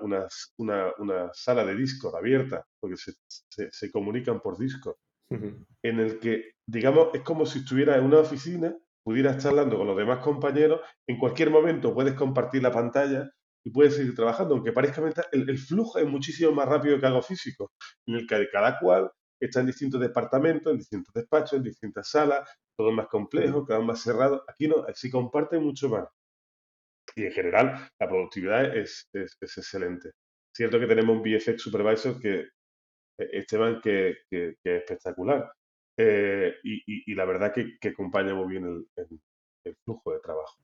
sala 1.33 1.65
de 1.65 1.75
Discord 1.75 2.17
abierta, 2.17 2.65
porque 2.81 2.97
se, 2.97 3.91
comunican 3.91 4.41
por 4.41 4.59
Discord, 4.59 4.97
en 5.31 6.01
el 6.01 6.19
que, 6.19 6.53
digamos, 6.67 7.09
es 7.15 7.23
como 7.23 7.45
si 7.47 7.61
estuviera 7.61 7.97
en 7.97 8.05
una 8.05 8.19
oficina, 8.19 8.75
pudieras 9.05 9.37
estar 9.37 9.51
hablando 9.51 9.79
con 9.79 9.87
los 9.87 9.97
demás 9.97 10.19
compañeros, 10.19 10.81
en 11.07 11.19
cualquier 11.19 11.51
momento 11.51 11.95
puedes 11.95 12.15
compartir 12.15 12.63
la 12.63 12.73
pantalla 12.73 13.31
y 13.65 13.71
puedes 13.71 13.97
seguir 13.97 14.15
trabajando, 14.15 14.55
aunque 14.55 14.73
parezca 14.73 15.03
el, 15.33 15.49
el 15.49 15.59
flujo 15.59 15.99
es 15.99 16.07
muchísimo 16.07 16.53
más 16.53 16.69
rápido 16.69 16.99
que 16.99 17.07
algo 17.07 17.23
físico, 17.23 17.73
en 18.07 18.17
el 18.17 18.27
que 18.27 18.49
cada 18.51 18.79
cual 18.79 19.11
está 19.41 19.61
en 19.61 19.67
distintos 19.67 20.01
departamentos, 20.01 20.73
en 20.73 20.79
distintos 20.79 21.13
despachos, 21.15 21.55
en 21.55 21.63
distintas 21.63 22.11
salas, 22.11 22.49
todo 22.77 22.93
más 22.93 23.09
complejo, 23.09 23.65
cada 23.65 23.81
vez 23.81 23.89
más 23.89 24.01
cerrado. 24.01 24.45
Aquí 24.49 24.69
no, 24.69 24.85
se 24.95 25.11
comparte 25.11 25.59
mucho 25.59 25.89
más. 25.89 26.09
Y 27.19 27.27
en 27.27 27.33
general, 27.33 27.91
la 27.99 28.09
productividad 28.09 28.77
es, 28.77 29.09
es, 29.13 29.37
excelente. 29.41 30.13
Cierto 30.55 30.79
que 30.79 30.87
tenemos 30.87 31.17
un 31.17 31.23
VFX 31.23 31.61
Supervisor 31.61 32.21
que, 32.21 32.41
eh, 33.19 33.29
Esteban, 33.33 33.81
que, 33.83 34.19
que, 34.31 34.55
que 34.63 34.77
es 34.77 34.83
espectacular. 34.83 35.51
Eh, 35.97 36.55
y, 36.63 37.11
y, 37.11 37.15
la 37.17 37.25
verdad 37.25 37.53
que, 37.53 37.77
que 37.81 37.89
acompaña 37.89 38.33
muy 38.35 38.49
bien 38.49 38.65
el, 38.65 38.87
el, 39.65 39.77
flujo 39.85 40.13
de 40.13 40.21
trabajo. 40.21 40.63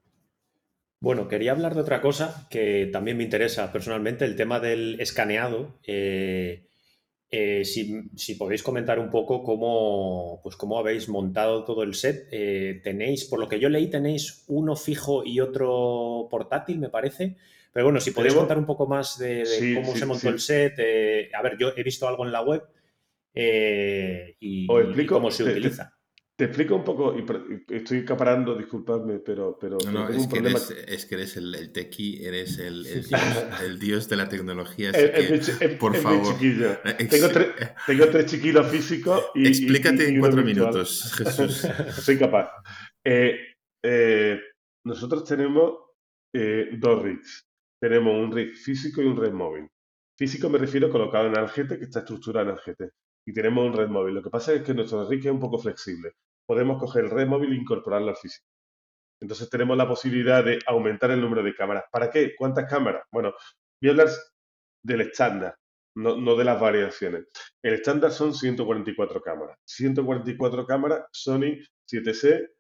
Bueno, 1.01 1.27
quería 1.27 1.51
hablar 1.51 1.75
de 1.75 1.81
otra 1.81 2.01
cosa 2.01 2.47
que 2.49 2.89
también 2.93 3.17
me 3.17 3.25
interesa 3.25 3.73
personalmente, 3.73 4.25
el 4.25 4.37
tema 4.37 4.61
del 4.61 5.01
escaneado. 5.01 5.81
Eh, 5.87 6.69
eh, 7.37 7.65
si, 7.65 8.35
podéis 8.37 8.63
comentar 8.63 9.01
un 9.01 9.11
poco 9.11 9.43
cómo, 9.43 10.41
pues 10.45 10.55
cómo 10.55 10.79
habéis 10.79 11.09
montado 11.09 11.65
todo 11.65 11.83
el 11.83 11.95
set. 11.95 12.29
Eh, 12.31 12.81
tenéis, 12.85 13.25
por 13.25 13.41
lo 13.41 13.49
que 13.49 13.59
yo 13.59 13.69
leí, 13.69 13.89
tenéis 13.89 14.45
uno 14.47 14.77
fijo 14.77 15.25
y 15.25 15.41
otro 15.41 16.29
portátil, 16.31 16.79
me 16.79 16.91
parece. 16.91 17.37
Pero 17.73 17.87
bueno, 17.87 17.99
si 17.99 18.13
podéis 18.13 18.35
contar 18.35 18.57
un 18.57 18.67
poco 18.67 18.87
más 18.87 19.19
de, 19.19 19.43
cómo 19.75 19.97
se 19.97 20.07
montó 20.07 20.29
el 20.29 20.39
set. 20.39 20.75
Eh, 20.79 21.29
a 21.35 21.43
ver, 21.43 21.59
yo 21.59 21.73
he 21.77 21.83
visto 21.83 22.07
algo 22.07 22.25
en 22.25 22.31
la 22.31 22.43
web 22.43 22.63
y, 23.35 24.67
cómo 25.07 25.33
se 25.33 25.43
utiliza. 25.51 25.93
Te 26.37 26.47
explico 26.47 26.75
un 26.75 26.83
poco, 26.83 27.15
y 27.17 27.25
estoy 27.73 28.01
acaparando, 28.01 28.57
disculpadme, 28.57 29.21
pero... 29.21 29.57
pero 29.57 29.79
no, 29.85 29.93
no, 29.93 30.09
es, 30.09 30.27
que 30.27 30.39
eres, 30.39 30.71
es, 30.89 31.07
que 31.07 31.15
eres, 31.15 31.37
el, 31.37 31.55
el 31.55 31.71
tequi, 31.71 32.25
eres 32.25 32.59
el, 32.59 32.85
el, 33.65 33.79
dios, 33.79 34.09
de 34.09 34.17
la 34.17 34.29
tecnología, 34.29 34.91
por 35.79 35.95
favor. 35.95 36.37
Tengo, 36.41 37.29
tengo, 37.87 38.09
tres 38.09 38.27
chiquillos 38.27 38.67
físicos 38.67 39.27
y... 39.37 39.47
Explícate 39.47 40.09
en 40.09 40.19
cuatro 40.19 40.43
minutos, 40.43 41.15
Jesús. 41.17 41.69
Soy 42.03 42.19
capaz. 42.19 42.51
Eh, 43.05 43.39
eh, 43.85 44.41
nosotros 44.85 45.25
tenemos 45.25 45.75
eh, 46.35 46.71
dos 46.77 47.01
rigs. 47.01 47.47
Tenemos 47.81 48.13
un 48.13 48.33
rig 48.33 48.57
físico 48.57 49.01
y 49.03 49.07
un 49.07 49.17
rig 49.17 49.33
móvil. 49.33 49.69
Físico 50.19 50.49
me 50.49 50.59
refiero 50.59 50.91
colocado 50.91 51.29
en 51.29 51.39
Algete, 51.39 51.79
que 51.79 51.85
está 51.85 52.01
estructurado 52.01 52.49
en 52.49 52.57
Algete 52.57 52.91
y 53.27 53.33
tenemos 53.33 53.67
un 53.67 53.73
red 53.73 53.89
móvil. 53.89 54.15
Lo 54.15 54.23
que 54.23 54.31
pasa 54.31 54.53
es 54.53 54.63
que 54.63 54.75
nuestro 54.75 55.09
rig 55.09 55.25
es 55.25 55.33
un 55.33 55.41
poco 55.41 55.59
flexible. 55.59 56.13
Podemos 56.47 56.79
coger 56.79 57.05
el 57.05 57.11
red 57.11 57.27
móvil 57.27 57.53
e 57.53 57.57
incorporarlo 57.57 58.11
al 58.11 58.17
físico. 58.17 58.47
Entonces 59.21 59.49
tenemos 59.49 59.77
la 59.77 59.89
posibilidad 59.89 60.45
de 60.45 60.59
aumentar 60.67 61.11
el 61.11 61.21
número 61.21 61.43
de 61.43 61.55
cámaras. 61.55 61.85
¿Para 61.91 62.11
qué? 62.11 62.35
¿Cuántas 62.37 62.69
cámaras? 62.69 63.05
Bueno, 63.11 63.33
voy 63.81 63.89
a 63.89 63.93
hablar 63.93 64.09
del 64.83 65.01
estándar, 65.01 65.57
no, 65.97 66.17
no 66.17 66.37
de 66.37 66.45
las 66.45 66.61
variaciones. 66.61 67.27
El 67.63 67.75
estándar 67.75 68.11
son 68.13 68.35
144 68.35 69.23
cámaras. 69.23 69.57
144 69.65 70.67
cámaras 70.67 71.07
Sony 71.13 71.57
7C 71.91 72.51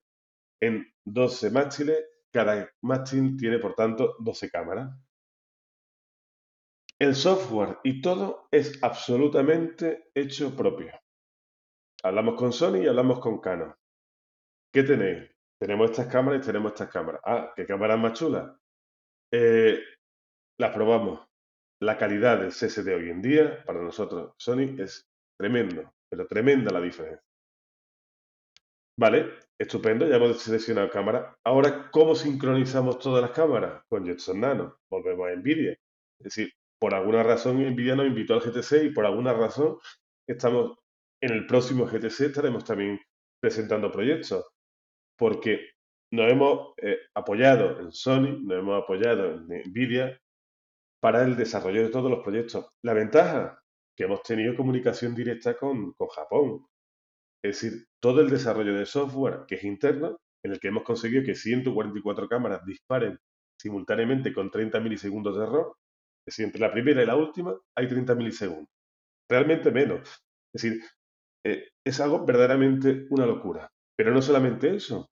en 0.60 0.86
12 1.04 1.50
mástiles. 1.50 2.04
Cada 2.32 2.68
mástil 2.82 3.36
tiene, 3.36 3.58
por 3.58 3.74
tanto, 3.74 4.16
12 4.20 4.50
cámaras. 4.50 4.90
El 7.04 7.14
software 7.14 7.80
y 7.84 8.00
todo 8.00 8.48
es 8.50 8.82
absolutamente 8.82 10.08
hecho 10.14 10.56
propio. 10.56 10.90
Hablamos 12.02 12.34
con 12.34 12.50
Sony 12.50 12.78
y 12.78 12.86
hablamos 12.86 13.20
con 13.20 13.42
Canon. 13.42 13.74
¿Qué 14.72 14.84
tenéis? 14.84 15.30
Tenemos 15.60 15.90
estas 15.90 16.06
cámaras 16.06 16.42
y 16.42 16.46
tenemos 16.46 16.72
estas 16.72 16.88
cámaras. 16.88 17.20
Ah, 17.22 17.52
¿qué 17.54 17.66
cámaras 17.66 17.98
más 17.98 18.18
chulas? 18.18 18.58
Eh, 19.30 19.84
las 20.58 20.74
probamos. 20.74 21.28
La 21.82 21.98
calidad 21.98 22.40
del 22.40 22.52
CSD 22.52 22.94
hoy 22.94 23.10
en 23.10 23.20
día, 23.20 23.62
para 23.66 23.82
nosotros, 23.82 24.32
Sony, 24.38 24.74
es 24.78 25.06
tremendo, 25.38 25.92
pero 26.08 26.26
tremenda 26.26 26.72
la 26.72 26.80
diferencia. 26.80 27.22
Vale, 28.98 29.40
estupendo, 29.60 30.08
ya 30.08 30.16
hemos 30.16 30.40
seleccionado 30.40 30.88
cámara. 30.88 31.36
Ahora, 31.44 31.90
¿cómo 31.90 32.14
sincronizamos 32.14 32.98
todas 32.98 33.20
las 33.20 33.32
cámaras? 33.32 33.82
Con 33.90 34.06
Jetson 34.06 34.40
Nano. 34.40 34.78
Volvemos 34.88 35.28
a 35.28 35.36
NVIDIA. 35.36 35.72
Es 35.72 36.24
decir, 36.24 36.50
por 36.78 36.94
alguna 36.94 37.22
razón 37.22 37.58
Nvidia 37.62 37.96
nos 37.96 38.06
invitó 38.06 38.34
al 38.34 38.40
GTC 38.40 38.84
y 38.84 38.90
por 38.90 39.06
alguna 39.06 39.32
razón 39.32 39.78
estamos 40.28 40.78
en 41.22 41.32
el 41.32 41.46
próximo 41.46 41.86
GTC 41.86 42.20
estaremos 42.20 42.64
también 42.64 43.00
presentando 43.40 43.90
proyectos 43.90 44.46
porque 45.16 45.70
nos 46.12 46.30
hemos 46.30 46.74
eh, 46.82 46.98
apoyado 47.14 47.80
en 47.80 47.92
Sony, 47.92 48.40
nos 48.42 48.58
hemos 48.58 48.82
apoyado 48.82 49.34
en 49.34 49.46
Nvidia 49.70 50.20
para 51.00 51.24
el 51.24 51.36
desarrollo 51.36 51.82
de 51.82 51.90
todos 51.90 52.10
los 52.10 52.22
proyectos. 52.22 52.66
La 52.82 52.94
ventaja 52.94 53.60
que 53.96 54.04
hemos 54.04 54.22
tenido 54.22 54.56
comunicación 54.56 55.14
directa 55.14 55.56
con, 55.56 55.92
con 55.92 56.08
Japón. 56.08 56.66
Es 57.42 57.60
decir, 57.60 57.86
todo 58.00 58.20
el 58.20 58.30
desarrollo 58.30 58.74
de 58.74 58.86
software 58.86 59.44
que 59.46 59.56
es 59.56 59.64
interno, 59.64 60.16
en 60.44 60.52
el 60.52 60.60
que 60.60 60.68
hemos 60.68 60.82
conseguido 60.82 61.24
que 61.24 61.34
144 61.34 62.28
cámaras 62.28 62.64
disparen 62.64 63.18
simultáneamente 63.60 64.32
con 64.32 64.50
30 64.50 64.80
milisegundos 64.80 65.36
de 65.36 65.44
error, 65.44 65.76
es 66.26 66.36
decir, 66.36 66.46
entre 66.46 66.60
la 66.60 66.72
primera 66.72 67.02
y 67.02 67.06
la 67.06 67.16
última 67.16 67.54
hay 67.76 67.86
30 67.86 68.14
milisegundos. 68.14 68.68
Realmente 69.28 69.70
menos. 69.70 70.08
Es 70.54 70.62
decir, 70.62 70.82
eh, 71.44 71.68
es 71.84 72.00
algo 72.00 72.24
verdaderamente 72.24 73.06
una 73.10 73.26
locura. 73.26 73.70
Pero 73.94 74.10
no 74.10 74.22
solamente 74.22 74.74
eso. 74.74 75.10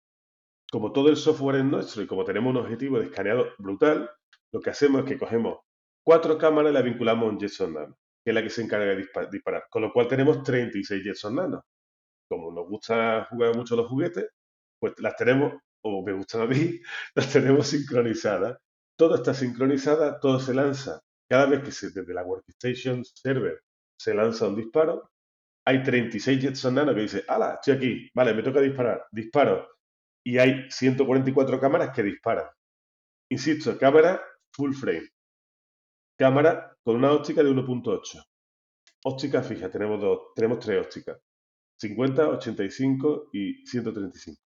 Como 0.70 0.92
todo 0.92 1.08
el 1.08 1.16
software 1.16 1.56
es 1.56 1.64
nuestro 1.64 2.02
y 2.02 2.08
como 2.08 2.24
tenemos 2.24 2.50
un 2.50 2.60
objetivo 2.60 2.98
de 2.98 3.06
escaneado 3.06 3.46
brutal, 3.58 4.10
lo 4.52 4.60
que 4.60 4.70
hacemos 4.70 5.02
es 5.02 5.08
que 5.08 5.18
cogemos 5.18 5.60
cuatro 6.04 6.36
cámaras 6.38 6.72
y 6.72 6.74
las 6.74 6.84
vinculamos 6.84 7.24
a 7.24 7.30
un 7.30 7.38
Jetson 7.38 7.74
Nano, 7.74 7.96
que 8.24 8.32
es 8.32 8.34
la 8.34 8.42
que 8.42 8.50
se 8.50 8.62
encarga 8.62 8.86
de 8.86 9.06
disparar. 9.30 9.66
Con 9.70 9.82
lo 9.82 9.92
cual 9.92 10.08
tenemos 10.08 10.42
36 10.42 11.04
Jetson 11.04 11.36
Nano. 11.36 11.62
Como 12.28 12.52
nos 12.52 12.66
gusta 12.66 13.26
jugar 13.30 13.54
mucho 13.54 13.76
los 13.76 13.86
juguetes, 13.86 14.28
pues 14.80 14.94
las 14.98 15.14
tenemos, 15.14 15.54
o 15.84 16.04
me 16.04 16.12
gustan 16.12 16.40
a 16.40 16.46
mí, 16.46 16.80
las 17.14 17.32
tenemos 17.32 17.68
sincronizadas 17.68 18.58
todo 18.96 19.16
está 19.16 19.34
sincronizada, 19.34 20.18
todo 20.20 20.40
se 20.40 20.54
lanza. 20.54 21.00
Cada 21.28 21.46
vez 21.46 21.62
que 21.62 21.72
se, 21.72 21.90
desde 21.90 22.14
la 22.14 22.24
Workstation 22.24 23.04
Server 23.04 23.62
se 23.98 24.14
lanza 24.14 24.48
un 24.48 24.56
disparo, 24.56 25.10
hay 25.66 25.82
36 25.82 26.40
Jetson 26.40 26.74
Nano 26.74 26.94
que 26.94 27.02
dice, 27.02 27.24
¡Hala! 27.28 27.54
Estoy 27.54 27.74
aquí, 27.74 28.10
vale, 28.14 28.34
me 28.34 28.42
toca 28.42 28.60
disparar, 28.60 29.06
disparo. 29.10 29.68
Y 30.24 30.38
hay 30.38 30.70
144 30.70 31.60
cámaras 31.60 31.94
que 31.94 32.02
disparan. 32.02 32.46
Insisto, 33.30 33.76
cámara 33.78 34.22
full 34.52 34.72
frame. 34.74 35.08
Cámara 36.18 36.76
con 36.84 36.96
una 36.96 37.12
óptica 37.12 37.42
de 37.42 37.50
1.8. 37.50 38.24
Óptica 39.04 39.42
fija, 39.42 39.70
tenemos 39.70 40.00
dos, 40.00 40.32
tenemos 40.34 40.60
tres 40.60 40.84
ópticas. 40.84 41.18
50, 41.78 42.28
85 42.28 43.30
y 43.32 43.66
135 43.66 44.45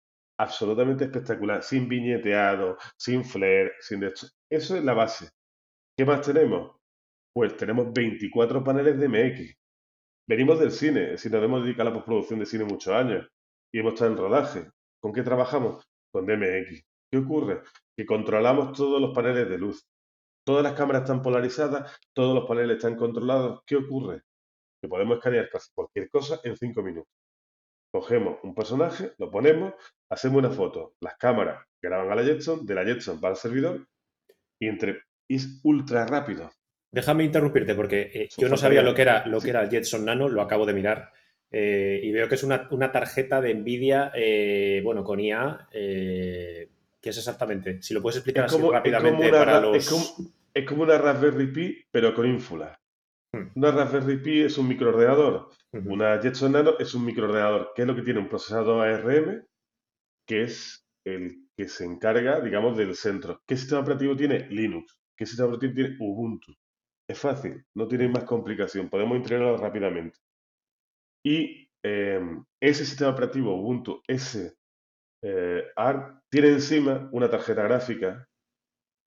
absolutamente 0.41 1.03
espectacular, 1.03 1.61
sin 1.61 1.87
viñeteado, 1.87 2.77
sin 2.97 3.23
flare, 3.23 3.73
sin 3.79 4.03
esto. 4.03 4.27
Eso 4.49 4.75
es 4.75 4.83
la 4.83 4.93
base. 4.93 5.29
¿Qué 5.95 6.03
más 6.03 6.21
tenemos? 6.21 6.77
Pues 7.33 7.55
tenemos 7.55 7.93
24 7.93 8.63
paneles 8.63 8.99
de 8.99 9.07
MX. 9.07 9.53
Venimos 10.27 10.59
del 10.59 10.71
cine, 10.71 11.03
es 11.03 11.11
decir, 11.11 11.31
nos 11.31 11.43
hemos 11.43 11.63
dedicado 11.63 11.89
a 11.89 11.91
la 11.91 11.97
postproducción 11.97 12.39
de 12.39 12.47
cine 12.47 12.63
muchos 12.63 12.93
años 12.93 13.27
y 13.71 13.79
hemos 13.79 13.93
estado 13.93 14.11
en 14.11 14.17
rodaje. 14.17 14.69
¿Con 14.99 15.13
qué 15.13 15.21
trabajamos? 15.21 15.83
Con 16.11 16.25
DMX. 16.25 16.81
¿Qué 17.11 17.19
ocurre? 17.19 17.61
Que 17.95 18.05
controlamos 18.05 18.75
todos 18.75 18.99
los 18.99 19.13
paneles 19.13 19.47
de 19.47 19.57
luz. 19.59 19.83
Todas 20.43 20.63
las 20.63 20.73
cámaras 20.73 21.03
están 21.03 21.21
polarizadas, 21.21 21.95
todos 22.13 22.33
los 22.33 22.47
paneles 22.47 22.77
están 22.77 22.95
controlados. 22.95 23.61
¿Qué 23.67 23.75
ocurre? 23.75 24.21
Que 24.81 24.89
podemos 24.89 25.17
escanear 25.17 25.49
casi 25.51 25.71
cualquier 25.75 26.09
cosa 26.09 26.39
en 26.43 26.57
5 26.57 26.81
minutos. 26.81 27.20
Cogemos 27.91 28.39
un 28.43 28.55
personaje, 28.55 29.11
lo 29.17 29.29
ponemos, 29.29 29.73
hacemos 30.09 30.39
una 30.39 30.49
foto. 30.49 30.95
Las 31.01 31.17
cámaras 31.17 31.65
graban 31.81 32.09
a 32.09 32.15
la 32.15 32.23
Jetson, 32.23 32.65
de 32.65 32.75
la 32.75 32.85
Jetson 32.85 33.19
para 33.19 33.33
el 33.33 33.37
servidor 33.37 33.87
y 34.59 34.67
entre 34.67 35.01
es 35.27 35.59
ultra 35.63 36.05
rápido. 36.05 36.49
Déjame 36.91 37.23
interrumpirte 37.23 37.73
porque 37.75 38.11
eh, 38.13 38.29
yo 38.37 38.49
no 38.49 38.57
sabía 38.57 38.81
lo 38.81 38.93
que 38.93 39.01
era 39.01 39.25
lo 39.25 39.39
que 39.39 39.49
era 39.49 39.61
el 39.61 39.69
Jetson 39.69 40.05
Nano, 40.05 40.29
lo 40.29 40.41
acabo 40.41 40.65
de 40.65 40.73
mirar. 40.73 41.11
Eh, 41.49 41.99
y 42.03 42.11
veo 42.11 42.29
que 42.29 42.35
es 42.35 42.43
una, 42.43 42.91
tarjeta 42.91 43.41
de 43.41 43.53
Nvidia, 43.53 44.11
eh, 44.15 44.81
bueno, 44.83 45.03
con 45.03 45.19
IA. 45.19 45.67
¿Qué 45.71 47.09
es 47.09 47.17
exactamente? 47.17 47.81
Si 47.81 47.93
lo 47.93 48.01
puedes 48.01 48.17
explicar 48.17 48.45
así 48.45 48.57
rápidamente 48.57 49.29
para 49.29 49.59
los. 49.59 49.75
Es 50.53 50.65
como, 50.65 50.83
una 50.83 50.97
Raspberry 50.97 51.47
Pi, 51.47 51.85
pero 51.89 52.13
con 52.13 52.27
ínfula. 52.27 52.80
Hmm. 53.33 53.47
Una 53.55 53.71
Raspberry 53.71 54.17
Pi 54.21 54.41
es 54.41 54.57
un 54.57 54.67
microordenador 54.67 55.49
una 55.73 56.21
Jetson 56.21 56.51
Nano 56.51 56.77
es 56.79 56.93
un 56.93 57.05
microordenador. 57.05 57.71
¿Qué 57.73 57.83
es 57.83 57.87
lo 57.87 57.95
que 57.95 58.01
tiene? 58.01 58.19
Un 58.19 58.27
procesador 58.27 58.85
ARM, 58.85 59.45
que 60.27 60.43
es 60.43 60.85
el 61.05 61.47
que 61.55 61.67
se 61.69 61.85
encarga, 61.85 62.41
digamos, 62.41 62.77
del 62.77 62.95
centro. 62.95 63.41
¿Qué 63.47 63.55
sistema 63.55 63.81
operativo 63.81 64.15
tiene? 64.15 64.47
Linux, 64.49 64.99
¿Qué 65.17 65.25
sistema 65.25 65.47
operativo 65.47 65.73
tiene 65.73 65.97
Ubuntu? 65.99 66.53
Es 67.07 67.19
fácil, 67.19 67.65
no 67.75 67.87
tiene 67.87 68.07
más 68.09 68.25
complicación, 68.25 68.89
podemos 68.89 69.17
integrarlo 69.17 69.57
rápidamente. 69.57 70.19
Y 71.23 71.69
em, 71.83 72.43
ese 72.59 72.85
sistema 72.85 73.11
operativo 73.11 73.55
Ubuntu 73.55 74.01
S 74.07 74.53
eh, 75.23 75.63
ARC 75.75 76.21
tiene 76.29 76.49
encima 76.49 77.09
una 77.11 77.29
tarjeta 77.29 77.63
gráfica 77.63 78.27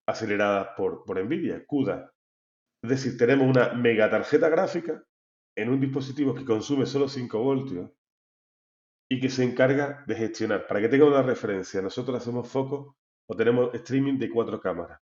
acelerada 0.06 0.74
por, 0.74 1.04
por 1.04 1.22
NVIDIA, 1.22 1.64
CUDA. 1.66 2.10
Es 2.84 2.90
decir, 2.90 3.16
tenemos 3.16 3.48
una 3.48 3.72
mega 3.72 4.10
tarjeta 4.10 4.50
gráfica 4.50 5.02
en 5.56 5.70
un 5.70 5.80
dispositivo 5.80 6.34
que 6.34 6.44
consume 6.44 6.84
solo 6.84 7.08
5 7.08 7.38
voltios 7.38 7.90
y 9.10 9.18
que 9.18 9.30
se 9.30 9.42
encarga 9.42 10.04
de 10.06 10.14
gestionar. 10.14 10.66
Para 10.66 10.82
que 10.82 10.90
tenga 10.90 11.06
una 11.06 11.22
referencia, 11.22 11.80
nosotros 11.80 12.18
hacemos 12.18 12.46
foco 12.46 12.98
o 13.26 13.34
tenemos 13.34 13.74
streaming 13.74 14.18
de 14.18 14.28
cuatro 14.28 14.60
cámaras. 14.60 15.00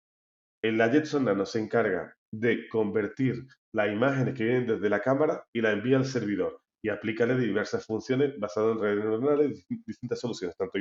En 0.62 0.78
la 0.78 0.88
Jetson 0.88 1.24
Nano 1.24 1.44
se 1.44 1.58
encarga 1.58 2.16
de 2.32 2.68
convertir 2.68 3.44
las 3.74 3.92
imágenes 3.92 4.34
que 4.34 4.44
vienen 4.44 4.68
desde 4.68 4.88
la 4.88 5.00
cámara 5.00 5.44
y 5.52 5.60
la 5.60 5.72
envía 5.72 5.96
al 5.96 6.06
servidor 6.06 6.60
y 6.80 6.90
aplicarle 6.90 7.36
diversas 7.36 7.84
funciones 7.84 8.38
basadas 8.38 8.76
en 8.76 8.82
redes 8.82 9.04
neuronales 9.04 9.66
distintas 9.68 10.20
soluciones, 10.20 10.56
tanto, 10.56 10.78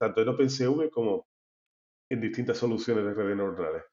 tanto 0.00 0.20
en 0.20 0.28
OpenCV 0.30 0.90
como 0.90 1.28
en 2.10 2.20
distintas 2.20 2.58
soluciones 2.58 3.04
de 3.04 3.14
redes 3.14 3.36
neuronales. 3.36 3.84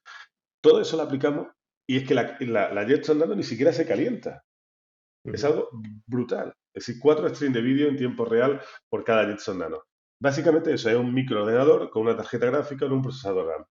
Todo 0.60 0.82
eso 0.82 0.98
lo 0.98 1.04
aplicamos 1.04 1.48
y 1.88 1.98
es 1.98 2.08
que 2.08 2.14
la, 2.14 2.38
la, 2.40 2.74
la 2.74 2.86
Jetson 2.86 3.20
Nano 3.20 3.36
ni 3.36 3.44
siquiera 3.44 3.74
se 3.74 3.86
calienta. 3.86 4.44
Es 5.24 5.44
algo 5.44 5.70
brutal. 6.08 6.54
Es 6.74 6.86
decir, 6.86 7.02
cuatro 7.02 7.30
streams 7.30 7.56
de 7.56 7.62
vídeo 7.62 7.90
en 7.90 7.98
tiempo 7.98 8.26
real 8.26 8.62
por 8.90 9.04
cada 9.04 9.26
Jetson 9.26 9.60
Nano. 9.60 9.84
Básicamente 10.20 10.74
eso 10.74 10.90
es 10.90 10.96
un 10.96 11.14
microordenador 11.14 11.90
con 11.90 12.04
una 12.04 12.16
tarjeta 12.16 12.48
gráfica 12.48 12.86
en 12.86 12.94
un 12.94 13.02
procesador 13.02 13.48
RAM. 13.48 13.66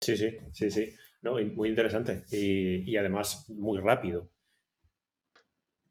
Sí, 0.00 0.16
sí, 0.16 0.38
sí, 0.52 0.70
sí. 0.70 0.94
No, 1.22 1.36
muy 1.54 1.70
interesante 1.70 2.24
y, 2.30 2.94
además 2.96 3.48
muy 3.48 3.80
rápido. 3.80 4.30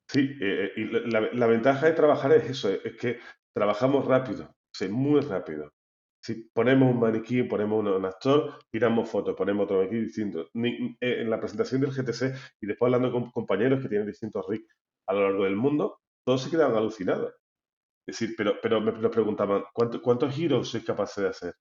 Sí, 0.07 0.37
eh, 0.39 0.65
eh, 0.65 0.71
y 0.75 0.83
la, 1.09 1.47
ventaja 1.47 1.87
de 1.87 1.93
trabajar 1.93 2.31
es 2.33 2.47
eso, 2.47 2.69
es 2.69 2.95
que 2.97 3.17
trabajamos 3.51 4.05
rápido, 4.05 4.55
sí, 4.71 4.87
muy 4.87 5.21
rápido. 5.21 5.72
Si 6.23 6.35
ponemos 6.53 6.93
un 6.93 7.01
maniquí, 7.01 7.43
ponemos 7.43 7.85
un, 7.85 8.05
actor, 8.05 8.57
tiramos 8.71 9.09
fotos, 9.09 9.35
ponemos 9.35 9.65
otro 9.65 9.79
maniquí 9.79 9.97
distinto. 9.97 10.47
Eh, 10.53 10.95
en 11.01 11.29
la 11.29 11.39
presentación 11.39 11.81
del 11.81 11.91
GTC 11.91 12.33
y 12.61 12.67
después 12.67 12.87
hablando 12.93 13.11
con 13.11 13.29
compañeros 13.29 13.81
que 13.81 13.89
tienen 13.89 14.07
distintos 14.07 14.45
rigs 14.47 14.73
a 15.07 15.13
lo 15.13 15.23
largo 15.23 15.43
del 15.43 15.57
mundo, 15.57 15.99
todos 16.25 16.43
se 16.43 16.49
quedaban 16.49 16.77
alucinados. 16.77 17.33
Es 18.07 18.19
decir, 18.19 18.35
pero, 18.37 18.55
pero 18.61 18.79
me 18.79 19.09
preguntaban, 19.09 19.63
¿cuántos 19.73 20.33
giros 20.33 20.69
sois 20.69 20.85
capaces 20.85 21.23
de 21.23 21.29
hacer? 21.29 21.55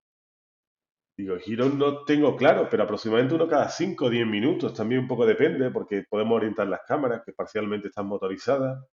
Digo, 1.16 1.36
giros 1.38 1.74
no 1.74 2.04
tengo 2.04 2.36
claro, 2.36 2.68
pero 2.70 2.84
aproximadamente 2.84 3.34
uno 3.34 3.48
cada 3.48 3.68
5 3.68 4.06
o 4.06 4.10
10 4.10 4.26
minutos. 4.26 4.74
También 4.74 5.02
un 5.02 5.08
poco 5.08 5.26
depende, 5.26 5.70
porque 5.70 6.04
podemos 6.08 6.36
orientar 6.36 6.68
las 6.68 6.80
cámaras, 6.86 7.22
que 7.24 7.32
parcialmente 7.32 7.88
están 7.88 8.06
motorizadas. 8.06 8.84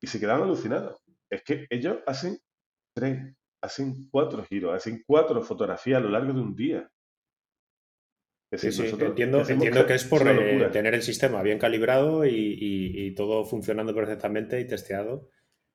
Y 0.00 0.06
se 0.06 0.20
quedan 0.20 0.42
alucinados. 0.42 1.00
Es 1.30 1.42
que 1.42 1.66
ellos 1.70 1.98
hacen 2.06 2.38
tres, 2.94 3.36
hacen 3.60 4.08
cuatro 4.10 4.44
giros, 4.44 4.74
hacen 4.74 5.02
cuatro 5.06 5.42
fotografías 5.42 5.98
a 5.98 6.00
lo 6.00 6.10
largo 6.10 6.32
de 6.32 6.40
un 6.40 6.54
día. 6.54 6.90
Es 8.50 8.64
entiendo, 8.64 9.44
entiendo 9.46 9.86
que 9.86 9.94
es 9.94 10.04
por 10.04 10.26
eh, 10.26 10.70
tener 10.72 10.94
el 10.94 11.02
sistema 11.02 11.42
bien 11.42 11.58
calibrado 11.58 12.24
y, 12.24 13.12
todo 13.14 13.44
funcionando 13.44 13.94
perfectamente 13.94 14.58
y 14.58 14.66
testeado. 14.66 15.28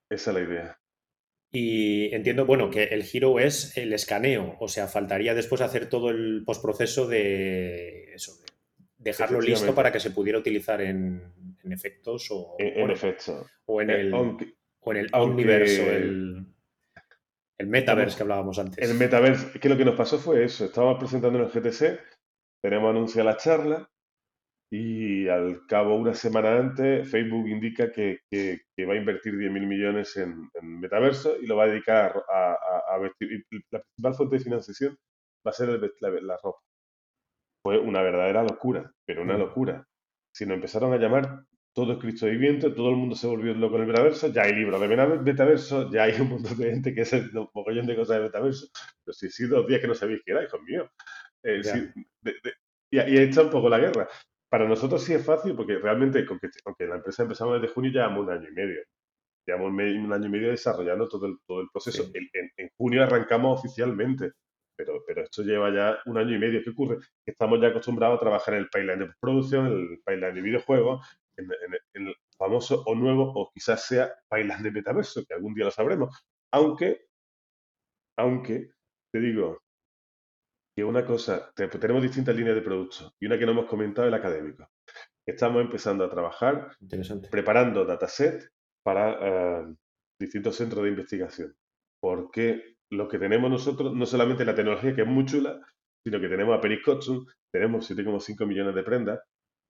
Esa 0.10 0.32
es 0.32 0.36
la 0.38 0.42
idea. 0.42 0.80
Y 1.52 2.14
entiendo, 2.16 2.48
bueno, 2.48 2.72
que 2.72 2.86
el 2.86 3.04
giro 3.04 3.40
es 3.40 3.78
el 3.78 3.94
escaneo, 3.94 4.58
o 4.60 4.68
sea, 4.68 4.88
faltaría 4.88 5.36
después 5.36 5.62
hacer 5.62 5.88
todo 5.88 6.10
el 6.10 6.44
postproceso 6.44 7.08
de 7.08 8.12
eso, 8.16 8.34
dejarlo 8.98 9.40
listo 9.40 9.76
para 9.76 9.92
que 9.92 10.00
se 10.00 10.10
pudiera 10.10 10.40
utilizar 10.40 10.82
en, 10.82 11.22
efectos 11.70 12.28
o 12.32 12.56
en, 12.58 12.92
o 13.66 13.82
en 13.82 13.90
eh, 13.92 14.00
el, 14.00 14.14
o 14.16 14.92
en 14.92 14.98
el 14.98 15.10
universo, 15.14 15.84
el, 15.84 16.48
el 17.64 17.70
metaverse 17.70 18.18
que 18.18 18.24
hablábamos 18.24 18.60
antes. 18.60 18.78
El 18.78 18.98
metaverse, 18.98 19.60
que 19.60 19.70
lo 19.70 19.78
que 19.78 19.86
nos 19.86 19.96
pasó 19.96 20.20
fue 20.20 20.44
eso, 20.44 20.66
estábamos 20.66 21.00
presentando 21.00 21.40
en 21.40 21.46
el 21.46 21.52
GTC, 21.52 22.00
tenemos 22.62 22.90
anunciada 22.90 23.32
la 23.32 23.38
charla 23.38 23.90
y 24.72 25.28
al 25.30 25.66
cabo, 25.68 25.96
una 25.96 26.14
semana 26.14 26.58
antes, 26.58 27.10
Facebook 27.10 27.48
indica 27.48 27.92
que, 27.92 28.20
va 28.34 28.94
a 28.94 28.98
invertir 28.98 29.34
10.000 29.34 29.68
millones 29.68 30.18
en, 30.18 30.50
metaverso 30.62 31.38
y 31.40 31.46
lo 31.46 31.56
va 31.56 31.66
a 31.66 31.68
dedicar 31.68 32.24
a, 32.28 32.98
vestir. 32.98 33.46
la 33.72 33.82
principal 33.82 34.16
fuente 34.16 34.38
de 34.38 34.44
financiación 34.44 34.98
va 35.46 35.52
a 35.52 35.54
ser 35.54 35.70
la, 35.70 36.38
ropa. 36.44 36.60
Fue 37.66 37.80
una 37.80 38.02
verdadera 38.02 38.44
locura, 38.44 38.92
pero 39.06 39.22
una 39.22 39.36
mm. 39.36 39.40
locura. 39.40 39.88
Si 40.36 40.46
nos 40.46 40.56
empezaron 40.56 40.92
a 40.92 40.98
llamar, 40.98 41.46
todo 41.74 41.94
es 41.94 42.00
Cristo 42.00 42.28
viviente, 42.28 42.70
todo 42.70 42.90
el 42.90 42.96
mundo 42.96 43.16
se 43.16 43.26
volvió 43.28 43.54
loco 43.54 43.76
en 43.76 43.82
el 43.82 43.88
metaverso, 43.88 44.28
ya 44.32 44.44
hay 44.44 44.54
libros 44.54 44.80
de 44.80 44.88
metaverso, 45.18 45.92
ya 45.92 46.04
hay 46.04 46.22
un 46.22 46.30
montón 46.30 46.58
de 46.58 46.70
gente 46.70 46.94
que 46.94 47.02
es 47.02 47.14
un 47.14 47.50
mogollón 47.54 47.88
de 47.88 47.96
cosas 47.96 48.18
de 48.18 48.24
metaverso. 48.24 48.68
Pero 49.04 49.14
si 49.14 49.30
sí, 49.30 49.48
dos 49.48 49.68
días 49.68 49.82
que 49.82 49.88
no 49.88 49.96
sabéis 49.96 50.22
qué 50.24 50.34
era, 50.34 50.44
hijos 50.44 50.62
míos. 50.62 50.88
Eh, 51.44 51.62
y, 52.92 53.00
ahí 53.00 53.18
está 53.18 53.42
un 53.42 53.50
poco 53.50 53.70
la 53.70 53.80
guerra. 53.80 54.08
Para 54.50 54.68
nosotros 54.68 55.04
sí 55.04 55.14
es 55.14 55.26
fácil 55.26 55.56
porque 55.56 55.80
realmente, 55.80 56.26
aunque, 56.30 56.86
la 56.86 56.96
empresa 56.96 57.24
empezamos 57.24 57.60
desde 57.60 57.74
junio, 57.74 57.92
llevamos 57.92 58.28
un 58.28 58.32
año 58.32 58.50
y 58.50 58.54
medio. 58.54 58.82
Llevamos 59.48 59.72
un 59.72 60.14
año 60.14 60.28
y 60.28 60.30
medio 60.30 60.50
desarrollando 60.52 61.08
todo 61.10 61.26
el, 61.26 61.38
todo 61.48 61.62
el 61.62 61.68
proceso. 61.72 62.04
En, 62.14 62.70
junio 62.78 63.04
arrancamos 63.04 63.60
oficialmente, 63.60 64.34
pero, 64.78 65.04
pero 65.08 65.24
esto 65.24 65.42
lleva 65.42 65.74
ya 65.74 65.98
un 66.06 66.20
año 66.20 66.36
y 66.36 66.40
medio. 66.40 66.64
¿Qué 66.64 66.70
ocurre? 66.70 67.00
Estamos 67.26 67.60
ya 67.60 67.70
acostumbrados 67.70 68.18
a 68.18 68.20
trabajar 68.20 68.54
en 68.54 68.60
el 68.62 68.70
pipeline 68.70 69.00
de 69.00 69.14
producción, 69.20 69.66
en 69.66 69.74
el 69.74 69.98
pipeline 70.06 70.36
de 70.36 70.42
videojuegos, 70.42 71.04
en, 71.38 72.08
el 72.08 72.16
famoso 72.38 72.84
o 72.86 72.96
nuevo, 72.96 73.32
o 73.36 73.52
quizás 73.54 73.86
sea 73.86 74.14
pipeline 74.30 74.64
de 74.64 74.72
metaverso, 74.72 75.24
que 75.26 75.34
algún 75.34 75.54
día 75.54 75.66
lo 75.66 75.72
sabremos. 75.72 76.26
Aunque, 76.52 77.06
aunque, 78.18 78.72
te 79.12 79.20
digo, 79.20 79.60
que 80.76 80.84
una 80.84 81.06
cosa, 81.06 81.52
tenemos 81.56 82.02
distintas 82.02 82.36
líneas 82.36 82.56
de 82.56 82.62
productos 82.62 83.14
y 83.20 83.28
una 83.28 83.38
que 83.38 83.46
no 83.46 83.52
hemos 83.52 83.66
comentado 83.66 84.08
es 84.08 84.14
el 84.14 84.20
académico. 84.20 84.68
Estamos 85.26 85.62
empezando 85.62 86.04
a 86.04 86.10
trabajar 86.10 86.76
preparando 87.30 87.86
dataset 87.86 88.50
para 88.84 89.62
eh, 89.62 89.76
distintos 90.20 90.56
centros 90.56 90.84
de 90.84 90.90
investigación. 90.90 91.56
Porque 92.02 92.76
lo 92.92 93.08
que 93.08 93.20
tenemos 93.20 93.50
nosotros, 93.50 93.94
no 93.94 94.06
solamente 94.06 94.46
la 94.46 94.56
tecnología 94.56 94.96
que 94.96 95.02
es 95.02 95.08
muy 95.08 95.26
chula, 95.26 95.60
sino 96.06 96.20
que 96.20 96.28
tenemos 96.28 96.58
a 96.58 96.62
Pericotsum, 96.62 97.26
tenemos 97.52 97.90
7,5 97.90 98.46
millones 98.46 98.76
de 98.76 98.84
prendas, 98.84 99.22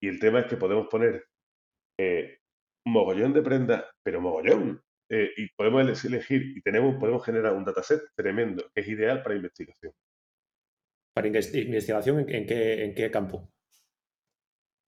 y 0.02 0.08
el 0.08 0.20
tema 0.20 0.42
es 0.42 0.48
que 0.48 0.58
podemos 0.58 0.88
poner 0.88 1.26
eh, 2.04 2.38
mogollón 2.86 3.34
de 3.34 3.42
prendas, 3.42 3.86
pero 4.04 4.22
mogollón. 4.22 4.82
Eh, 5.10 5.30
y 5.38 5.48
podemos 5.56 6.06
elegir 6.06 6.58
y 6.58 6.62
tenemos, 6.62 6.96
podemos 6.96 7.24
generar 7.24 7.54
un 7.54 7.66
dataset 7.66 8.02
tremendo, 8.16 8.64
que 8.74 8.82
es 8.82 8.88
ideal 8.88 9.22
para 9.22 9.36
investigación. 9.36 9.94
¿Para 11.16 11.28
investigación 11.28 12.20
en, 12.28 12.48
qué, 12.48 12.84
en 12.84 12.96
qué 12.96 13.12
campo? 13.12 13.50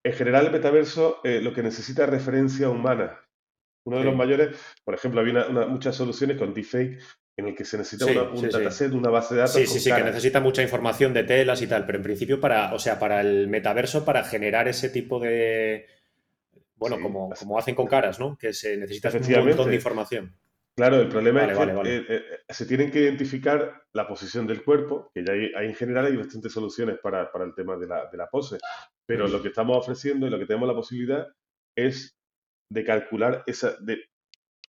En 0.03 0.13
general, 0.13 0.47
el 0.47 0.51
metaverso 0.51 1.20
eh, 1.24 1.41
lo 1.41 1.53
que 1.53 1.63
necesita 1.63 2.03
es 2.05 2.09
referencia 2.09 2.70
humana. 2.70 3.22
Uno 3.88 3.99
de 3.99 4.05
los 4.05 4.16
mayores, 4.16 4.57
por 4.84 4.95
ejemplo, 4.95 5.22
había 5.22 5.47
muchas 5.68 5.95
soluciones 5.95 6.38
con 6.38 6.53
deepfake 6.53 6.99
en 7.38 7.47
el 7.47 7.55
que 7.55 7.66
se 7.66 7.78
necesita 7.78 8.05
una, 8.05 8.24
un 8.32 8.49
dataset, 8.49 8.91
una 8.93 9.09
base 9.09 9.36
de 9.36 9.41
datos. 9.41 9.55
Sí, 9.55 9.68
sí, 9.68 9.80
sí, 9.80 9.91
que 9.91 10.03
necesita 10.03 10.39
mucha 10.39 10.63
información 10.63 11.13
de 11.13 11.24
telas 11.24 11.61
y 11.61 11.68
tal, 11.68 11.86
pero 11.86 11.97
en 11.97 12.03
principio 12.03 12.39
para, 12.39 12.74
o 12.74 12.80
sea, 12.80 12.97
para 12.97 13.22
el 13.22 13.47
metaverso, 13.47 14.05
para 14.05 14.24
generar 14.24 14.68
ese 14.68 14.89
tipo 14.89 15.20
de, 15.20 15.86
bueno, 16.76 17.00
como, 17.02 17.30
como 17.34 17.58
hacen 17.58 17.76
con 17.76 17.88
caras, 17.88 18.20
¿no? 18.20 18.38
Que 18.38 18.54
se 18.54 18.78
necesita 18.78 19.10
un 19.40 19.48
montón 19.48 19.70
de 19.70 19.76
información. 19.76 20.36
Claro, 20.76 20.98
el 20.98 21.08
problema 21.08 21.46
es 21.46 21.58
que 21.58 21.96
eh, 21.96 22.06
eh, 22.10 22.22
se 22.50 22.66
tienen 22.66 22.92
que 22.92 23.00
identificar 23.00 23.86
la 23.94 24.06
posición 24.06 24.46
del 24.46 24.62
cuerpo, 24.62 25.10
que 25.14 25.24
ya 25.24 25.32
hay, 25.32 25.68
en 25.68 25.76
general 25.76 26.06
hay 26.06 26.18
bastantes 26.18 26.52
soluciones 26.52 27.00
para, 27.02 27.32
el 27.34 27.56
tema 27.56 27.78
de 27.78 27.88
la, 27.88 28.10
de 28.12 28.18
la, 28.18 28.28
pose, 28.28 28.58
pero 29.06 29.28
lo 29.28 29.42
que 29.42 29.48
estamos 29.48 29.78
ofreciendo 29.78 30.28
y 30.28 30.30
lo 30.30 30.38
que 30.38 30.46
tenemos 30.46 30.68
la 30.68 30.76
posibilidad 30.76 31.28
es 31.78 32.18
de 32.70 32.84
calcular 32.84 33.44
esa, 33.48 33.78
de 33.80 34.04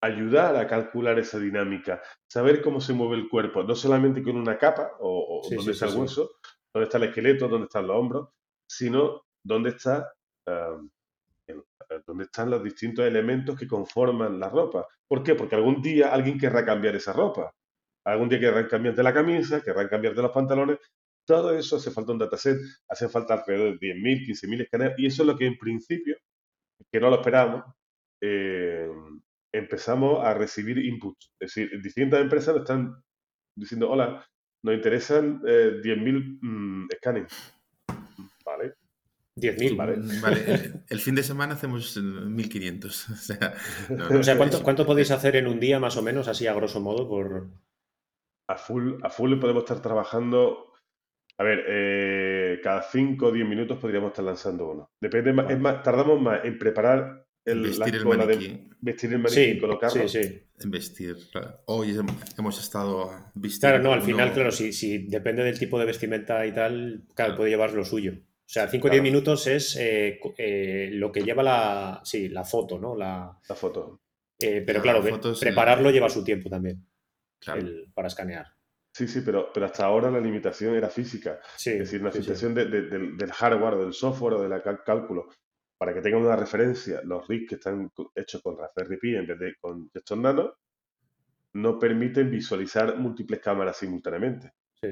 ayudar 0.02 0.56
a 0.56 0.66
calcular 0.66 1.20
esa 1.20 1.38
dinámica, 1.38 2.02
saber 2.28 2.62
cómo 2.62 2.80
se 2.80 2.94
mueve 2.94 3.14
el 3.14 3.28
cuerpo, 3.28 3.62
no 3.62 3.76
solamente 3.76 4.24
con 4.24 4.36
una 4.36 4.58
capa 4.58 4.96
o, 4.98 5.42
dónde 5.48 5.70
está 5.70 5.86
el 5.86 5.94
hueso, 5.94 6.32
dónde 6.74 6.86
está 6.86 6.98
el 6.98 7.04
esqueleto, 7.04 7.46
dónde 7.46 7.66
están 7.66 7.86
los 7.86 7.96
hombros, 7.96 8.28
sino 8.68 9.22
dónde 9.44 9.70
está 9.70 10.12
dónde 12.06 12.24
están 12.24 12.50
los 12.50 12.62
distintos 12.62 13.06
elementos 13.06 13.58
que 13.58 13.66
conforman 13.66 14.38
la 14.38 14.48
ropa. 14.48 14.86
¿Por 15.08 15.22
qué? 15.22 15.34
Porque 15.34 15.54
algún 15.54 15.82
día 15.82 16.12
alguien 16.12 16.38
querrá 16.38 16.64
cambiar 16.64 16.96
esa 16.96 17.12
ropa. 17.12 17.52
Algún 18.04 18.28
día 18.28 18.40
querrán 18.40 18.66
cambiar 18.66 18.96
la 18.98 19.14
camisa, 19.14 19.62
querrán 19.62 19.88
cambiar 19.88 20.14
de 20.14 20.22
los 20.22 20.32
pantalones. 20.32 20.78
Todo 21.26 21.56
eso 21.56 21.76
hace 21.76 21.90
falta 21.90 22.12
un 22.12 22.18
dataset, 22.18 22.58
hace 22.88 23.08
falta 23.08 23.34
alrededor 23.34 23.78
de 23.78 23.94
10.000, 23.94 24.26
15.000 24.26 24.62
escáneres. 24.62 24.94
Y 24.98 25.06
eso 25.06 25.22
es 25.22 25.26
lo 25.26 25.36
que 25.36 25.46
en 25.46 25.56
principio, 25.56 26.16
que 26.90 27.00
no 27.00 27.10
lo 27.10 27.16
esperamos, 27.16 27.64
eh, 28.20 28.88
empezamos 29.52 30.24
a 30.24 30.34
recibir 30.34 30.78
inputs. 30.78 31.32
Es 31.38 31.54
decir, 31.54 31.82
distintas 31.82 32.20
empresas 32.20 32.56
están 32.56 33.02
diciendo, 33.56 33.90
hola, 33.90 34.26
nos 34.64 34.74
interesan 34.74 35.42
eh, 35.46 35.80
10.000 35.82 36.38
mm, 36.40 36.88
scannings. 36.96 37.54
Vale. 38.44 38.74
10.000. 39.36 39.76
Vale. 39.76 39.96
Vale, 40.20 40.72
el, 40.88 40.98
fin 41.00 41.14
de 41.14 41.22
semana 41.22 41.54
hacemos 41.54 41.96
1500. 41.96 43.08
O 43.10 43.14
sea, 43.16 43.54
no, 43.88 44.20
O 44.20 44.22
sea, 44.22 44.36
¿cuánto, 44.36 44.62
cuánto 44.62 44.84
podéis 44.86 45.10
hacer 45.10 45.36
en 45.36 45.46
un 45.46 45.58
día 45.60 45.78
más 45.80 45.96
o 45.96 46.02
menos, 46.02 46.28
así 46.28 46.46
a 46.46 46.54
grosso 46.54 46.80
modo? 46.80 47.08
Por... 47.08 47.48
A 48.48 48.56
full, 48.56 48.94
a 49.02 49.08
full 49.10 49.38
podemos 49.38 49.62
estar 49.62 49.80
trabajando. 49.80 50.72
A 51.38 51.44
ver, 51.44 51.64
eh, 51.66 52.60
cada 52.62 52.82
5 52.82 53.26
o 53.26 53.32
10 53.32 53.48
minutos 53.48 53.78
podríamos 53.78 54.10
estar 54.10 54.24
lanzando 54.24 54.70
uno. 54.70 54.90
Depende 55.00 55.32
más, 55.32 55.50
es 55.50 55.58
más, 55.58 55.82
tardamos 55.82 56.20
más 56.20 56.44
en 56.44 56.58
preparar 56.58 57.26
el, 57.46 57.62
la 57.62 57.86
vestir 57.86 57.96
el 57.96 58.04
cola 58.04 58.26
de- 58.26 58.34
maniquí, 58.36 58.70
vestir 58.80 59.12
el 59.14 59.18
maniquí 59.18 59.40
y 59.40 59.52
Sí, 59.54 59.58
colocarlo. 59.58 60.08
sí, 60.08 60.22
sí. 60.22 60.42
en 60.60 60.70
vestir. 60.70 61.16
claro. 61.32 61.58
Hoy 61.66 61.94
hem- 61.94 62.34
hemos 62.38 62.60
estado 62.60 63.10
vistiendo. 63.34 63.76
Claro, 63.78 63.82
no, 63.82 63.92
al 63.94 64.00
uno- 64.00 64.06
final, 64.06 64.32
claro, 64.34 64.52
si, 64.52 64.72
si 64.74 65.06
depende 65.08 65.42
del 65.42 65.58
tipo 65.58 65.78
de 65.80 65.86
vestimenta 65.86 66.44
y 66.46 66.52
tal, 66.52 67.04
claro, 67.06 67.14
Claro. 67.14 67.36
puede 67.36 67.50
llevar 67.50 67.72
lo 67.72 67.84
suyo. 67.84 68.12
O 68.44 68.48
sea, 68.52 68.68
5 68.68 68.86
o 68.86 68.90
Claro. 68.90 69.02
10 69.02 69.12
minutos 69.12 69.46
es 69.46 69.76
eh, 69.76 70.20
eh, 70.36 70.90
lo 70.92 71.10
que 71.10 71.22
lleva 71.22 71.42
la, 71.42 72.00
sí, 72.04 72.28
la 72.28 72.44
foto, 72.44 72.78
¿no? 72.78 72.94
La, 72.96 73.38
La 73.48 73.54
foto. 73.54 74.00
eh, 74.38 74.62
pero 74.66 74.82
Claro, 74.82 74.82
claro, 74.82 74.98
la 74.98 75.04
ve- 75.04 75.10
foto 75.12 75.32
es 75.32 75.42
el- 75.42 75.48
prepararlo 75.48 75.90
lleva 75.90 76.08
su 76.10 76.22
tiempo 76.24 76.50
también 76.50 76.84
Claro. 77.38 77.60
el- 77.60 77.90
para 77.94 78.08
escanear. 78.08 78.46
Sí, 78.94 79.08
sí, 79.08 79.22
pero, 79.24 79.50
pero 79.54 79.64
hasta 79.66 79.86
ahora 79.86 80.10
la 80.10 80.20
limitación 80.20 80.74
era 80.74 80.90
física. 80.90 81.40
Sí, 81.56 81.70
Es 81.70 81.78
decir, 81.78 82.00
una 82.02 82.10
sí, 82.12 82.18
sí. 82.18 82.22
limitación 82.24 82.54
de- 82.54 82.66
de- 82.66 82.82
del, 82.82 83.16
del 83.16 83.32
hardware, 83.32 83.76
del 83.78 83.94
software 83.94 84.34
o 84.34 84.42
del 84.46 84.62
cálculo. 84.84 85.28
Para 85.78 85.94
que 85.94 86.02
tengan 86.02 86.22
una 86.22 86.36
referencia, 86.36 87.00
los 87.04 87.26
rigs 87.26 87.48
que 87.48 87.54
están 87.54 87.90
hechos 88.14 88.42
con 88.42 88.56
Raspberry 88.58 88.98
Pi 88.98 89.16
en 89.16 89.26
vez 89.26 89.38
de 89.38 89.54
con 89.60 89.90
estos 89.94 90.18
Nano, 90.18 90.54
no 91.54 91.78
permiten 91.78 92.30
visualizar 92.30 92.96
múltiples 92.98 93.40
cámaras 93.40 93.78
simultáneamente. 93.78 94.52
Sí. 94.80 94.88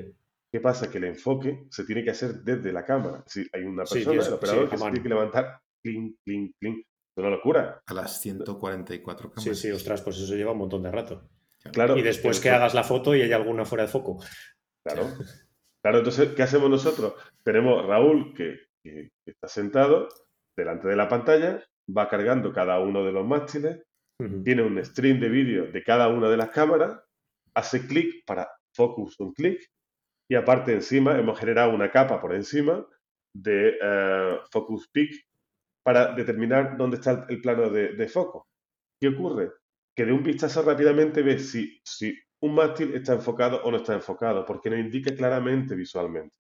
¿Qué 0.53 0.61
pasa? 0.61 0.91
Que 0.91 0.99
el 0.99 1.05
enfoque 1.05 1.67
se 1.71 1.85
tiene 1.85 2.03
que 2.03 2.11
hacer 2.11 2.43
desde 2.43 2.73
la 2.73 2.85
cámara. 2.85 3.23
Decir, 3.25 3.49
hay 3.53 3.63
una 3.65 3.87
Sí, 3.87 3.95
persona, 3.95 4.13
Dios, 4.15 4.29
el 4.29 4.35
operador, 4.35 4.65
sí, 4.65 4.71
que 4.71 4.77
se 4.79 4.85
tiene 4.85 5.03
que 5.03 5.09
levantar, 5.09 5.61
clink, 5.85 6.17
clink, 6.25 6.53
clink. 6.61 6.79
Es 6.79 7.17
una 7.17 7.31
locura. 7.31 7.81
A 7.87 7.95
las 7.95 8.21
144 8.21 9.29
Sí, 9.29 9.35
cámaras. 9.35 9.59
sí, 9.59 9.71
ostras, 9.71 10.03
pues 10.03 10.19
eso 10.19 10.35
lleva 10.35 10.53
un 10.53 10.59
montón 10.59 10.83
de 10.83 10.91
rato. 10.91 11.29
Claro. 11.73 11.97
Y 11.97 12.03
después 12.03 12.41
que 12.41 12.51
hagas 12.51 12.75
la 12.75 12.83
foto 12.85 13.15
y 13.15 13.23
hay 13.23 13.33
alguna 13.33 13.65
fuera 13.65 13.85
de 13.85 13.91
foco. 13.91 14.19
Claro. 14.85 15.07
Claro, 15.83 15.99
entonces, 15.99 16.31
¿qué 16.35 16.43
hacemos 16.43 16.69
nosotros? 16.71 17.15
Tenemos 17.45 17.87
Raúl 17.87 18.35
que, 18.35 18.59
que- 18.83 19.11
que 19.25 19.31
está 19.31 19.49
sentado 19.49 20.09
delante 20.57 20.89
de 20.89 20.97
la 20.97 21.09
pantalla, 21.09 21.63
va 21.97 22.09
cargando 22.09 22.53
cada 22.53 22.79
uno 22.81 23.05
de 23.05 23.13
los 23.13 23.27
mástiles, 23.27 23.83
tiene 24.45 24.63
un 24.63 24.83
stream 24.85 25.19
de 25.21 25.29
vídeo 25.31 25.71
de 25.73 25.83
cada 25.83 26.09
una 26.09 26.29
de 26.29 26.37
las 26.37 26.51
cámaras, 26.51 27.01
hace 27.55 27.87
clic 27.87 28.25
para 28.27 28.49
focus 28.75 29.19
un 29.21 29.33
clic, 29.33 29.61
y 30.31 30.37
aparte 30.37 30.73
encima 30.73 31.19
hemos 31.19 31.39
generado 31.39 31.75
una 31.75 31.91
capa 31.91 32.21
por 32.21 32.33
encima 32.35 32.87
de 33.35 33.77
eh, 33.83 34.39
focus 34.53 34.89
peak 34.93 35.11
para 35.85 36.15
determinar 36.15 36.77
dónde 36.77 36.99
está 36.99 37.27
el, 37.29 37.41
plano 37.41 37.69
de, 37.69 37.95
de 37.95 38.09
foco. 38.09 38.47
¿Qué 39.01 39.09
ocurre? 39.09 39.51
Que 39.97 40.05
de 40.05 40.13
un 40.13 40.23
vistazo 40.23 40.63
rápidamente 40.63 41.23
ves 41.23 41.51
si, 41.51 41.81
si 41.85 42.17
un 42.43 42.55
mástil 42.55 42.95
está 42.95 43.15
enfocado 43.15 43.61
o 43.65 43.71
no 43.73 43.79
está 43.79 43.95
enfocado, 43.95 44.45
porque 44.47 44.71
nos 44.71 44.79
indica 44.79 45.13
claramente 45.17 45.75
visualmente. 45.75 46.37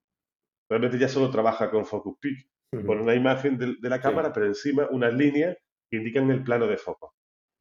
Realmente 0.71 0.99
ya 0.99 1.09
solo 1.09 1.29
trabaja 1.31 1.69
con 1.69 1.85
focus 1.85 2.17
peak, 2.21 2.87
con 2.87 3.01
una 3.01 3.17
imagen 3.17 3.59
de, 3.59 3.75
de 3.81 3.89
la 3.89 4.01
cámara, 4.01 4.33
pero 4.33 4.47
encima 4.47 4.87
unas 4.93 5.13
líneas 5.13 5.57
que 5.91 5.97
indican 5.97 6.31
el 6.31 6.45
plano 6.45 6.69
de 6.69 6.77
foco. 6.77 7.13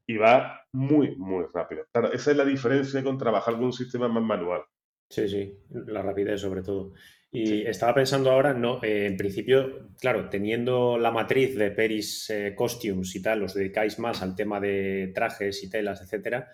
Y 0.08 0.18
va 0.18 0.62
muy, 0.74 1.16
muy 1.16 1.46
rápido. 1.52 1.86
Claro, 1.92 2.12
esa 2.14 2.30
es 2.30 2.38
la 2.38 2.46
diferencia 2.46 3.04
con 3.04 3.18
trabajar 3.18 3.56
con 3.56 3.66
un 3.66 3.74
sistema 3.74 4.08
más 4.08 4.24
manual. 4.24 4.64
Sí, 5.10 5.28
sí, 5.28 5.58
la 5.88 6.02
rapidez 6.02 6.40
sobre 6.42 6.62
todo. 6.62 6.94
Y 7.32 7.62
estaba 7.62 7.94
pensando 7.94 8.32
ahora, 8.32 8.54
no, 8.54 8.84
eh, 8.84 9.06
en 9.06 9.18
principio, 9.18 9.90
claro, 10.00 10.30
teniendo 10.30 10.98
la 10.98 11.12
matriz 11.12 11.56
de 11.56 11.72
Peris 11.72 12.30
eh, 12.30 12.54
Costumes 12.56 13.16
y 13.16 13.22
tal, 13.22 13.44
os 13.44 13.54
dedicáis 13.54 14.00
más 14.00 14.22
al 14.22 14.36
tema 14.36 14.60
de 14.60 15.12
trajes 15.14 15.64
y 15.64 15.70
telas, 15.70 16.02
etcétera. 16.02 16.52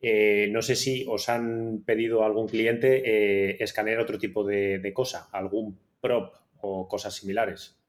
Eh, 0.00 0.48
no 0.50 0.62
sé 0.62 0.74
si 0.74 1.04
os 1.08 1.28
han 1.28 1.84
pedido 1.84 2.22
a 2.22 2.26
algún 2.26 2.48
cliente 2.48 3.02
eh, 3.04 3.56
escanear 3.60 4.00
otro 4.00 4.18
tipo 4.18 4.44
de, 4.44 4.80
de 4.80 4.92
cosa, 4.92 5.28
algún 5.32 5.78
prop 6.00 6.34
o 6.60 6.88
cosas 6.88 7.14
similares. 7.14 7.81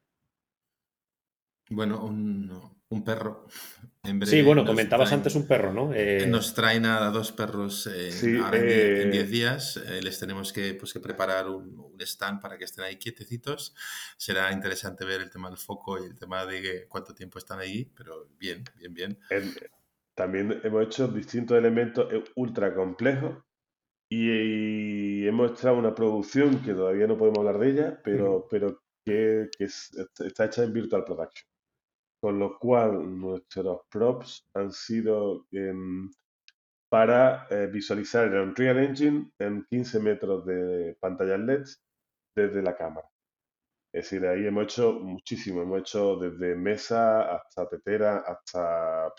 Bueno, 1.70 2.04
un, 2.04 2.50
un 2.88 3.04
perro. 3.04 3.46
En 4.06 4.18
breve 4.18 4.32
Sí, 4.36 4.42
bueno, 4.42 4.60
nos 4.64 4.72
comentabas 4.72 5.08
traen- 5.08 5.14
antes 5.20 5.34
un 5.34 5.46
perro, 5.48 5.72
¿no? 5.72 5.90
Eh, 5.94 6.26
Nos 6.28 6.52
traen 6.52 6.84
a 6.84 7.08
dos 7.10 7.32
perros 7.32 7.86
eh, 7.86 8.12
Sí, 8.12 8.36
ahora 8.36 8.58
en 8.58 8.68
die- 8.68 9.00
en 9.02 9.08
eh, 9.08 9.10
10 9.12 9.30
días. 9.30 9.76
eh, 9.78 10.02
les 10.02 10.20
tenemos 10.20 10.52
que, 10.52 10.74
pues, 10.74 10.92
que 10.92 11.00
preparar 11.00 11.48
un, 11.48 11.78
un 11.78 11.98
stand 12.02 12.38
para 12.42 12.58
que 12.58 12.64
estén 12.64 12.84
ahí 12.84 12.96
quietecitos. 12.96 13.74
Será 14.18 14.52
interesante 14.52 15.06
ver 15.06 15.22
el 15.22 15.30
tema 15.30 15.48
del 15.48 15.56
foco 15.56 15.98
y 15.98 16.04
el 16.04 16.18
tema 16.18 16.44
de 16.44 16.60
que- 16.60 16.86
cuánto 16.86 17.14
tiempo 17.14 17.38
están 17.38 17.60
ahí, 17.60 17.86
pero 17.96 18.28
bien, 18.38 18.62
bien, 18.76 18.92
bien. 18.92 19.18
En- 19.30 19.54
también 20.14 20.60
hemos 20.64 20.84
hecho 20.84 21.08
distintos 21.08 21.56
elementos 21.56 22.12
eh, 22.12 22.22
ultra 22.36 22.74
complejos 22.74 23.38
y, 24.10 25.22
y 25.22 25.26
hemos 25.26 25.52
hecho 25.52 25.72
una 25.74 25.94
producción 25.94 26.60
que 26.62 26.74
todavía 26.74 27.06
no 27.06 27.16
podemos 27.16 27.38
hablar 27.38 27.58
de 27.58 27.70
ella, 27.70 28.00
pero, 28.04 28.46
pero 28.50 28.82
que, 29.02 29.48
que 29.56 29.64
es- 29.64 29.90
está 30.18 30.44
hecha 30.44 30.62
en 30.62 30.74
Virtual 30.74 31.04
Production. 31.06 31.48
Con 32.24 32.38
lo 32.38 32.58
cual 32.58 33.20
nuestros 33.20 33.82
props 33.90 34.48
han 34.54 34.72
sido 34.72 35.46
para 36.88 37.46
eh, 37.50 37.68
visualizar 37.70 38.28
el 38.28 38.40
Unreal 38.40 38.78
Engine 38.78 39.30
en 39.38 39.66
15 39.68 40.00
metros 40.00 40.46
de 40.46 40.96
pantallas 40.98 41.38
LEDs 41.40 41.82
desde 42.34 42.62
la 42.62 42.74
cámara. 42.74 43.06
Es 43.92 44.04
decir, 44.04 44.26
ahí 44.26 44.46
hemos 44.46 44.64
hecho 44.64 44.94
muchísimo, 44.94 45.60
hemos 45.60 45.80
hecho 45.80 46.16
desde 46.16 46.54
mesa 46.54 47.30
hasta 47.30 47.68
tetera, 47.68 48.24
hasta 48.26 49.12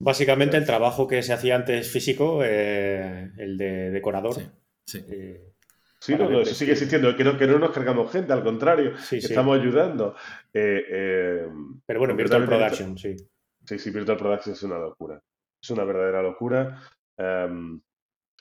básicamente 0.00 0.56
el 0.56 0.66
trabajo 0.66 1.06
que 1.06 1.22
se 1.22 1.34
hacía 1.34 1.54
antes 1.54 1.92
físico, 1.92 2.42
eh, 2.42 3.30
el 3.38 3.56
de 3.56 3.92
decorador. 3.92 4.34
Sí, 4.34 4.50
sí. 4.84 5.06
Sí, 6.02 6.16
no, 6.16 6.28
no, 6.28 6.40
eso 6.40 6.52
sigue 6.52 6.72
existiendo, 6.72 7.16
que 7.16 7.22
no, 7.22 7.38
que 7.38 7.46
no 7.46 7.60
nos 7.60 7.70
cargamos 7.70 8.10
gente, 8.10 8.32
al 8.32 8.42
contrario, 8.42 8.98
sí, 8.98 9.20
sí. 9.20 9.28
estamos 9.28 9.56
ayudando. 9.56 10.16
Eh, 10.52 10.84
eh, 10.88 11.48
Pero 11.86 12.00
bueno, 12.00 12.16
Virtual 12.16 12.44
Production, 12.44 12.98
sí. 12.98 13.14
Sí, 13.64 13.78
sí, 13.78 13.90
Virtual 13.92 14.18
Production 14.18 14.52
es 14.52 14.62
una 14.64 14.78
locura. 14.80 15.22
Es 15.62 15.70
una 15.70 15.84
verdadera 15.84 16.20
locura. 16.20 16.82
Em, 17.16 17.80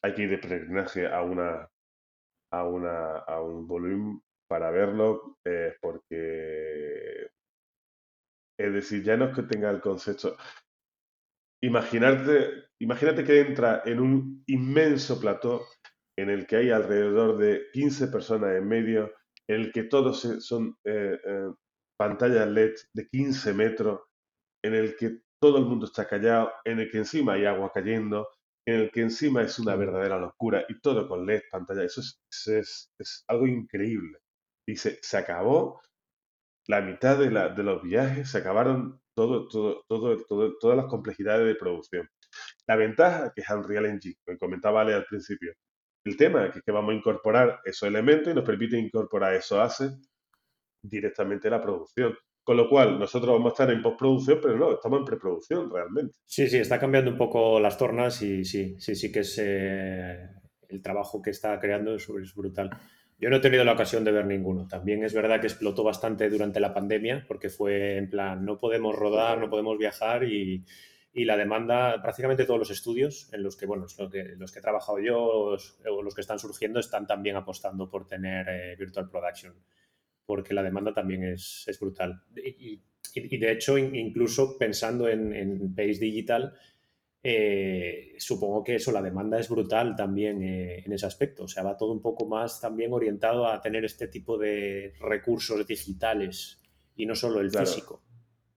hay 0.02 0.14
que 0.16 0.24
ir 0.24 0.32
de 0.32 0.38
peregrinaje 0.40 1.06
a 1.06 1.22
una 1.22 1.70
a 2.52 2.64
una 2.64 3.18
a 3.18 3.40
un 3.40 3.68
volumen 3.68 4.20
para 4.50 4.72
verlo, 4.72 5.38
eh, 5.46 5.76
porque 5.80 7.30
es 8.58 8.74
decir, 8.74 9.04
ya 9.04 9.18
no 9.18 9.26
es 9.26 9.36
que 9.36 9.44
tenga 9.44 9.70
el 9.70 9.82
concepto. 9.82 10.36
Imaginarte, 11.62 12.70
imagínate 12.80 13.24
que 13.24 13.40
entra 13.40 13.84
en 13.86 14.00
un 14.00 14.44
inmenso 14.48 15.20
plató 15.20 15.62
en 16.18 16.30
el 16.30 16.48
que 16.48 16.58
hay 16.58 16.70
alrededor 16.72 17.38
de 17.38 17.68
15 17.74 18.08
personas 18.08 18.56
en 18.56 18.68
medio, 18.68 19.12
en 19.48 19.62
el 19.62 19.72
que 19.72 19.84
todos 19.84 20.22
son 20.46 20.78
eh, 20.84 21.20
eh, 21.26 21.50
pantallas 21.98 22.48
LED 22.48 22.76
de 22.94 23.08
15 23.10 23.54
metros, 23.54 24.02
en 24.64 24.76
el 24.76 24.96
que 24.96 25.20
todo 25.42 25.58
el 25.58 25.66
mundo 25.66 25.86
está 25.86 26.08
callado, 26.08 26.52
en 26.66 26.80
el 26.80 26.92
que 26.92 27.00
encima 27.00 27.34
hay 27.34 27.46
agua 27.46 27.72
cayendo, 27.74 28.30
en 28.66 28.76
el 28.82 28.92
que 28.92 29.02
encima 29.02 29.42
es 29.42 29.58
una 29.60 29.76
verdadera 29.76 30.20
locura 30.20 30.66
y 30.70 30.80
todo 30.82 31.08
con 31.08 31.26
LED, 31.26 31.44
pantalla. 31.52 31.84
Eso 31.84 32.02
es, 32.02 32.22
es, 32.48 32.92
es 33.00 33.24
algo 33.28 33.48
increíble. 33.48 34.20
Y 34.68 34.76
se, 34.78 35.00
se 35.02 35.18
acabó 35.18 35.82
la 36.68 36.82
mitad 36.82 37.18
de, 37.20 37.32
la- 37.32 37.50
de 37.50 37.64
los 37.64 37.82
viajes, 37.84 38.30
se 38.32 38.40
acabaron 38.40 39.02
todo, 39.16 39.48
todo, 39.48 39.84
todo, 39.88 40.18
todo- 40.26 40.58
todas 40.60 40.78
las 40.78 40.88
complejidades 40.88 41.48
de 41.48 41.56
producción. 41.56 42.10
La 42.68 42.76
ventaja 42.78 43.34
que 43.36 43.42
es 43.42 43.50
Unreal 43.50 43.86
Engine, 43.88 44.16
que 44.26 44.38
comentaba 44.38 44.82
Ale 44.82 44.94
al 44.96 45.06
principio. 45.06 45.54
El 46.04 46.18
tema 46.18 46.46
es 46.46 46.54
que, 46.54 46.62
que 46.62 46.72
vamos 46.72 46.94
a 46.94 46.98
incorporar 46.98 47.60
esos 47.64 47.88
elementos 47.88 48.32
y 48.32 48.36
nos 48.36 48.46
permite 48.46 48.78
incorporar 48.78 49.36
esos 49.36 49.60
assets 49.60 50.10
directamente 50.82 51.48
a 51.48 51.52
la 51.52 51.62
producción. 51.62 52.16
Con 52.44 52.58
lo 52.58 52.68
cual, 52.68 52.98
nosotros 52.98 53.32
vamos 53.34 53.52
a 53.52 53.54
estar 53.54 53.72
en 53.72 53.84
postproducción, 53.84 54.40
pero 54.42 54.58
no, 54.58 54.74
estamos 54.74 55.00
en 55.00 55.06
preproducción 55.06 55.70
realmente. 55.72 56.18
Sí, 56.26 56.48
sí, 56.48 56.58
está 56.58 56.80
cambiando 56.80 57.12
un 57.12 57.18
poco 57.18 57.60
las 57.60 57.78
tornas 57.78 58.20
y 58.24 58.44
sí, 58.44 58.76
sí, 58.80 58.96
sí 58.96 59.12
que 59.12 59.20
es 59.20 59.40
eh, 59.40 60.28
el 60.68 60.82
trabajo 60.82 61.22
que 61.22 61.30
está 61.30 61.60
creando 61.60 61.94
es, 61.94 62.10
es 62.10 62.34
brutal. 62.34 62.72
Yo 63.20 63.30
no 63.30 63.36
he 63.36 63.42
tenido 63.42 63.64
la 63.64 63.74
ocasión 63.74 64.04
de 64.04 64.12
ver 64.12 64.26
ninguno. 64.26 64.68
También 64.68 65.04
es 65.04 65.14
verdad 65.14 65.40
que 65.40 65.46
explotó 65.46 65.84
bastante 65.84 66.28
durante 66.30 66.60
la 66.60 66.74
pandemia 66.74 67.24
porque 67.28 67.50
fue 67.50 67.98
en 67.98 68.10
plan, 68.10 68.44
no 68.44 68.58
podemos 68.58 68.96
rodar, 68.96 69.38
no 69.38 69.48
podemos 69.48 69.78
viajar 69.78 70.24
y, 70.24 70.66
y 71.14 71.26
la 71.26 71.36
demanda, 71.38 72.02
prácticamente 72.02 72.46
todos 72.46 72.60
los 72.60 72.72
estudios 72.72 73.32
en 73.34 73.44
los 73.44 73.58
que, 73.58 73.66
bueno, 73.66 73.84
los 73.84 73.96
que, 74.12 74.24
los 74.38 74.52
que 74.52 74.60
he 74.60 74.62
trabajado 74.62 75.00
yo 75.00 75.20
o 75.22 76.02
los 76.02 76.16
que 76.16 76.22
están 76.22 76.40
surgiendo 76.40 76.80
están 76.80 77.06
también 77.06 77.36
apostando 77.36 77.90
por 77.90 78.08
tener 78.08 78.48
eh, 78.50 78.76
Virtual 78.78 79.10
Production 79.10 79.54
porque 80.26 80.54
la 80.54 80.64
demanda 80.64 80.94
también 80.94 81.24
es, 81.26 81.66
es 81.68 81.80
brutal. 81.80 82.24
Y, 82.36 82.74
y- 82.80 82.82
y 83.14 83.38
de 83.38 83.52
hecho, 83.52 83.78
in- 83.78 83.94
incluso 83.96 84.58
pensando 84.58 85.10
en, 85.10 85.34
en 85.36 85.76
Pace 85.76 86.00
Digital, 86.00 86.54
eh, 87.24 88.16
supongo 88.18 88.64
que 88.64 88.76
eso, 88.76 88.92
la 88.92 89.02
demanda 89.02 89.40
es 89.40 89.50
brutal 89.50 89.96
también 89.96 90.42
eh, 90.42 90.84
en 90.86 90.94
ese 90.94 91.06
aspecto. 91.06 91.44
O 91.44 91.48
sea, 91.48 91.64
va 91.64 91.78
todo 91.78 91.92
un 91.92 92.02
poco 92.02 92.26
más 92.26 92.62
también 92.62 92.94
orientado 92.94 93.48
a 93.48 93.60
tener 93.62 93.84
este 93.86 94.08
tipo 94.08 94.38
de 94.38 94.94
recursos 95.02 95.66
digitales 95.68 96.60
y 96.96 97.06
no 97.06 97.16
solo 97.16 97.42
el 97.42 97.52
físico. 97.66 98.02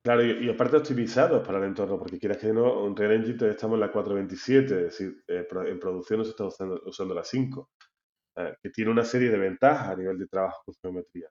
Claro, 0.04 0.22
y, 0.22 0.50
aparte 0.50 0.76
optimizados 0.76 1.46
para 1.46 1.56
el 1.56 1.64
entorno, 1.64 1.98
porque 1.98 2.18
quieras 2.18 2.36
que 2.36 2.52
no, 2.52 2.82
un 2.82 2.94
Real 2.94 3.12
Engine 3.12 3.38
todavía 3.38 3.54
estamos 3.54 3.76
en 3.76 3.80
la 3.80 3.90
427, 3.90 4.74
es 4.74 4.82
decir, 4.82 5.24
eh, 5.26 5.46
en 5.66 5.80
producción 5.80 6.18
no 6.18 6.24
se 6.24 6.32
está 6.32 6.44
usando, 6.44 7.14
la 7.14 7.24
5, 7.24 7.70
que 8.62 8.68
tiene 8.68 8.90
una 8.90 9.04
serie 9.04 9.30
de 9.30 9.38
ventajas 9.38 9.88
a 9.88 9.96
nivel 9.96 10.18
de 10.18 10.26
trabajo 10.26 10.62
con 10.66 10.74
geometría. 10.82 11.30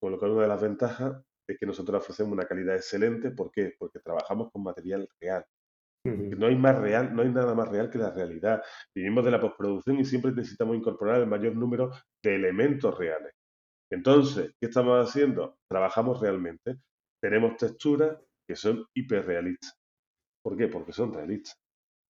Con 0.00 0.12
lo 0.12 0.18
cual, 0.20 0.32
una 0.32 0.42
de 0.42 0.48
las 0.48 0.62
ventajas 0.62 1.20
es 1.48 1.58
que 1.58 1.66
nosotros 1.66 2.00
ofrecemos 2.00 2.32
una 2.32 2.44
calidad 2.44 2.76
excelente. 2.76 3.32
¿Por 3.32 3.50
qué? 3.50 3.74
Porque 3.76 3.98
trabajamos 3.98 4.52
con 4.52 4.62
material 4.62 5.08
real. 5.20 5.44
No 6.04 6.46
hay 6.46 6.56
más 6.56 6.78
real, 6.78 7.14
no 7.14 7.22
hay 7.22 7.30
nada 7.30 7.54
más 7.54 7.68
real 7.68 7.90
que 7.90 7.98
la 7.98 8.10
realidad. 8.10 8.62
Vivimos 8.94 9.24
de 9.24 9.30
la 9.32 9.40
postproducción 9.40 9.98
y 9.98 10.04
siempre 10.04 10.32
necesitamos 10.32 10.76
incorporar 10.76 11.20
el 11.20 11.26
mayor 11.26 11.56
número 11.56 11.90
de 12.22 12.36
elementos 12.36 12.96
reales. 12.96 13.32
Entonces, 13.90 14.52
¿qué 14.60 14.66
estamos 14.66 15.08
haciendo? 15.08 15.58
Trabajamos 15.68 16.20
realmente. 16.20 16.78
Tenemos 17.22 17.56
texturas 17.56 18.18
que 18.46 18.56
son 18.56 18.84
hiperrealistas. 18.94 19.78
¿Por 20.42 20.56
qué? 20.56 20.68
Porque 20.68 20.92
son 20.92 21.12
realistas. 21.14 21.56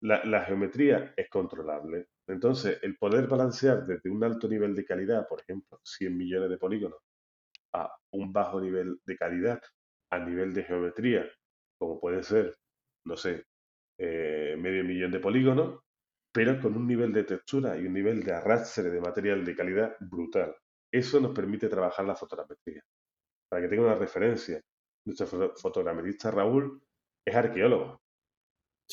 La, 0.03 0.25
la, 0.25 0.45
geometría 0.45 1.13
es 1.17 1.29
controlable. 1.29 2.07
Entonces, 2.27 2.79
el 2.83 2.97
poder 2.97 3.29
balancear 3.29 3.87
desde 3.87 4.11
un 4.11 4.25
alto 4.25 4.49
nivel 4.49 4.75
de 4.75 4.85
calidad, 4.85 5.29
por 5.29 5.41
ejemplo, 5.43 5.79
100 5.85 6.17
millones 6.17 6.51
de 6.51 6.59
polígonos, 6.59 6.99
a 7.75 7.95
un 8.13 8.33
bajo 8.33 8.61
nivel 8.61 9.01
de 9.05 9.17
calidad 9.17 9.61
a 10.11 10.19
nivel 10.19 10.53
de 10.53 10.65
geometría, 10.65 11.27
como 11.79 11.99
puede 11.99 12.23
ser, 12.23 12.55
no 13.07 13.17
sé, 13.17 13.47
eh, 13.99 14.57
medio 14.59 14.85
millón 14.85 15.11
de 15.11 15.21
polígonos, 15.21 15.81
pero 16.33 16.61
con 16.61 16.77
un 16.77 16.87
nivel 16.87 17.13
de 17.13 17.25
textura 17.25 17.77
y 17.79 17.87
un 17.87 17.95
nivel 17.95 18.23
de 18.23 18.33
arrastre 18.33 18.91
de 18.91 19.01
material 19.01 19.45
de 19.45 19.57
calidad 19.57 19.97
brutal. 20.01 20.55
Eso 20.93 21.21
nos 21.21 21.35
permite 21.35 21.69
trabajar 21.69 22.05
la 22.05 22.15
fotogrametría. 22.15 22.83
Para 23.49 23.63
que 23.63 23.69
tenga 23.69 23.85
una 23.85 23.95
referencia, 23.95 24.61
nuestro 25.05 25.55
fotogrametista 25.57 26.31
Raúl 26.31 26.81
es 27.25 27.35
arqueólogo. 27.35 28.03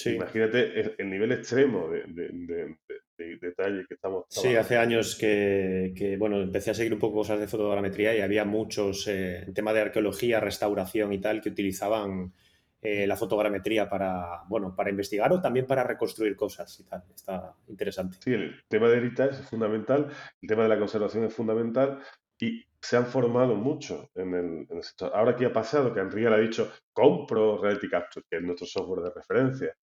Imagínate 0.06 0.96
el, 1.02 1.10
nivel 1.10 1.32
extremo 1.34 1.90
de, 1.90 2.78
detalle 3.18 3.86
que 3.86 3.96
estamos 3.96 4.26
Sí, 4.30 4.56
hace 4.56 4.78
años 4.78 5.18
que, 5.18 6.16
bueno, 6.18 6.42
empecé 6.42 6.72
a 6.72 6.74
seguir 6.74 6.94
un 6.94 7.00
poco 7.00 7.18
cosas 7.18 7.40
de 7.40 7.48
fotogrametría 7.48 8.16
y 8.16 8.22
había 8.22 8.46
muchos, 8.46 9.08
eh, 9.08 9.44
en 9.46 9.54
tema 9.54 9.74
de 9.74 9.82
arqueología, 9.82 10.40
restauración 10.40 11.12
y 11.12 11.20
tal, 11.20 11.42
que 11.42 11.50
utilizaban 11.50 12.34
eh, 12.82 13.06
la 13.06 13.18
fotogrametría 13.18 13.90
para, 13.90 14.44
bueno, 14.48 14.74
para 14.74 14.90
investigar 14.90 15.34
o 15.34 15.42
también 15.42 15.68
para 15.68 15.84
reconstruir 15.84 16.36
cosas 16.38 16.80
y 16.80 16.84
tal. 16.86 17.04
Está 17.14 17.54
interesante. 17.68 18.18
Sí, 18.24 18.34
el 18.34 18.64
tema 18.70 18.88
de 18.88 18.98
heritage 18.98 19.42
es 19.42 19.50
fundamental, 19.50 20.08
el 20.42 20.48
tema 20.48 20.64
de 20.64 20.70
la 20.70 20.80
conservación 20.80 21.26
es 21.26 21.34
fundamental 21.34 22.00
y 22.40 22.66
se 22.82 22.98
han 22.98 23.06
formado 23.06 23.56
mucho 23.56 24.10
en 24.16 24.34
el, 24.70 24.84
sector. 24.84 25.12
Ahora, 25.14 25.36
¿qué 25.36 25.46
ha 25.46 25.54
pasado? 25.54 25.94
Que 25.94 26.00
Enrique 26.00 26.28
ha 26.28 26.38
dicho, 26.38 26.72
compro 26.94 27.62
Reality 27.62 27.90
Capture, 27.90 28.26
que 28.30 28.38
es 28.38 28.44
nuestro 28.44 28.66
software 28.66 29.04
de 29.04 29.12
referencia. 29.14 29.76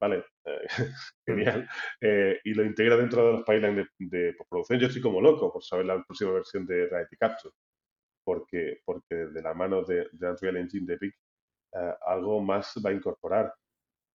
¿Vale? 0.00 0.24
Eh, 0.44 0.66
genial. 1.26 1.68
Eh, 2.00 2.40
y 2.44 2.54
lo 2.54 2.64
integra 2.64 2.96
dentro 2.96 3.24
de 3.24 3.32
los 3.32 3.42
pipelines 3.42 3.86
de, 3.98 4.34
postproducción. 4.34 4.78
Yo 4.80 4.88
estoy 4.88 5.00
como 5.00 5.20
loco 5.20 5.52
por 5.52 5.62
saber 5.64 5.86
la 5.86 6.02
próxima 6.02 6.32
versión 6.32 6.66
de 6.66 6.86
Reality 6.88 7.16
Capture. 7.16 7.54
Porque, 8.24 8.80
porque 8.84 9.14
de 9.14 9.42
la 9.42 9.54
mano 9.54 9.82
de, 9.82 10.08
de 10.12 10.30
Unreal 10.30 10.58
Engine 10.58 10.86
de 10.86 10.94
Epic 10.94 11.14
eh, 11.74 11.94
algo 12.06 12.40
más 12.42 12.74
va 12.84 12.90
a 12.90 12.92
incorporar. 12.92 13.54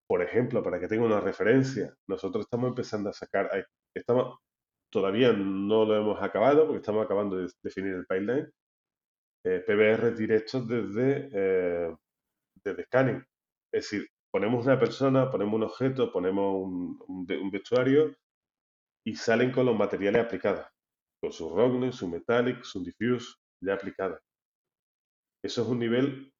Por 0.07 0.21
ejemplo, 0.21 0.61
para 0.61 0.79
que 0.79 0.87
tenga 0.87 1.05
una 1.05 1.21
referencia, 1.21 1.95
nosotros 2.07 2.45
estamos 2.45 2.69
empezando 2.69 3.09
a 3.09 3.13
sacar, 3.13 3.49
estamos, 3.95 4.39
todavía 4.95 5.33
no 5.33 5.83
lo 5.83 5.97
hemos 5.97 6.23
acabado 6.23 6.65
porque 6.65 6.79
estamos 6.79 7.03
acabando 7.03 7.35
de 7.35 7.51
definir 7.61 7.95
el 7.95 8.05
pipeline, 8.05 8.49
eh, 9.43 9.59
PBR 9.59 10.15
directos 10.15 10.65
desde, 10.65 11.29
eh, 11.33 11.93
desde 12.63 12.85
scanning. 12.85 13.17
Es 13.73 13.83
decir, 13.83 14.07
ponemos 14.31 14.65
una 14.65 14.79
persona, 14.79 15.29
ponemos 15.29 15.55
un 15.55 15.63
objeto, 15.63 16.13
ponemos 16.13 16.63
un, 16.63 16.97
un, 17.09 17.51
vestuario 17.51 18.15
y 19.05 19.15
salen 19.15 19.51
con 19.51 19.65
los 19.65 19.77
materiales 19.77 20.23
aplicados, 20.23 20.65
con 21.21 21.33
su 21.33 21.49
roughness, 21.49 21.97
su 21.97 22.07
metallic, 22.07 22.63
su 22.63 22.81
diffuse 22.81 23.35
ya 23.61 23.73
aplicadas. 23.73 24.21
Eso 25.43 25.63
es 25.63 25.67
un 25.67 25.79
nivel 25.79 26.31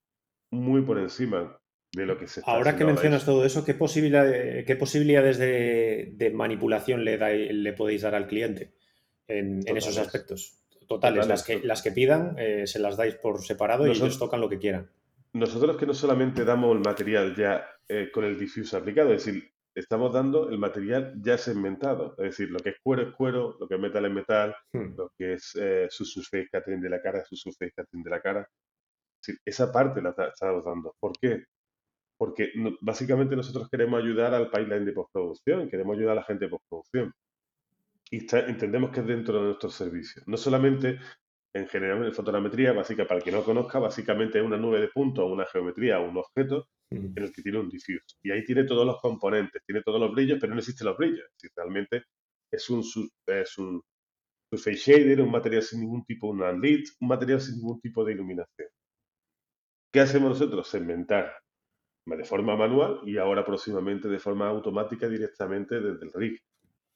muy 0.50 0.82
por 0.82 0.98
encima 0.98 1.60
de 1.96 2.06
lo 2.06 2.18
que 2.18 2.28
se 2.28 2.42
está 2.42 2.52
Ahora 2.52 2.76
que 2.76 2.86
mencionas 2.86 3.26
todo 3.26 3.46
eso, 3.46 3.64
¿qué, 3.64 3.74
qué 3.74 4.76
posibilidades 4.76 5.38
de, 5.38 6.32
manipulación 6.34 7.04
le, 7.04 7.54
le 7.54 7.74
podéis 7.74 8.02
dar 8.02 8.16
al 8.16 8.28
cliente 8.28 8.74
en, 9.28 9.64
esos 9.76 9.98
aspectos? 9.98 10.60
Totales, 10.88 11.28
las, 11.28 11.44
que, 11.44 11.62
las 11.64 11.82
que 11.82 11.92
pidan, 11.92 12.36
eh, 12.38 12.68
se 12.68 12.78
las 12.78 12.96
dais 12.96 13.16
por 13.16 13.42
separado 13.42 13.88
y 13.88 13.92
ellos 13.92 14.20
tocan 14.20 14.40
lo 14.40 14.50
que 14.50 14.60
quieran. 14.60 14.92
Nosotros 15.34 15.78
que 15.78 15.88
no 15.88 15.94
solamente 15.94 16.46
damos 16.46 16.76
el 16.76 16.82
material 16.82 17.36
ya 17.36 17.68
eh, 17.90 18.10
con 18.14 18.24
el 18.24 18.38
diffuse 18.38 18.78
aplicado, 18.78 19.12
es 19.14 19.26
decir, 19.26 19.52
estamos 19.74 20.14
dando 20.14 20.50
el 20.50 20.60
material 20.60 21.14
ya 21.22 21.38
segmentado, 21.38 22.16
es 22.20 22.38
decir, 22.38 22.52
lo 22.52 22.60
que 22.60 22.70
es 22.70 22.76
cuero 22.84 23.02
es 23.02 23.16
cuero, 23.16 23.58
lo 23.60 23.68
que 23.68 23.76
es 23.76 23.82
metal 23.82 24.06
es 24.06 24.12
metal, 24.12 24.56
hmm. 24.74 24.96
lo 24.96 25.12
que 25.18 25.34
es 25.34 25.58
eh, 25.60 25.88
su 25.90 26.06
surface 26.06 26.48
catering 26.52 26.82
de 26.82 26.90
la 26.90 27.02
cara 27.02 27.20
es 27.20 27.28
su 27.28 27.36
surface 27.36 27.74
catering 27.76 28.04
de 28.04 28.10
la 28.10 28.22
cara, 28.22 28.48
esa 29.44 29.72
parte 29.72 30.02
la 30.02 30.10
estamos 30.10 30.66
dando. 30.66 30.96
¿Por 31.00 31.14
qué? 31.20 31.46
Porque 32.18 32.52
básicamente 32.82 33.36
nosotros 33.36 33.70
queremos 33.70 34.02
ayudar 34.02 34.34
al 34.34 34.50
pipeline 34.50 34.86
de 34.86 34.94
postproducción, 34.94 35.70
queremos 35.70 35.98
ayudar 35.98 36.14
a 36.14 36.16
la 36.16 36.24
gente 36.24 36.46
de 36.46 36.52
postproducción. 36.52 37.14
Y 38.12 38.20
entendemos 38.34 38.92
que 38.92 39.02
es 39.02 39.08
dentro 39.08 39.40
de 39.40 39.46
nuestro 39.46 39.70
servicio. 39.70 40.22
No 40.28 40.38
solamente 40.38 41.00
en 41.56 41.68
general 41.68 42.06
en 42.06 42.14
fotogrametría, 42.14 42.74
básica, 42.74 43.06
para 43.06 43.20
el 43.20 43.24
que 43.24 43.32
no 43.32 43.44
conozca, 43.44 43.80
básicamente 43.80 44.40
es 44.40 44.46
una 44.46 44.58
nube 44.58 44.82
de 44.82 44.90
puntos, 44.90 45.32
una 45.32 45.46
geometría, 45.46 46.00
un 46.00 46.18
objeto 46.18 46.68
en 46.92 47.14
el 47.16 47.32
que 47.32 47.42
tiene 47.42 47.60
un 47.60 47.70
diffuse. 47.70 48.18
Y 48.22 48.32
ahí 48.32 48.44
tiene 48.44 48.66
todos 48.66 48.86
los 48.86 49.00
componentes, 49.00 49.62
tiene 49.66 49.82
todos 49.82 50.00
los 50.00 50.14
brillos, 50.14 50.38
pero 50.40 50.54
no 50.54 50.60
existen 50.60 50.88
los 50.88 50.98
brillos. 50.98 51.26
Si 51.38 51.48
realmente 51.56 52.04
es 52.52 52.70
un, 52.70 52.84
es 53.26 53.58
un 53.58 53.82
face 54.52 54.76
shader, 54.76 55.22
un 55.22 55.32
material 55.32 55.62
sin 55.62 55.82
ningún 55.82 56.04
tipo, 56.06 56.28
una 56.28 56.52
lead, 56.52 56.84
un 57.00 57.08
material 57.08 57.40
sin 57.40 57.56
ningún 57.56 57.80
tipo 57.80 58.04
de 58.04 58.14
iluminación. 58.14 58.70
¿Qué 59.94 60.02
hacemos 60.02 60.32
nosotros? 60.32 60.68
Segmentar 60.68 61.32
de 62.06 62.24
forma 62.24 62.56
manual 62.56 63.02
y 63.04 63.18
ahora 63.18 63.44
próximamente 63.44 64.08
de 64.08 64.20
forma 64.20 64.48
automática 64.48 65.08
directamente 65.08 65.80
desde 65.80 66.06
el 66.06 66.14
rig, 66.14 66.40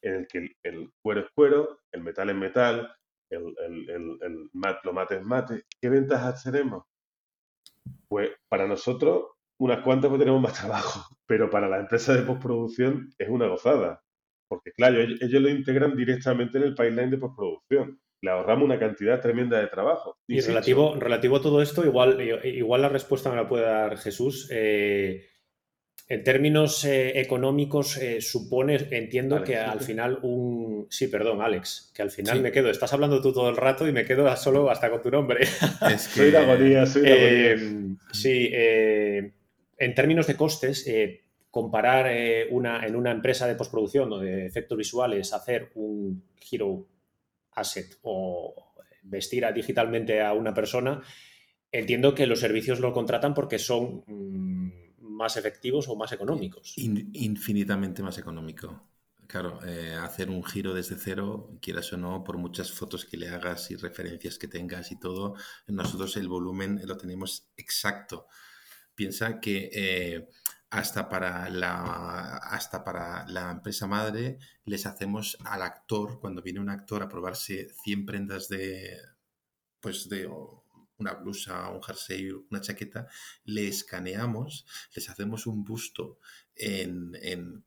en 0.03 0.13
el 0.15 0.27
que 0.27 0.55
el, 0.63 0.91
cuero 1.01 1.21
es 1.21 1.27
cuero, 1.33 1.79
el 1.91 2.03
metal 2.03 2.29
es 2.29 2.35
metal, 2.35 2.95
el, 3.31 3.55
el, 3.59 4.49
lo 4.83 4.93
mate 4.93 5.15
es 5.15 5.23
mate. 5.23 5.63
¿Qué 5.81 5.89
ventajas 5.89 6.43
tenemos? 6.43 6.83
Pues 8.07 8.31
para 8.47 8.67
nosotros 8.67 9.31
unas 9.59 9.83
cuantas 9.83 10.09
pues 10.09 10.19
tenemos 10.19 10.41
más 10.41 10.53
trabajo, 10.59 11.15
pero 11.25 11.49
para 11.49 11.67
la 11.67 11.79
empresa 11.79 12.13
de 12.13 12.21
postproducción 12.21 13.09
es 13.17 13.29
una 13.29 13.47
gozada, 13.47 14.01
porque 14.47 14.71
claro, 14.71 14.99
ellos 14.99 15.41
lo 15.41 15.49
integran 15.49 15.95
directamente 15.95 16.59
en 16.59 16.65
el 16.65 16.75
pipeline 16.75 17.09
de 17.09 17.17
postproducción 17.17 17.99
le 18.21 18.31
ahorramos 18.31 18.65
una 18.65 18.79
cantidad 18.79 19.21
tremenda 19.21 19.59
de 19.59 19.67
trabajo. 19.67 20.17
Y 20.27 20.41
relativo, 20.41 20.95
relativo 20.95 21.37
a 21.37 21.41
todo 21.41 21.61
esto, 21.61 21.85
igual, 21.85 22.19
igual 22.43 22.81
la 22.81 22.89
respuesta 22.89 23.29
me 23.29 23.37
la 23.37 23.47
puede 23.47 23.63
dar 23.63 23.97
Jesús. 23.97 24.49
Eh, 24.51 25.25
en 26.07 26.23
términos 26.23 26.83
eh, 26.85 27.19
económicos, 27.19 27.97
eh, 27.97 28.19
supone, 28.19 28.87
entiendo 28.91 29.43
que 29.43 29.57
al 29.57 29.79
final 29.79 30.19
un... 30.23 30.87
Sí, 30.89 31.07
perdón, 31.07 31.41
Alex, 31.41 31.91
que 31.95 32.01
al 32.01 32.09
final 32.09 32.41
me 32.41 32.51
quedo, 32.51 32.69
estás 32.69 32.91
hablando 32.93 33.21
tú 33.21 33.31
todo 33.31 33.49
el 33.49 33.55
rato 33.55 33.87
y 33.87 33.91
me 33.91 34.05
quedo 34.05 34.35
solo 34.35 34.69
hasta 34.71 34.89
con 34.89 35.03
tu 35.03 35.11
nombre. 35.11 35.43
Es 35.43 36.07
que... 36.07 36.19
soy 36.19 36.31
la 36.31 36.41
agonía, 36.41 36.85
soy 36.87 37.03
Sí, 38.11 38.49
en 38.51 39.95
términos 39.95 40.25
de 40.25 40.35
costes, 40.35 40.89
comparar 41.51 42.11
una, 42.49 42.85
en 42.85 42.95
una 42.95 43.11
empresa 43.11 43.47
de 43.47 43.55
postproducción 43.55 44.11
o 44.11 44.17
de 44.17 44.47
efectos 44.47 44.77
visuales, 44.77 45.31
hacer 45.31 45.69
un 45.75 46.23
giro 46.39 46.87
asset 47.59 47.97
o 48.01 48.55
vestir 49.03 49.45
digitalmente 49.53 50.21
a 50.21 50.33
una 50.33 50.53
persona, 50.53 51.01
entiendo 51.71 52.15
que 52.15 52.27
los 52.27 52.39
servicios 52.39 52.79
lo 52.79 52.93
contratan 52.93 53.33
porque 53.33 53.59
son 53.59 54.03
mm, 54.07 54.99
más 54.99 55.37
efectivos 55.37 55.87
o 55.87 55.95
más 55.95 56.11
económicos. 56.11 56.73
infinitamente 56.77 58.01
más 58.03 58.17
económico. 58.17 58.89
Claro, 59.27 59.59
eh, 59.63 59.93
hacer 59.93 60.31
un 60.31 60.43
giro 60.43 60.73
desde 60.73 60.95
cero, 60.95 61.59
quieras 61.61 61.93
o 61.93 61.97
no, 61.97 62.23
por 62.23 62.39
muchas 62.39 62.71
fotos 62.71 63.05
que 63.05 63.15
le 63.15 63.29
hagas 63.29 63.69
y 63.69 63.75
referencias 63.75 64.39
que 64.39 64.47
tengas 64.47 64.91
y 64.91 64.99
todo, 64.99 65.35
nosotros 65.67 66.17
el 66.17 66.27
volumen 66.27 66.81
lo 66.83 66.97
tenemos 66.97 67.47
exacto. 67.55 68.25
Piensa 68.95 69.39
que 69.39 69.69
eh, 69.71 70.29
hasta 70.69 71.09
para 71.09 71.49
la 71.49 72.37
hasta 72.37 72.83
para 72.83 73.27
la 73.27 73.51
empresa 73.51 73.87
madre 73.87 74.37
les 74.65 74.85
hacemos 74.85 75.37
al 75.43 75.63
actor 75.63 76.19
cuando 76.19 76.41
viene 76.43 76.59
un 76.59 76.69
actor 76.69 77.01
a 77.01 77.09
probarse 77.09 77.69
100 77.83 78.05
prendas 78.05 78.49
de 78.49 78.97
pues 79.79 80.09
de 80.09 80.29
una 80.99 81.13
blusa, 81.13 81.69
un 81.69 81.81
jersey, 81.81 82.29
una 82.29 82.61
chaqueta, 82.61 83.07
le 83.45 83.67
escaneamos, 83.67 84.65
les 84.93 85.09
hacemos 85.09 85.47
un 85.47 85.63
busto 85.63 86.19
en, 86.55 87.17
en 87.21 87.63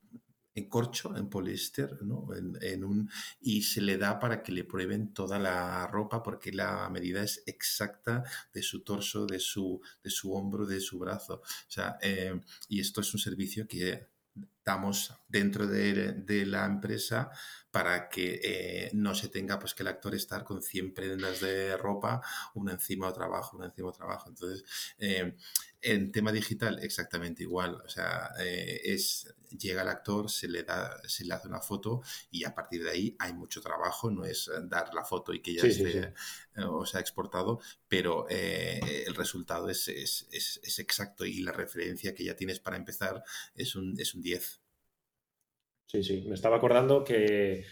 corcho, 0.69 1.17
en 1.17 1.29
poliéster, 1.29 2.03
¿no? 2.03 2.29
En, 2.35 2.85
un, 2.85 3.11
y 3.41 3.63
se 3.63 3.81
le 3.81 3.97
da 3.99 4.19
para 4.19 4.43
que 4.43 4.53
le 4.53 4.65
prueben 4.65 5.13
toda 5.15 5.39
la 5.39 5.87
ropa 5.87 6.23
porque 6.23 6.53
la 6.53 6.89
medida 6.91 7.23
es 7.23 7.43
exacta 7.47 8.23
de 8.53 8.63
su 8.63 8.83
torso, 8.83 9.27
de 9.27 9.41
su, 9.41 9.81
de 10.03 10.11
su 10.11 10.33
hombro, 10.35 10.67
de 10.67 10.81
su 10.81 10.99
brazo. 10.99 11.43
O 11.43 11.71
sea, 11.71 11.99
eh, 12.03 12.39
y 12.69 12.81
esto 12.81 13.01
es 13.01 13.13
un 13.15 13.21
servicio 13.21 13.67
que 13.67 14.09
damos 14.65 15.15
dentro 15.33 15.67
de, 15.67 16.47
la 16.47 16.67
empresa 16.67 17.31
para 17.71 18.09
que 18.11 18.41
eh, 18.45 18.91
no 18.93 19.15
se 19.15 19.29
tenga 19.29 19.59
pues 19.59 19.75
que 19.75 19.83
el 19.83 19.89
actor 19.89 20.15
estar 20.15 20.45
con 20.45 20.63
100 20.63 20.93
prendas 20.93 21.41
de 21.41 21.77
ropa, 21.79 22.21
una 22.55 22.73
encima 22.73 23.09
otra 23.09 23.25
abajo, 23.25 23.57
una 23.57 23.67
encima 23.67 23.89
otra 23.89 24.05
abajo. 24.05 24.29
Entonces, 24.29 24.65
eh, 24.99 25.35
en 25.81 26.13
tema 26.13 26.33
digital, 26.33 26.79
exactamente 26.83 27.43
igual. 27.43 27.81
O 27.83 27.89
sea, 27.89 28.31
eh, 28.41 28.83
es, 28.85 29.35
llega 29.59 29.83
el 29.83 29.89
actor, 29.89 30.31
se 30.31 30.49
le, 30.49 30.65
da, 30.65 31.01
se 31.09 31.25
le 31.25 31.33
hace 31.33 31.49
una 31.49 31.61
foto 31.61 32.03
y 32.31 32.45
a 32.45 32.55
partir 32.55 32.85
de 32.85 32.91
ahí 32.91 33.17
hay 33.19 33.33
mucho 33.33 33.63
trabajo. 33.63 34.11
No 34.11 34.27
es 34.27 34.51
dar 34.65 34.93
la 34.93 35.05
foto 35.05 35.33
y 35.33 35.41
que 35.41 35.55
ya 35.55 35.63
esté 35.63 36.13
o 36.67 36.85
sea 36.85 37.01
exportado, 37.01 37.61
pero 37.89 38.27
el 38.29 39.15
resultado 39.15 39.71
es, 39.71 39.89
es, 39.89 40.29
es, 40.31 40.79
exacto 40.79 41.25
y 41.25 41.41
la 41.41 41.53
referencia 41.53 42.15
que 42.15 42.25
ya 42.25 42.37
tienes 42.37 42.61
para 42.61 42.77
empezar 42.77 43.25
es 43.55 43.75
un, 43.75 43.99
es 43.99 44.15
un 44.15 44.21
10. 44.21 44.52
Sí, 45.93 46.03
sí. 46.03 46.24
Me 46.26 46.34
estaba 46.34 46.57
acordando 46.57 47.05
que 47.05 47.64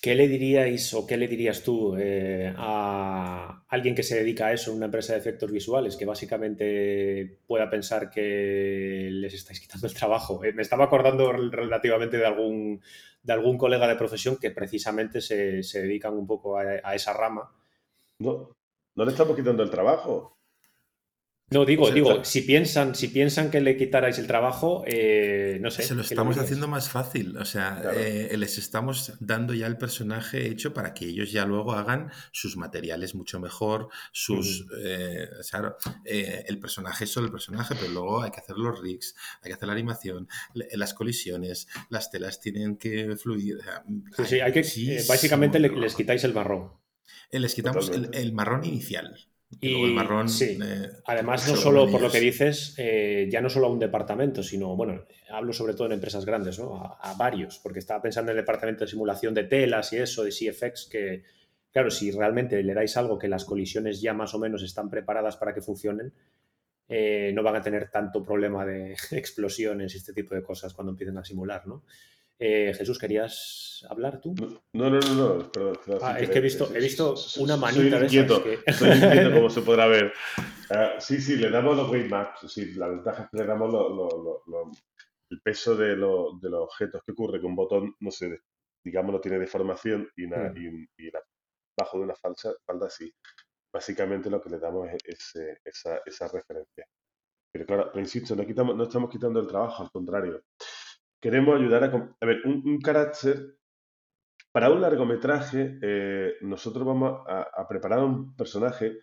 ¿qué 0.00 0.14
le 0.14 0.28
diríais 0.28 0.94
o 0.94 1.04
qué 1.04 1.16
le 1.16 1.26
dirías 1.26 1.64
tú 1.64 1.96
eh, 1.98 2.54
a 2.56 3.64
alguien 3.68 3.96
que 3.96 4.04
se 4.04 4.14
dedica 4.14 4.46
a 4.46 4.52
eso 4.52 4.70
en 4.70 4.76
una 4.76 4.86
empresa 4.86 5.14
de 5.14 5.18
efectos 5.18 5.50
visuales, 5.50 5.96
que 5.96 6.04
básicamente 6.04 7.40
pueda 7.44 7.68
pensar 7.68 8.08
que 8.08 9.08
les 9.10 9.34
estáis 9.34 9.58
quitando 9.60 9.88
el 9.88 9.94
trabajo? 9.94 10.44
Eh, 10.44 10.52
me 10.52 10.62
estaba 10.62 10.84
acordando 10.84 11.32
relativamente 11.32 12.18
de 12.18 12.26
algún, 12.26 12.82
de 13.24 13.32
algún 13.32 13.58
colega 13.58 13.88
de 13.88 13.96
profesión 13.96 14.36
que 14.36 14.52
precisamente 14.52 15.20
se, 15.20 15.62
dedican 15.80 16.14
un 16.14 16.28
poco 16.28 16.58
a, 16.58 16.62
a 16.84 16.94
esa 16.94 17.14
rama. 17.14 17.50
No, 18.20 18.56
no 18.94 19.04
le 19.04 19.10
estamos 19.10 19.34
quitando 19.34 19.64
el 19.64 19.70
trabajo. 19.70 20.35
No, 21.48 21.64
digo, 21.64 21.92
digo, 21.92 22.24
si 22.24 22.40
piensan, 22.40 22.96
si 22.96 23.06
piensan 23.06 23.52
que 23.52 23.60
le 23.60 23.76
quitarais 23.76 24.18
el 24.18 24.26
trabajo, 24.26 24.82
eh, 24.84 25.58
no 25.60 25.70
sé. 25.70 25.84
Se 25.84 25.94
lo 25.94 26.02
estamos 26.02 26.36
haciendo 26.38 26.66
más 26.66 26.88
fácil. 26.88 27.36
O 27.36 27.44
sea, 27.44 27.82
eh, 27.94 28.34
les 28.36 28.58
estamos 28.58 29.12
dando 29.20 29.54
ya 29.54 29.68
el 29.68 29.78
personaje 29.78 30.48
hecho 30.48 30.74
para 30.74 30.92
que 30.92 31.04
ellos 31.04 31.30
ya 31.30 31.46
luego 31.46 31.74
hagan 31.74 32.10
sus 32.32 32.56
materiales 32.56 33.14
mucho 33.14 33.38
mejor, 33.38 33.90
sus. 34.10 34.66
Eh, 34.82 35.28
el 36.48 36.58
personaje 36.58 37.04
es 37.04 37.12
solo 37.12 37.26
el 37.26 37.32
personaje, 37.32 37.76
pero 37.78 37.92
luego 37.92 38.22
hay 38.22 38.32
que 38.32 38.40
hacer 38.40 38.56
los 38.56 38.80
rigs, 38.82 39.14
hay 39.40 39.50
que 39.50 39.54
hacer 39.54 39.68
la 39.68 39.74
animación, 39.74 40.28
las 40.52 40.94
colisiones, 40.94 41.68
las 41.90 42.10
telas 42.10 42.40
tienen 42.40 42.76
que 42.76 43.16
fluir. 43.16 43.58
sí, 44.16 44.24
sí, 44.24 44.40
hay 44.40 44.50
que. 44.52 44.62
básicamente 45.08 45.60
les 45.60 45.94
quitáis 45.94 46.24
el 46.24 46.34
marrón. 46.34 46.72
les 47.30 47.54
quitamos 47.54 47.88
el 47.90 48.32
marrón 48.32 48.64
inicial. 48.64 49.28
Y 49.60 49.84
el 49.84 49.94
marrón, 49.94 50.28
sí. 50.28 50.58
Eh, 50.62 50.88
Además, 51.06 51.48
no 51.48 51.56
solo 51.56 51.90
por 51.90 52.00
lo 52.00 52.10
que 52.10 52.20
dices, 52.20 52.74
eh, 52.78 53.28
ya 53.30 53.40
no 53.40 53.48
solo 53.48 53.66
a 53.66 53.70
un 53.70 53.78
departamento, 53.78 54.42
sino, 54.42 54.76
bueno, 54.76 55.04
hablo 55.30 55.52
sobre 55.52 55.74
todo 55.74 55.86
en 55.86 55.94
empresas 55.94 56.24
grandes, 56.24 56.58
¿no? 56.58 56.96
A, 57.00 57.14
varios, 57.14 57.58
porque 57.58 57.78
estaba 57.78 58.02
pensando 58.02 58.32
en 58.32 58.38
el 58.38 58.44
departamento 58.44 58.84
de 58.84 58.90
simulación 58.90 59.34
de 59.34 59.44
telas 59.44 59.92
y 59.92 59.98
eso, 59.98 60.24
de 60.24 60.30
CFX, 60.30 60.88
que, 60.90 61.24
claro, 61.72 61.90
si 61.90 62.10
realmente 62.10 62.62
le 62.62 62.74
dais 62.74 62.96
algo 62.96 63.18
que 63.18 63.28
las 63.28 63.44
colisiones 63.44 64.00
ya 64.00 64.12
más 64.12 64.34
o 64.34 64.38
menos 64.38 64.62
están 64.62 64.90
preparadas 64.90 65.36
para 65.36 65.54
que 65.54 65.62
funcionen, 65.62 66.12
eh, 66.88 67.32
no 67.34 67.42
van 67.42 67.56
a 67.56 67.62
tener 67.62 67.90
tanto 67.90 68.22
problema 68.22 68.64
de 68.64 68.92
explosiones 69.12 69.94
y 69.94 69.98
este 69.98 70.12
tipo 70.12 70.34
de 70.34 70.42
cosas 70.42 70.74
cuando 70.74 70.92
empiecen 70.92 71.18
a 71.18 71.24
simular, 71.24 71.66
¿no? 71.66 71.82
Eh, 72.38 72.74
Jesús, 72.76 72.98
¿querías 72.98 73.84
hablar 73.88 74.20
tú? 74.20 74.34
No, 74.74 74.90
no, 74.90 75.00
no, 75.00 75.14
no, 75.14 75.50
perdón. 75.50 75.78
Ah, 76.02 76.20
es 76.20 76.28
que 76.28 76.38
he 76.38 76.42
visto, 76.42 76.74
he 76.74 76.80
visto 76.80 77.14
una 77.38 77.56
manita 77.56 77.98
de 77.98 78.06
esas 78.06 78.40
que... 78.42 78.58
Estoy 78.66 78.90
inquieto, 78.90 79.32
como 79.32 79.48
se 79.48 79.62
podrá 79.62 79.86
ver. 79.86 80.12
Uh, 80.70 80.74
sí, 81.00 81.20
sí, 81.20 81.36
le 81.36 81.50
damos 81.50 81.76
los 81.76 81.90
weightmaps. 81.90 82.52
Sí, 82.52 82.74
la 82.74 82.88
ventaja 82.88 83.24
es 83.24 83.30
que 83.30 83.38
le 83.38 83.46
damos 83.46 83.72
lo, 83.72 83.88
lo, 83.88 84.42
lo, 84.46 84.70
el 85.30 85.40
peso 85.40 85.76
de, 85.76 85.96
los 85.96 86.34
objetos. 86.42 87.00
¿Qué 87.06 87.12
ocurre? 87.12 87.40
Que 87.40 87.46
un 87.46 87.56
botón, 87.56 87.94
no 88.00 88.10
sé, 88.10 88.40
digamos, 88.84 89.12
no 89.12 89.20
tiene 89.20 89.38
deformación 89.38 90.06
y, 90.16 90.26
mm. 90.26 90.88
y, 90.98 91.06
y 91.06 91.10
la, 91.10 91.22
bajo 91.78 91.98
de 91.98 92.04
una 92.04 92.14
falsa, 92.14 92.52
falda 92.66 92.90
sí. 92.90 93.10
Básicamente 93.72 94.28
lo 94.28 94.42
que 94.42 94.50
le 94.50 94.58
damos 94.58 94.88
es, 95.04 95.34
esa, 95.64 96.00
esa 96.04 96.28
referencia. 96.28 96.86
Pero 97.50 97.64
claro, 97.64 97.92
insisto, 97.94 98.36
no, 98.36 98.44
quitamos, 98.46 98.76
no 98.76 98.84
estamos 98.84 99.10
quitando 99.10 99.40
el 99.40 99.46
trabajo, 99.46 99.84
al 99.84 99.90
contrario 99.90 100.42
queremos 101.20 101.58
ayudar 101.58 101.84
a... 101.84 102.16
A 102.20 102.26
ver, 102.26 102.42
un, 102.44 102.78
carácter, 102.80 103.56
para 104.52 104.70
un 104.70 104.80
largometraje, 104.80 105.78
eh, 105.82 106.34
nosotros 106.42 106.86
vamos 106.86 107.22
a, 107.26 107.66
preparar 107.68 108.02
un 108.04 108.34
personaje 108.34 109.00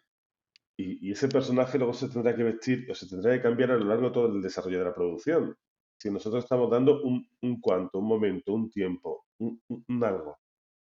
y, 0.77 1.11
ese 1.11 1.27
personaje 1.27 1.77
luego 1.77 1.93
se 1.93 2.09
tendrá 2.09 2.35
que 2.35 2.43
vestir 2.43 2.89
o 2.89 2.95
se 2.95 3.07
tendrá 3.07 3.33
que 3.33 3.41
cambiar 3.41 3.71
a 3.71 3.77
lo 3.77 3.85
largo 3.85 4.07
de 4.07 4.13
todo 4.13 4.35
el 4.35 4.41
desarrollo 4.41 4.79
de 4.79 4.85
la 4.85 4.93
producción. 4.93 5.55
Si 5.99 6.09
nosotros 6.09 6.43
estamos 6.43 6.69
dando 6.69 7.01
un, 7.03 7.25
un 7.41 7.61
cuanto, 7.61 7.99
un 7.99 8.07
momento, 8.07 8.53
un 8.53 8.69
tiempo, 8.69 9.25
un, 9.37 10.03
algo, 10.03 10.39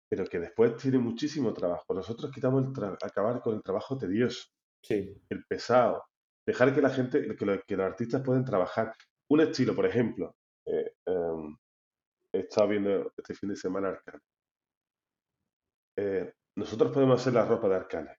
pero 0.09 0.25
que 0.27 0.39
después 0.39 0.77
tiene 0.77 0.99
muchísimo 0.99 1.53
trabajo. 1.53 1.95
Nosotros 1.95 2.31
quitamos 2.33 2.67
el 2.67 2.97
acabar 3.03 3.41
con 3.41 3.57
el 3.57 3.63
trabajo 3.63 3.97
tedioso, 3.97 4.49
sí. 4.83 5.15
el 5.29 5.45
pesado, 5.47 6.05
dejar 6.47 6.75
que 6.75 6.83
la 6.83 6.91
gente, 6.91 7.23
que, 7.23 7.63
que 7.67 7.77
los 7.77 7.87
artistas 7.87 8.23
pueden 8.23 8.45
trabajar. 8.45 8.93
Un 9.31 9.41
estilo, 9.41 9.75
por 9.75 9.87
ejemplo, 9.87 10.35
he 12.33 12.41
estado 12.41 12.69
viendo 12.69 13.13
este 13.17 13.35
fin 13.35 13.49
de 13.51 13.57
semana 13.57 13.89
Arcane. 13.89 14.23
Eh, 15.97 16.33
nosotros 16.57 16.93
podemos 16.93 17.21
hacer 17.21 17.33
la 17.35 17.45
ropa 17.45 17.69
de 17.69 17.77
Arcane, 17.77 18.17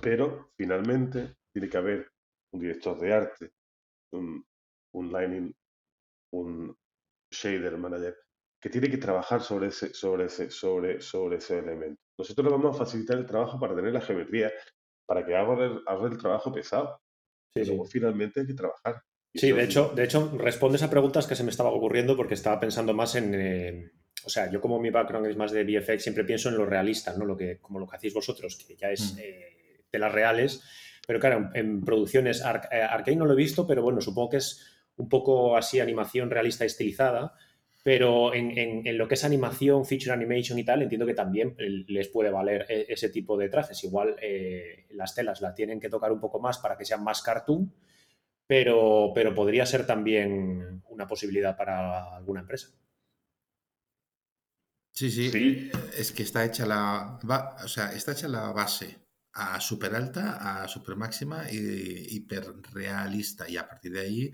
pero 0.00 0.50
finalmente 0.56 1.36
tiene 1.52 1.68
que 1.68 1.76
haber 1.76 2.12
un 2.52 2.60
director 2.60 2.98
de 2.98 3.12
arte, 3.12 3.52
un, 4.12 4.44
un 4.94 5.12
lining, 5.12 5.54
un 6.32 6.76
shader 7.30 7.76
manager, 7.76 8.16
que 8.62 8.70
tiene 8.70 8.90
que 8.90 8.98
trabajar 8.98 9.40
sobre 9.40 9.68
ese, 9.68 9.92
sobre 9.94 10.26
ese, 10.26 10.50
sobre, 10.50 11.00
sobre 11.00 11.36
ese 11.36 11.58
elemento. 11.58 12.00
Nosotros 12.18 12.44
le 12.46 12.52
vamos 12.52 12.74
a 12.74 12.78
facilitar 12.78 13.18
el 13.18 13.26
trabajo 13.26 13.58
para 13.58 13.74
tener 13.74 13.92
la 13.92 14.00
geometría, 14.00 14.52
para 15.06 15.24
que 15.24 15.36
haga 15.36 15.64
el, 15.64 15.82
el 16.12 16.18
trabajo 16.18 16.52
pesado. 16.52 17.00
Sí, 17.54 17.64
luego 17.64 17.84
finalmente 17.84 18.40
hay 18.40 18.46
que 18.46 18.54
trabajar. 18.54 19.02
Sí, 19.36 19.52
de 19.52 19.64
hecho, 19.64 19.92
de 19.94 20.04
hecho, 20.04 20.32
respondes 20.38 20.82
a 20.82 20.90
preguntas 20.90 21.26
que 21.26 21.34
se 21.34 21.44
me 21.44 21.50
estaba 21.50 21.70
ocurriendo 21.70 22.16
porque 22.16 22.34
estaba 22.34 22.58
pensando 22.58 22.94
más 22.94 23.14
en. 23.14 23.34
Eh, 23.34 23.90
o 24.24 24.30
sea, 24.30 24.50
yo 24.50 24.60
como 24.60 24.80
mi 24.80 24.90
background 24.90 25.26
es 25.26 25.36
más 25.36 25.52
de 25.52 25.64
VFX, 25.64 26.02
siempre 26.02 26.24
pienso 26.24 26.48
en 26.48 26.56
lo 26.56 26.66
realista, 26.66 27.14
¿no? 27.16 27.24
Lo 27.24 27.36
que, 27.36 27.58
como 27.58 27.78
lo 27.78 27.86
que 27.86 27.96
hacéis 27.96 28.14
vosotros, 28.14 28.56
que 28.66 28.76
ya 28.76 28.90
es 28.90 29.14
mm. 29.14 29.18
eh, 29.20 29.84
de 29.92 29.98
las 29.98 30.12
reales. 30.12 30.62
Pero 31.06 31.20
claro, 31.20 31.50
en, 31.54 31.84
producciones, 31.84 32.40
eh, 32.40 32.82
Arcane 32.82 33.16
no 33.16 33.26
lo 33.26 33.34
he 33.34 33.36
visto, 33.36 33.66
pero 33.66 33.82
bueno, 33.82 34.00
supongo 34.00 34.30
que 34.30 34.36
es 34.38 34.66
un 34.96 35.08
poco 35.08 35.56
así 35.56 35.78
animación 35.78 36.30
realista 36.30 36.64
estilizada. 36.64 37.34
Pero 37.84 38.34
en, 38.34 38.82
lo 38.98 39.06
que 39.06 39.14
es 39.14 39.22
animación, 39.22 39.86
feature 39.86 40.10
animation 40.10 40.58
y 40.58 40.64
tal, 40.64 40.82
entiendo 40.82 41.06
que 41.06 41.14
también 41.14 41.54
les 41.56 42.08
puede 42.08 42.30
valer 42.30 42.66
ese 42.68 43.10
tipo 43.10 43.38
de 43.38 43.48
trajes. 43.48 43.84
Igual 43.84 44.16
las 44.90 45.14
telas 45.14 45.40
las 45.40 45.54
tienen 45.54 45.78
que 45.78 45.88
tocar 45.88 46.10
un 46.10 46.18
poco 46.18 46.40
más 46.40 46.58
para 46.58 46.76
que 46.76 46.84
sean 46.84 47.04
más 47.04 47.22
cartoon, 47.22 47.72
pero, 48.46 49.12
pero 49.14 49.34
podría 49.34 49.66
ser 49.66 49.86
también 49.86 50.82
una 50.88 51.06
posibilidad 51.06 51.56
para 51.56 52.16
alguna 52.16 52.40
empresa. 52.40 52.68
Sí, 54.92 55.10
sí, 55.10 55.70
es 55.98 56.10
que 56.10 56.22
está 56.22 56.44
hecha 56.44 56.64
la, 56.64 57.18
o 57.62 57.68
sea, 57.68 57.92
está 57.92 58.12
hecha 58.12 58.28
la 58.28 58.50
base 58.52 58.96
a 59.34 59.60
super 59.60 59.94
alta, 59.94 60.62
a 60.62 60.68
super 60.68 60.96
máxima 60.96 61.50
y 61.50 62.16
hiper 62.16 62.54
realista 62.72 63.46
y 63.46 63.58
a 63.58 63.68
partir 63.68 63.92
de 63.92 64.00
ahí 64.00 64.32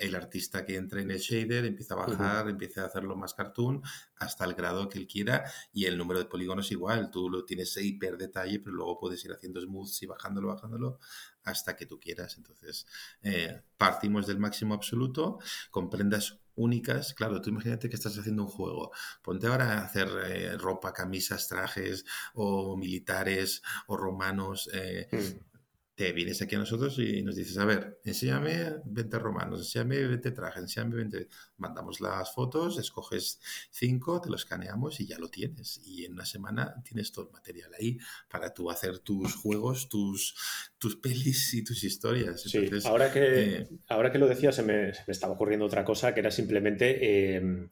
el, 0.00 0.14
artista 0.14 0.64
que 0.64 0.76
entra 0.76 1.00
en 1.00 1.10
el 1.10 1.18
shader 1.18 1.64
empieza 1.64 1.94
a 1.94 1.98
bajar, 1.98 2.48
empieza 2.48 2.82
a 2.82 2.86
hacerlo 2.86 3.16
más 3.16 3.34
cartoon 3.34 3.82
hasta 4.16 4.44
el 4.44 4.54
grado 4.54 4.88
que 4.88 4.98
él 4.98 5.06
quiera 5.06 5.44
y 5.72 5.84
el 5.84 5.98
número 5.98 6.18
de 6.18 6.26
polígonos 6.26 6.70
igual, 6.72 7.10
tú 7.10 7.28
lo 7.28 7.44
tienes 7.44 7.76
hiper 7.76 8.16
detalle, 8.16 8.60
pero 8.60 8.76
luego 8.76 8.98
puedes 8.98 9.24
ir 9.24 9.32
haciendo 9.32 9.60
smooths 9.60 10.02
y 10.02 10.06
bajándolo, 10.06 10.48
bajándolo 10.48 10.98
hasta 11.44 11.76
que 11.76 11.86
tú 11.86 12.00
quieras. 12.00 12.36
Entonces, 12.36 12.86
eh, 13.22 13.62
partimos 13.76 14.26
del 14.26 14.38
máximo 14.38 14.74
absoluto, 14.74 15.38
con 15.70 15.90
prendas 15.90 16.38
únicas. 16.56 17.14
Claro, 17.14 17.40
tú 17.40 17.50
imagínate 17.50 17.88
que 17.88 17.96
estás 17.96 18.18
haciendo 18.18 18.42
un 18.42 18.48
juego. 18.48 18.92
Ponte 19.22 19.46
ahora 19.46 19.78
a 19.78 19.84
hacer 19.84 20.08
eh, 20.26 20.56
ropa, 20.56 20.92
camisas, 20.92 21.48
trajes 21.48 22.04
o 22.34 22.76
militares 22.76 23.62
o 23.86 23.96
romanos. 23.96 24.68
Eh, 24.72 25.08
mm 25.10 25.53
te 25.94 26.12
vienes 26.12 26.42
aquí 26.42 26.56
a 26.56 26.58
nosotros 26.58 26.98
y 26.98 27.22
nos 27.22 27.36
dices, 27.36 27.56
a 27.58 27.64
ver, 27.64 28.00
enséñame 28.04 28.80
20 28.84 29.18
romanos, 29.18 29.60
enséñame 29.60 30.06
20 30.06 30.30
trajes, 30.32 30.62
enséñame 30.62 30.96
20... 30.96 31.28
Mandamos 31.56 32.00
las 32.00 32.34
fotos, 32.34 32.78
escoges 32.78 33.40
5, 33.70 34.22
te 34.22 34.28
lo 34.28 34.34
escaneamos 34.34 35.00
y 35.00 35.06
ya 35.06 35.18
lo 35.18 35.28
tienes. 35.28 35.80
Y 35.84 36.04
en 36.04 36.14
una 36.14 36.26
semana 36.26 36.74
tienes 36.82 37.12
todo 37.12 37.26
el 37.26 37.32
material 37.32 37.70
ahí 37.78 37.96
para 38.28 38.52
tú 38.52 38.70
hacer 38.70 38.98
tus 38.98 39.36
juegos, 39.36 39.88
tus, 39.88 40.34
tus 40.78 40.96
pelis 40.96 41.54
y 41.54 41.62
tus 41.62 41.84
historias. 41.84 42.42
Sí, 42.42 42.68
ahora, 42.84 43.12
que, 43.12 43.58
eh, 43.58 43.68
ahora 43.88 44.10
que 44.10 44.18
lo 44.18 44.26
decía 44.26 44.50
se 44.50 44.64
me, 44.64 44.92
estaba 45.06 45.34
ocurriendo 45.34 45.66
otra 45.66 45.84
cosa 45.84 46.12
que 46.12 46.20
era 46.20 46.30
simplemente... 46.30 47.36
Em, 47.36 47.68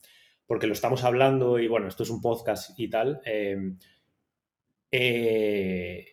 porque 0.47 0.67
lo 0.67 0.75
estamos 0.75 1.03
hablando 1.05 1.59
y 1.59 1.67
bueno, 1.67 1.89
esto 1.89 2.03
es 2.03 2.11
un 2.11 2.21
podcast 2.21 2.79
y 2.79 2.91
tal. 2.91 3.23
Em, 3.25 3.79
eh, 4.91 6.12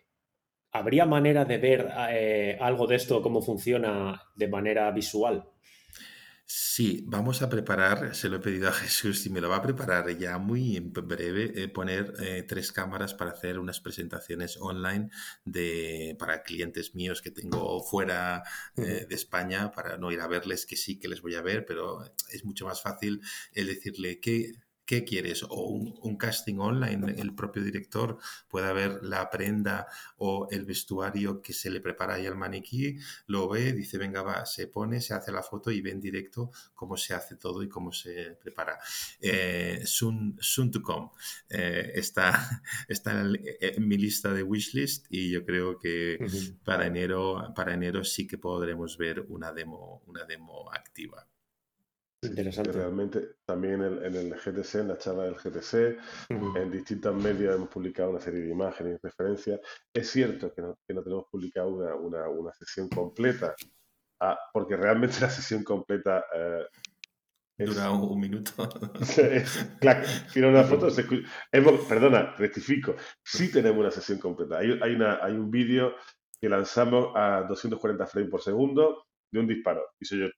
¿Habría 0.72 1.04
manera 1.04 1.44
de 1.44 1.58
ver 1.58 1.88
eh, 2.10 2.56
algo 2.60 2.86
de 2.86 2.96
esto, 2.96 3.22
cómo 3.22 3.42
funciona 3.42 4.22
de 4.36 4.48
manera 4.48 4.90
visual? 4.92 5.48
Sí, 6.46 7.04
vamos 7.06 7.42
a 7.42 7.48
preparar, 7.48 8.14
se 8.14 8.28
lo 8.28 8.36
he 8.36 8.40
pedido 8.40 8.68
a 8.68 8.72
Jesús 8.72 9.26
y 9.26 9.30
me 9.30 9.40
lo 9.40 9.48
va 9.48 9.56
a 9.56 9.62
preparar 9.62 10.16
ya 10.16 10.38
muy 10.38 10.76
en 10.76 10.92
breve, 10.92 11.52
eh, 11.56 11.68
poner 11.68 12.12
eh, 12.20 12.44
tres 12.44 12.72
cámaras 12.72 13.14
para 13.14 13.32
hacer 13.32 13.58
unas 13.58 13.80
presentaciones 13.80 14.56
online 14.60 15.10
de, 15.44 16.16
para 16.18 16.42
clientes 16.42 16.94
míos 16.94 17.20
que 17.20 17.30
tengo 17.30 17.82
fuera 17.82 18.42
de 18.76 19.06
España, 19.10 19.72
para 19.72 19.96
no 19.96 20.10
ir 20.12 20.20
a 20.20 20.28
verles, 20.28 20.66
que 20.66 20.76
sí 20.76 20.98
que 20.98 21.08
les 21.08 21.20
voy 21.20 21.34
a 21.34 21.42
ver, 21.42 21.64
pero 21.66 22.04
es 22.32 22.44
mucho 22.44 22.66
más 22.66 22.80
fácil 22.80 23.20
el 23.52 23.66
decirle 23.66 24.20
que 24.20 24.52
qué 24.90 25.04
quieres, 25.04 25.44
o 25.44 25.68
un, 25.68 26.16
casting 26.16 26.58
online, 26.58 27.14
el 27.16 27.32
propio 27.32 27.62
director 27.62 28.18
puede 28.48 28.72
ver 28.72 28.98
la 29.04 29.30
prenda 29.30 29.86
o 30.16 30.48
el 30.50 30.64
vestuario 30.64 31.40
que 31.40 31.52
se 31.52 31.70
le 31.70 31.80
prepara 31.80 32.14
ahí 32.14 32.26
al 32.26 32.34
maniquí, 32.34 32.96
lo 33.28 33.48
ve, 33.48 33.72
dice, 33.72 33.98
venga, 33.98 34.22
va, 34.22 34.44
se 34.46 34.66
pone, 34.66 35.00
se 35.00 35.14
hace 35.14 35.30
la 35.30 35.44
foto 35.44 35.70
y 35.70 35.80
ve 35.80 35.92
en 35.92 36.00
directo 36.00 36.50
cómo 36.74 36.96
se 36.96 37.14
hace 37.14 37.36
todo 37.36 37.62
y 37.62 37.68
cómo 37.68 37.92
se 37.92 38.36
prepara. 38.42 38.80
Eh, 39.20 39.82
soon, 39.84 40.36
to 40.72 40.82
come. 40.82 41.10
Eh, 41.48 41.92
está 41.94 42.60
está 42.88 43.20
en, 43.20 43.86
mi 43.86 43.96
lista 43.96 44.32
de 44.32 44.42
wishlist 44.42 45.06
y 45.08 45.30
yo 45.30 45.44
creo 45.44 45.78
que 45.78 46.18
para, 46.64 46.88
enero, 46.88 47.52
para 47.54 47.74
enero 47.74 48.02
sí 48.02 48.26
que 48.26 48.38
podremos 48.38 48.98
ver 48.98 49.24
una 49.28 49.52
demo, 49.52 50.02
una 50.08 50.24
demo 50.24 50.68
activa. 50.72 51.28
Interesante. 52.22 52.72
realmente 52.72 53.36
también 53.46 53.82
en 53.82 54.14
el, 54.14 54.34
GTC, 54.34 54.74
en 54.76 54.88
la 54.88 54.98
charla 54.98 55.24
del 55.24 55.36
GTC, 55.36 55.98
en 56.28 56.70
distintos 56.70 57.14
medios 57.14 57.54
hemos 57.54 57.70
publicado 57.70 58.10
una 58.10 58.20
serie 58.20 58.42
de 58.42 58.50
imágenes 58.50 58.98
y 58.98 59.06
referencias. 59.06 59.60
Es 59.92 60.10
cierto 60.10 60.52
que 60.52 60.60
no, 60.60 60.78
que 60.86 60.92
no 60.92 61.02
tenemos 61.02 61.24
publicado 61.30 61.70
una, 61.70 61.94
una, 61.94 62.28
una 62.28 62.52
sesión 62.52 62.90
completa, 62.90 63.54
ah, 64.20 64.38
porque 64.52 64.76
realmente 64.76 65.16
la 65.20 65.30
sesión 65.30 65.64
completa 65.64 66.24
eh, 66.34 66.66
Dura 67.64 67.90
un, 67.90 68.18
minuto. 68.18 68.52
claro, 69.80 70.06
tiene 70.32 70.48
una 70.48 70.64
foto. 70.64 70.88
Se, 70.90 71.04
hemos, 71.52 71.80
perdona, 71.86 72.34
rectifico. 72.36 72.96
Sí 73.22 73.52
tenemos 73.52 73.80
una 73.80 73.90
sesión 73.90 74.18
completa. 74.18 74.58
Hay, 74.58 74.78
hay, 74.82 74.94
una, 74.94 75.22
hay 75.22 75.34
un 75.34 75.50
vídeo 75.50 75.94
que 76.40 76.48
lanzamos 76.48 77.12
a 77.14 77.42
240 77.42 78.06
frames 78.06 78.30
por 78.30 78.40
segundo 78.40 79.06
de 79.30 79.40
un 79.40 79.46
disparo. 79.46 79.82
Y 80.00 80.06
se 80.06 80.14
oye 80.16 80.32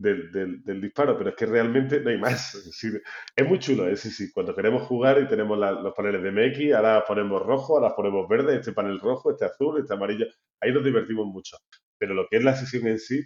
del, 0.00 0.62
del, 0.64 0.80
disparo, 0.80 1.16
pero 1.16 1.30
es 1.30 1.36
que 1.36 1.46
realmente 1.46 2.00
no 2.00 2.10
hay 2.10 2.18
más. 2.18 2.54
Es, 2.54 2.64
decir, 2.66 3.02
es 3.36 3.46
muy 3.46 3.58
chulo, 3.58 3.88
es 3.88 4.02
decir, 4.02 4.30
cuando 4.32 4.54
queremos 4.54 4.84
jugar 4.84 5.20
y 5.20 5.28
tenemos 5.28 5.58
los 5.58 5.94
paneles 5.94 6.22
de 6.22 6.32
MX, 6.32 6.74
ahora 6.74 7.04
ponemos 7.06 7.42
rojo, 7.42 7.76
ahora 7.76 7.94
ponemos 7.94 8.28
verde, 8.28 8.56
este 8.56 8.72
panel 8.72 8.98
rojo, 8.98 9.30
este 9.30 9.44
azul, 9.44 9.78
este 9.78 9.94
amarillo, 9.94 10.26
ahí 10.60 10.72
nos 10.72 10.84
divertimos 10.84 11.26
mucho. 11.26 11.56
Pero 11.98 12.14
lo 12.14 12.26
que 12.28 12.38
es 12.38 12.44
la 12.44 12.56
sesión 12.56 12.86
en 12.86 12.98
sí, 12.98 13.22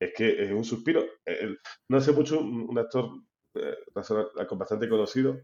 es 0.00 0.12
que 0.16 0.44
es 0.44 0.50
un 0.50 0.64
suspiro. 0.64 1.04
no 1.88 1.98
hace 1.98 2.12
mucho 2.12 2.40
un, 2.40 2.76
actor 2.76 3.10
eh, 3.54 3.76
bastante 3.94 4.88
conocido 4.88 5.40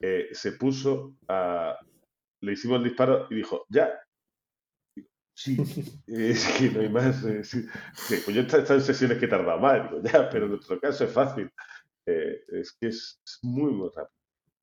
eh, 0.00 0.28
se 0.32 0.52
puso 0.52 1.16
a... 1.28 1.78
Le 2.40 2.52
hicimos 2.54 2.78
el 2.78 2.84
disparo 2.84 3.28
y 3.30 3.36
dijo, 3.36 3.64
ya, 3.68 3.96
Sí, 5.34 5.56
es 6.06 6.46
que 6.58 6.70
no 6.70 6.80
hay 6.80 6.88
más. 6.88 7.24
Eh, 7.24 7.42
pues 8.06 8.26
yo 8.26 8.42
he 8.42 8.44
estado 8.44 8.74
en 8.74 8.82
sesiones 8.82 9.18
que 9.18 9.26
he 9.26 9.28
tardado 9.28 9.58
más, 9.58 9.90
digo, 9.90 10.02
ya, 10.02 10.28
pero 10.28 10.44
en 10.46 10.52
nuestro 10.52 10.78
caso 10.80 11.04
es 11.04 11.12
fácil. 11.12 11.50
Eh, 12.06 12.42
es 12.48 12.72
que 12.72 12.88
es, 12.88 13.20
muy, 13.42 13.72
muy 13.72 13.88
rápido. 13.88 14.16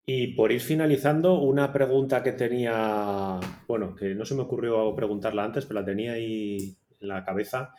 Y 0.06 0.34
por 0.34 0.52
ir 0.52 0.62
finalizando, 0.62 1.40
una 1.42 1.72
pregunta 1.72 2.24
que 2.24 2.32
tenía, 2.32 3.40
bueno, 3.68 3.96
que 3.96 4.16
no 4.16 4.26
se 4.26 4.34
me 4.36 4.42
ocurrió 4.42 4.96
preguntarla 4.96 5.44
antes, 5.44 5.66
pero 5.66 5.82
la 5.82 5.86
tenía 5.86 6.14
ahí 6.14 6.76
en 7.00 7.08
la 7.08 7.24
cabeza. 7.24 7.74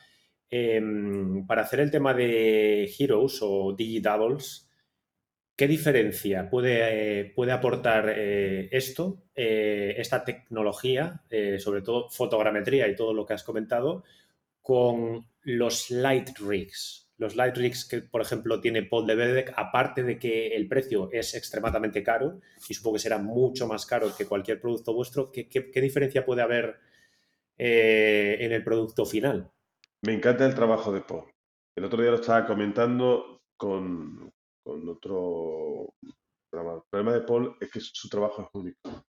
Em, 0.49 1.47
para 1.47 1.63
hacer 1.63 1.81
el 1.81 1.91
tema 1.91 2.15
de 2.15 2.93
Heroes 2.99 3.41
o 3.43 3.75
Digitables, 3.77 4.70
¿Qué 5.61 5.69
diferencia 5.69 6.49
puede, 6.49 7.21
eh, 7.21 7.33
puede 7.37 7.53
aportar 7.53 8.15
eh, 8.17 8.71
esto, 8.73 9.25
eh, 9.35 9.95
esta 9.99 10.25
tecnología, 10.25 11.23
sobre 11.59 11.83
todo 11.83 12.09
fotogrametría 12.09 12.89
y 12.89 12.97
todo 12.97 13.13
lo 13.13 13.27
que 13.27 13.35
has 13.35 13.45
comentado, 13.45 14.03
con 14.63 15.27
los 15.43 15.91
light 15.91 16.31
rigs? 16.39 17.11
Los 17.19 17.37
light 17.37 17.59
rigs 17.59 17.85
que, 17.85 18.01
por 18.01 18.23
ejemplo, 18.23 18.59
tiene 18.63 18.85
Paul 18.85 19.07
de 19.07 19.15
Bedek, 19.17 19.53
aparte 19.55 20.03
de 20.03 20.19
que 20.19 20.57
el 20.57 20.67
precio 20.67 21.11
es 21.13 21.35
extremadamente 21.35 22.03
caro, 22.03 22.41
y 22.67 22.73
supongo 22.73 22.95
que 22.95 23.01
será 23.01 23.19
mucho 23.19 23.67
más 23.67 23.85
caro 23.85 24.17
que 24.17 24.25
cualquier 24.25 24.63
producto 24.63 24.95
vuestro, 24.95 25.31
¿qué, 25.31 25.47
qué 25.47 25.81
diferencia 25.83 26.25
puede 26.25 26.41
haber 26.41 26.77
en 27.59 28.51
el 28.51 28.65
producto 28.65 29.05
final? 29.05 29.51
Me 30.01 30.15
encanta 30.15 30.47
el 30.47 30.55
trabajo 30.55 30.91
de 30.91 31.03
Paul. 31.03 31.25
El 31.77 31.85
otro 31.85 32.01
día 32.01 32.13
lo 32.13 32.17
estaba 32.17 32.47
comentando 32.47 33.43
con, 33.59 34.33
con 34.63 34.89
otro 34.89 35.95
programa. 36.51 36.77
El 36.77 36.83
problema 36.91 37.13
de 37.13 37.27
Paul 37.27 37.57
es 37.61 37.71
que 37.71 37.81
su 37.81 38.09
trabajo 38.09 38.43
es 38.43 38.49
único. 38.53 39.05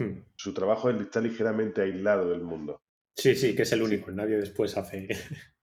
Hmm. 0.00 0.24
Su 0.36 0.52
trabajo 0.52 0.90
está 0.90 1.20
ligeramente 1.20 1.82
aislado 1.82 2.30
del 2.30 2.42
mundo. 2.42 2.82
Sí, 3.18 3.34
sí, 3.34 3.56
que 3.56 3.62
es 3.62 3.72
el 3.72 3.82
único, 3.82 4.10
nadie 4.10 4.36
después 4.36 4.76
hace. 4.76 5.08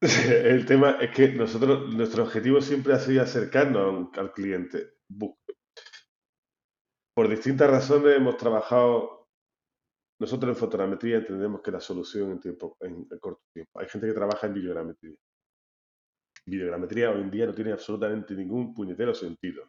el 0.00 0.66
tema 0.66 0.98
es 1.00 1.14
que 1.14 1.28
nosotros, 1.28 1.94
nuestro 1.94 2.24
objetivo 2.24 2.60
siempre 2.60 2.94
ha 2.94 2.98
sido 2.98 3.22
acercarnos 3.22 4.08
al 4.18 4.32
cliente. 4.32 4.94
Por 7.16 7.28
distintas 7.28 7.70
razones 7.70 8.16
hemos 8.16 8.36
trabajado. 8.36 9.28
Nosotros 10.20 10.50
en 10.50 10.60
fotogrametría 10.60 11.18
entendemos 11.18 11.60
que 11.60 11.70
la 11.70 11.80
solución 11.80 12.32
en, 12.32 12.40
tiempo, 12.40 12.76
en 12.80 13.04
corto 13.20 13.42
tiempo. 13.52 13.78
Hay 13.78 13.88
gente 13.88 14.08
que 14.08 14.14
trabaja 14.14 14.46
en 14.46 14.54
videogrametría 14.54 15.16
videogrametría 16.46 17.10
hoy 17.10 17.20
en 17.20 17.30
día 17.30 17.46
no 17.46 17.54
tiene 17.54 17.72
absolutamente 17.72 18.34
ningún 18.34 18.74
puñetero 18.74 19.14
sentido. 19.14 19.64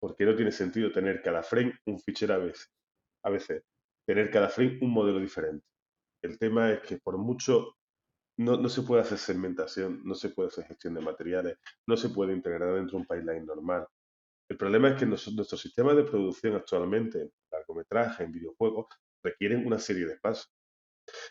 Porque 0.00 0.24
no 0.24 0.34
tiene 0.34 0.52
sentido 0.52 0.92
tener 0.92 1.22
cada 1.22 1.42
frame 1.42 1.74
un 1.86 1.98
fichero 1.98 2.34
a 2.34 2.38
veces. 2.38 2.70
A 3.22 3.30
veces, 3.30 3.62
tener 4.06 4.30
cada 4.30 4.48
frame 4.48 4.78
un 4.82 4.90
modelo 4.90 5.18
diferente. 5.18 5.66
El 6.22 6.38
tema 6.38 6.72
es 6.72 6.80
que 6.82 6.98
por 6.98 7.16
mucho 7.18 7.76
no, 8.38 8.56
no, 8.56 8.68
se 8.68 8.82
puede 8.82 9.02
hacer 9.02 9.18
segmentación, 9.18 10.02
no 10.04 10.14
se 10.14 10.30
puede 10.30 10.48
hacer 10.48 10.66
gestión 10.66 10.94
de 10.94 11.00
materiales, 11.00 11.58
no 11.86 11.96
se 11.96 12.08
puede 12.08 12.32
integrar 12.32 12.74
dentro 12.74 12.98
de 12.98 13.02
un 13.02 13.06
pipeline 13.06 13.46
normal. 13.46 13.86
El 14.48 14.56
problema 14.56 14.90
es 14.90 14.96
que 14.98 15.06
nuestros 15.06 15.60
sistemas 15.60 15.96
de 15.96 16.04
producción 16.04 16.54
actualmente, 16.54 17.22
en 17.22 17.32
largometraje, 17.50 18.24
en 18.24 18.32
videojuegos, 18.32 18.86
requieren 19.22 19.66
una 19.66 19.78
serie 19.78 20.06
de 20.06 20.16
pasos. 20.18 20.52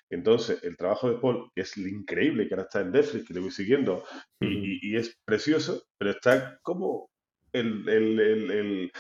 Entonces, 0.10 0.64
el 0.64 0.78
trabajo 0.78 1.10
de 1.10 1.20
Paul, 1.20 1.50
que 1.56 1.62
es 1.62 1.78
increíble, 1.78 2.48
que 2.48 2.54
ahora 2.54 2.64
está 2.64 2.82
en 2.82 2.92
Netflix, 2.92 3.28
que 3.28 3.34
le 3.34 3.40
voy 3.40 3.52
siguiendo, 3.52 4.04
y, 4.40 4.96
es 4.96 5.16
precioso, 5.26 5.84
pero 5.98 6.12
está 6.12 6.60
como 6.62 7.10
el, 7.52 7.88
el, 7.90 8.92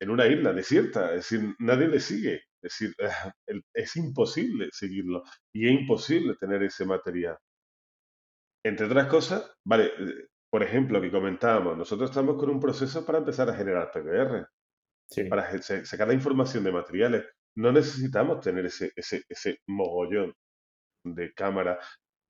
en 0.00 0.10
una 0.10 0.26
isla 0.26 0.52
desierta, 0.52 1.14
es 1.14 1.30
decir, 1.30 1.54
nadie 1.58 1.88
le 1.88 2.00
sigue, 2.00 2.42
es 2.62 2.78
decir, 2.78 2.94
es 3.74 3.96
imposible 3.96 4.68
seguirlo 4.72 5.22
y 5.54 5.66
es 5.66 5.80
imposible 5.80 6.34
tener 6.36 6.62
ese 6.62 6.84
material. 6.84 7.38
Entre 8.64 8.86
otras 8.86 9.06
cosas, 9.06 9.52
vale, 9.64 9.92
por 10.50 10.62
ejemplo, 10.62 11.00
que 11.00 11.10
comentábamos, 11.10 11.76
nosotros 11.76 12.10
estamos 12.10 12.36
con 12.36 12.50
un 12.50 12.60
proceso 12.60 13.04
para 13.06 13.18
empezar 13.18 13.48
a 13.48 13.54
generar 13.54 13.90
PBR, 13.90 14.46
para 15.30 15.62
sacar 15.84 16.08
la 16.08 16.14
información 16.14 16.64
de 16.64 16.72
materiales 16.72 17.24
no 17.56 17.72
necesitamos 17.72 18.40
tener 18.40 18.66
ese, 18.66 18.92
ese, 18.96 19.24
ese 19.28 19.60
mogollón 19.66 20.34
de 21.04 21.32
cámaras, 21.34 21.84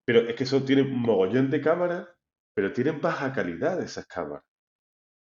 pero 0.06 0.20
es 0.20 0.34
que 0.34 0.44
eso 0.44 0.62
tiene 0.64 0.84
mogollón 0.84 1.50
de 1.50 1.60
cámaras, 1.60 2.08
pero 2.54 2.72
tienen 2.72 3.00
baja 3.00 3.32
calidad 3.32 3.82
esas 3.82 4.06
cámaras. 4.06 4.44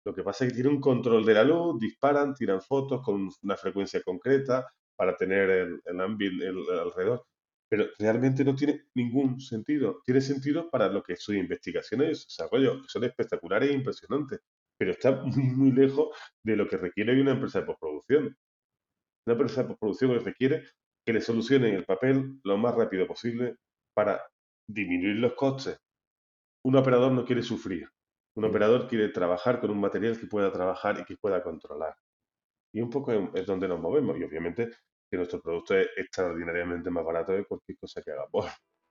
Lo 0.06 0.14
que 0.14 0.24
pasa 0.24 0.44
es 0.44 0.52
que 0.52 0.56
tienen 0.56 0.76
un 0.76 0.82
control 0.82 1.26
de 1.26 1.34
la 1.34 1.44
luz, 1.44 1.80
disparan, 1.80 2.34
tiran 2.34 2.62
fotos 2.62 3.02
con 3.02 3.30
una 3.42 3.56
frecuencia 3.56 4.02
concreta 4.04 4.68
para 4.96 5.16
tener 5.16 5.50
el, 5.86 6.02
ambiente 6.02 6.48
alrededor. 6.48 7.26
Pero 7.70 7.86
realmente 7.98 8.44
no 8.44 8.54
tiene 8.54 8.84
ningún 8.96 9.40
sentido. 9.40 10.02
Tiene 10.06 10.22
sentido 10.22 10.70
para 10.70 10.90
lo 10.90 11.02
que 11.02 11.16
son 11.16 11.38
investigaciones 11.38 12.08
y 12.08 12.26
desarrollo, 12.26 12.82
que 12.82 12.90
son 12.90 13.04
espectaculares 13.06 13.70
e 13.70 13.74
impresionantes, 13.74 14.42
pero 14.78 14.92
está 14.92 15.12
muy, 15.12 15.46
muy 15.46 15.72
lejos 15.72 16.10
de 16.44 16.56
lo 16.58 16.68
que 16.68 16.78
requiere 16.78 17.20
una 17.20 17.32
empresa 17.32 17.62
de 17.62 17.66
postproducción. 17.66 18.38
Una 19.26 19.34
empresa 19.34 19.62
de 19.62 19.70
postproducción 19.70 20.24
requiere 20.24 20.64
que 21.06 21.14
le 21.14 21.22
solucionen 21.22 21.76
el 21.76 21.86
papel 21.86 22.40
lo 22.44 22.58
más 22.58 22.76
rápido 22.76 23.08
posible 23.08 23.58
para 23.94 24.22
disminuir 24.68 25.18
los 25.18 25.34
costes. 25.34 25.78
Un 26.66 26.76
operador 26.76 27.12
no 27.12 27.26
quiere 27.26 27.44
sufrir. 27.44 27.88
Un 28.36 28.46
operador 28.46 28.88
quiere 28.88 29.10
trabajar 29.10 29.60
con 29.60 29.72
un 29.72 29.80
material 29.80 30.20
que 30.20 30.28
pueda 30.28 30.52
trabajar 30.52 31.00
y 31.00 31.06
que 31.06 31.18
pueda 31.18 31.44
controlar. 31.44 31.96
Y 32.74 32.82
un 32.82 32.90
poco 32.90 33.12
es 33.34 33.46
donde 33.46 33.68
nos 33.68 33.80
movemos. 33.80 34.18
Y 34.18 34.24
obviamente 34.24 34.72
que 35.10 35.18
nuestro 35.18 35.42
producto 35.42 35.78
es 35.78 35.88
extraordinariamente 35.96 36.90
más 36.90 37.06
barato 37.06 37.34
de 37.34 37.46
cualquier 37.46 37.78
cosa 37.78 38.02
que 38.02 38.12
hagamos. 38.12 38.46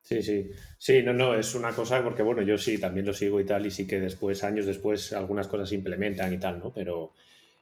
Sí, 0.05 0.23
sí. 0.23 0.51
Sí, 0.79 1.03
no, 1.03 1.13
no, 1.13 1.35
es 1.35 1.55
una 1.55 1.73
cosa 1.73 2.03
porque, 2.03 2.23
bueno, 2.23 2.43
yo 2.43 2.59
sí, 2.59 2.79
también 2.79 3.07
lo 3.07 3.13
sigo 3.13 3.41
y 3.41 3.45
tal, 3.45 3.67
y 3.67 3.71
sí 3.71 3.87
que 3.87 4.01
después, 4.01 4.43
años 4.45 4.67
después, 4.67 5.13
algunas 5.13 5.49
cosas 5.49 5.69
se 5.69 5.77
implementan 5.77 6.33
y 6.33 6.39
tal, 6.39 6.59
¿no? 6.59 6.73
Pero, 6.73 7.13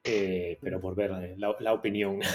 eh, 0.04 0.58
pero 0.60 0.80
por 0.80 0.94
ver 0.94 1.10
eh, 1.22 1.34
la, 1.36 1.72
opinión. 1.72 2.20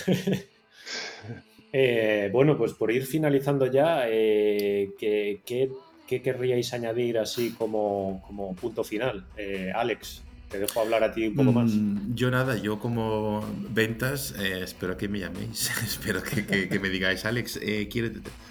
Eh, 1.78 2.30
bueno, 2.32 2.57
pues 2.57 2.72
por 2.72 2.89
ir 2.89 3.05
finalizando 3.05 3.66
ya, 3.66 4.05
¿qué, 4.07 5.41
qué, 5.45 6.22
querríais 6.22 6.74
añadir 6.74 7.18
así 7.18 7.51
como, 7.51 8.24
como 8.26 8.55
punto 8.55 8.86
final? 8.86 9.26
Alex, 9.74 10.24
te 10.56 10.62
dejo 10.62 10.80
hablar 10.80 11.03
a 11.03 11.12
ti 11.12 11.28
un 11.28 11.36
poco 11.36 11.51
más. 11.51 11.72
Mm, 11.72 12.16
yo 12.16 12.32
nada, 12.32 12.56
yo 12.56 12.80
como 12.80 13.43
ventas, 13.72 14.34
eh, 14.39 14.62
espero 14.64 14.95
que 14.95 15.10
me 15.10 15.20
llaméis, 15.20 15.70
espero 15.86 16.24
que, 16.24 16.80
me 16.80 16.88
digáis, 16.89 17.26
Alex, 17.26 17.60
eh, 17.62 17.89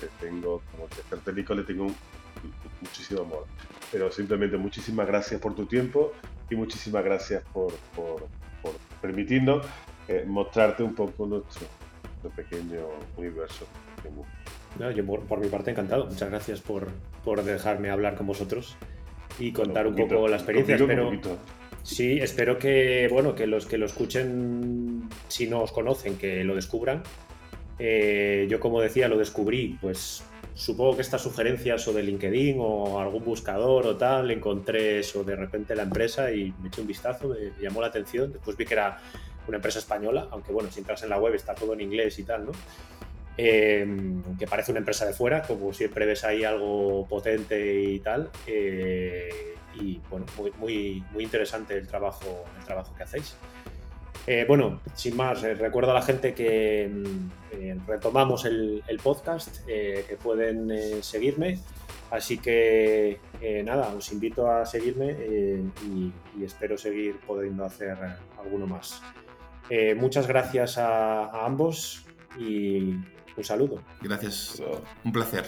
le 0.00 0.08
tengo, 0.20 0.62
como 0.72 0.88
técnico, 1.22 1.54
le 1.54 1.64
tengo 1.64 1.86
muchísimo 2.80 3.22
amor. 3.22 3.46
Pero 3.92 4.10
simplemente 4.10 4.56
muchísimas 4.56 5.06
gracias 5.06 5.40
por 5.40 5.54
tu 5.54 5.66
tiempo 5.66 6.12
y 6.50 6.56
muchísimas 6.56 7.04
gracias 7.04 7.42
por, 7.52 7.72
permitiendo 9.00 9.62
eh, 10.08 10.24
mostrarte 10.26 10.82
un 10.82 10.94
poco 10.94 11.26
nuestro, 11.26 11.66
pequeño 12.34 12.88
universo. 13.16 13.66
yo 14.94 15.06
por, 15.06 15.38
mi 15.38 15.48
parte 15.48 15.70
encantado. 15.70 16.06
Muchas 16.06 16.28
gracias 16.28 16.60
por, 16.60 16.88
por 17.24 17.42
dejarme 17.44 17.90
hablar 17.90 18.16
con 18.16 18.26
vosotros 18.26 18.76
y 19.38 19.52
contar 19.52 19.86
un, 19.86 19.94
poco 19.94 20.26
la 20.28 20.36
experiencia. 20.36 20.76
Espero, 20.76 21.10
sí, 21.82 22.18
espero 22.20 22.58
que 22.58 23.08
bueno 23.10 23.34
que 23.34 23.46
los 23.46 23.66
que 23.66 23.78
lo 23.78 23.86
escuchen, 23.86 25.08
si 25.28 25.46
no 25.46 25.62
os 25.62 25.72
conocen, 25.72 26.16
que 26.16 26.42
lo 26.44 26.54
descubran. 26.56 27.02
Eh, 27.78 28.46
yo 28.48 28.58
como 28.60 28.80
decía, 28.80 29.08
lo 29.08 29.18
descubrí 29.18 29.78
pues 29.80 30.24
supongo 30.54 30.96
que 30.96 31.02
estas 31.02 31.22
sugerencias 31.22 31.86
o 31.86 31.92
de 31.92 32.02
LinkedIn 32.02 32.56
o 32.58 32.98
algún 32.98 33.22
buscador 33.22 33.86
o 33.86 33.96
tal, 33.96 34.30
encontré 34.30 35.00
eso 35.00 35.22
de 35.22 35.36
repente 35.36 35.76
la 35.76 35.82
empresa 35.82 36.32
y 36.32 36.54
me 36.62 36.68
eché 36.68 36.80
un 36.80 36.86
vistazo, 36.86 37.28
me 37.28 37.62
llamó 37.62 37.82
la 37.82 37.88
atención. 37.88 38.32
Después 38.32 38.56
vi 38.56 38.64
que 38.64 38.74
era 38.74 38.98
una 39.46 39.56
empresa 39.56 39.78
española, 39.78 40.28
aunque 40.30 40.52
bueno, 40.52 40.70
si 40.70 40.80
entras 40.80 41.02
en 41.02 41.10
la 41.10 41.18
web 41.18 41.34
está 41.34 41.54
todo 41.54 41.74
en 41.74 41.82
inglés 41.82 42.18
y 42.18 42.24
tal, 42.24 42.46
¿no? 42.46 42.52
Em, 43.38 44.22
que 44.38 44.46
parece 44.46 44.70
una 44.70 44.80
empresa 44.80 45.04
de 45.04 45.12
fuera, 45.12 45.42
como 45.42 45.74
siempre 45.74 46.06
ves 46.06 46.24
ahí 46.24 46.42
algo 46.42 47.06
potente 47.06 47.82
y 47.82 48.00
tal. 48.00 48.30
Eh, 48.46 49.54
y 49.78 50.00
bueno, 50.10 50.24
muy, 50.38 50.50
muy, 50.52 51.04
muy 51.12 51.24
interesante 51.24 51.76
el 51.76 51.86
trabajo, 51.86 52.44
el 52.58 52.64
trabajo 52.64 52.94
que 52.96 53.02
hacéis. 53.02 53.36
Eh, 54.26 54.44
bueno, 54.48 54.80
sin 54.94 55.16
más, 55.16 55.44
eh, 55.44 55.54
recuerdo 55.54 55.92
a 55.92 55.94
la 55.94 56.02
gente 56.02 56.34
que 56.34 56.90
mm, 56.92 57.30
eh, 57.52 57.78
retomamos 57.86 58.44
el, 58.44 58.82
podcast, 59.02 59.64
que 59.66 60.18
pueden 60.20 61.02
seguirme. 61.02 61.60
Así 62.10 62.38
que 62.38 63.20
nada, 63.64 63.92
os 63.94 64.12
invito 64.12 64.50
a 64.50 64.64
seguirme 64.64 65.10
y, 65.84 66.12
espero 66.44 66.78
seguir 66.78 67.18
pudiendo 67.26 67.64
hacer 67.64 67.96
alguno 68.38 68.66
más. 68.66 69.02
muchas 69.96 70.26
gracias 70.26 70.78
a, 70.78 71.44
ambos 71.44 72.06
y 72.38 72.94
un 73.36 73.44
saludo. 73.44 73.82
Gracias, 74.00 74.62
un 75.04 75.12
placer. 75.12 75.44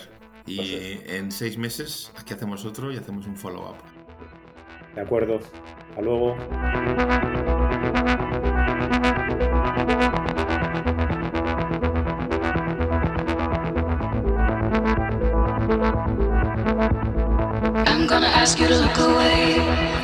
Y 0.47 0.99
en 1.07 1.31
seis 1.31 1.59
meses 1.59 2.13
aquí 2.17 2.35
hacemos 2.35 2.65
otro 2.65 2.93
y 2.93 2.97
hacemos 2.97 3.27
un 3.27 3.37
follow-up. 3.37 3.77
De 4.95 5.01
acuerdo. 5.01 5.39
Hasta 5.91 6.03
luego. 6.03 6.37
I'm 9.89 9.97
gonna 18.07 18.27
ask 18.27 18.59
you 18.59 18.69
to 18.69 18.75
look 18.75 18.99
away. 18.99 19.98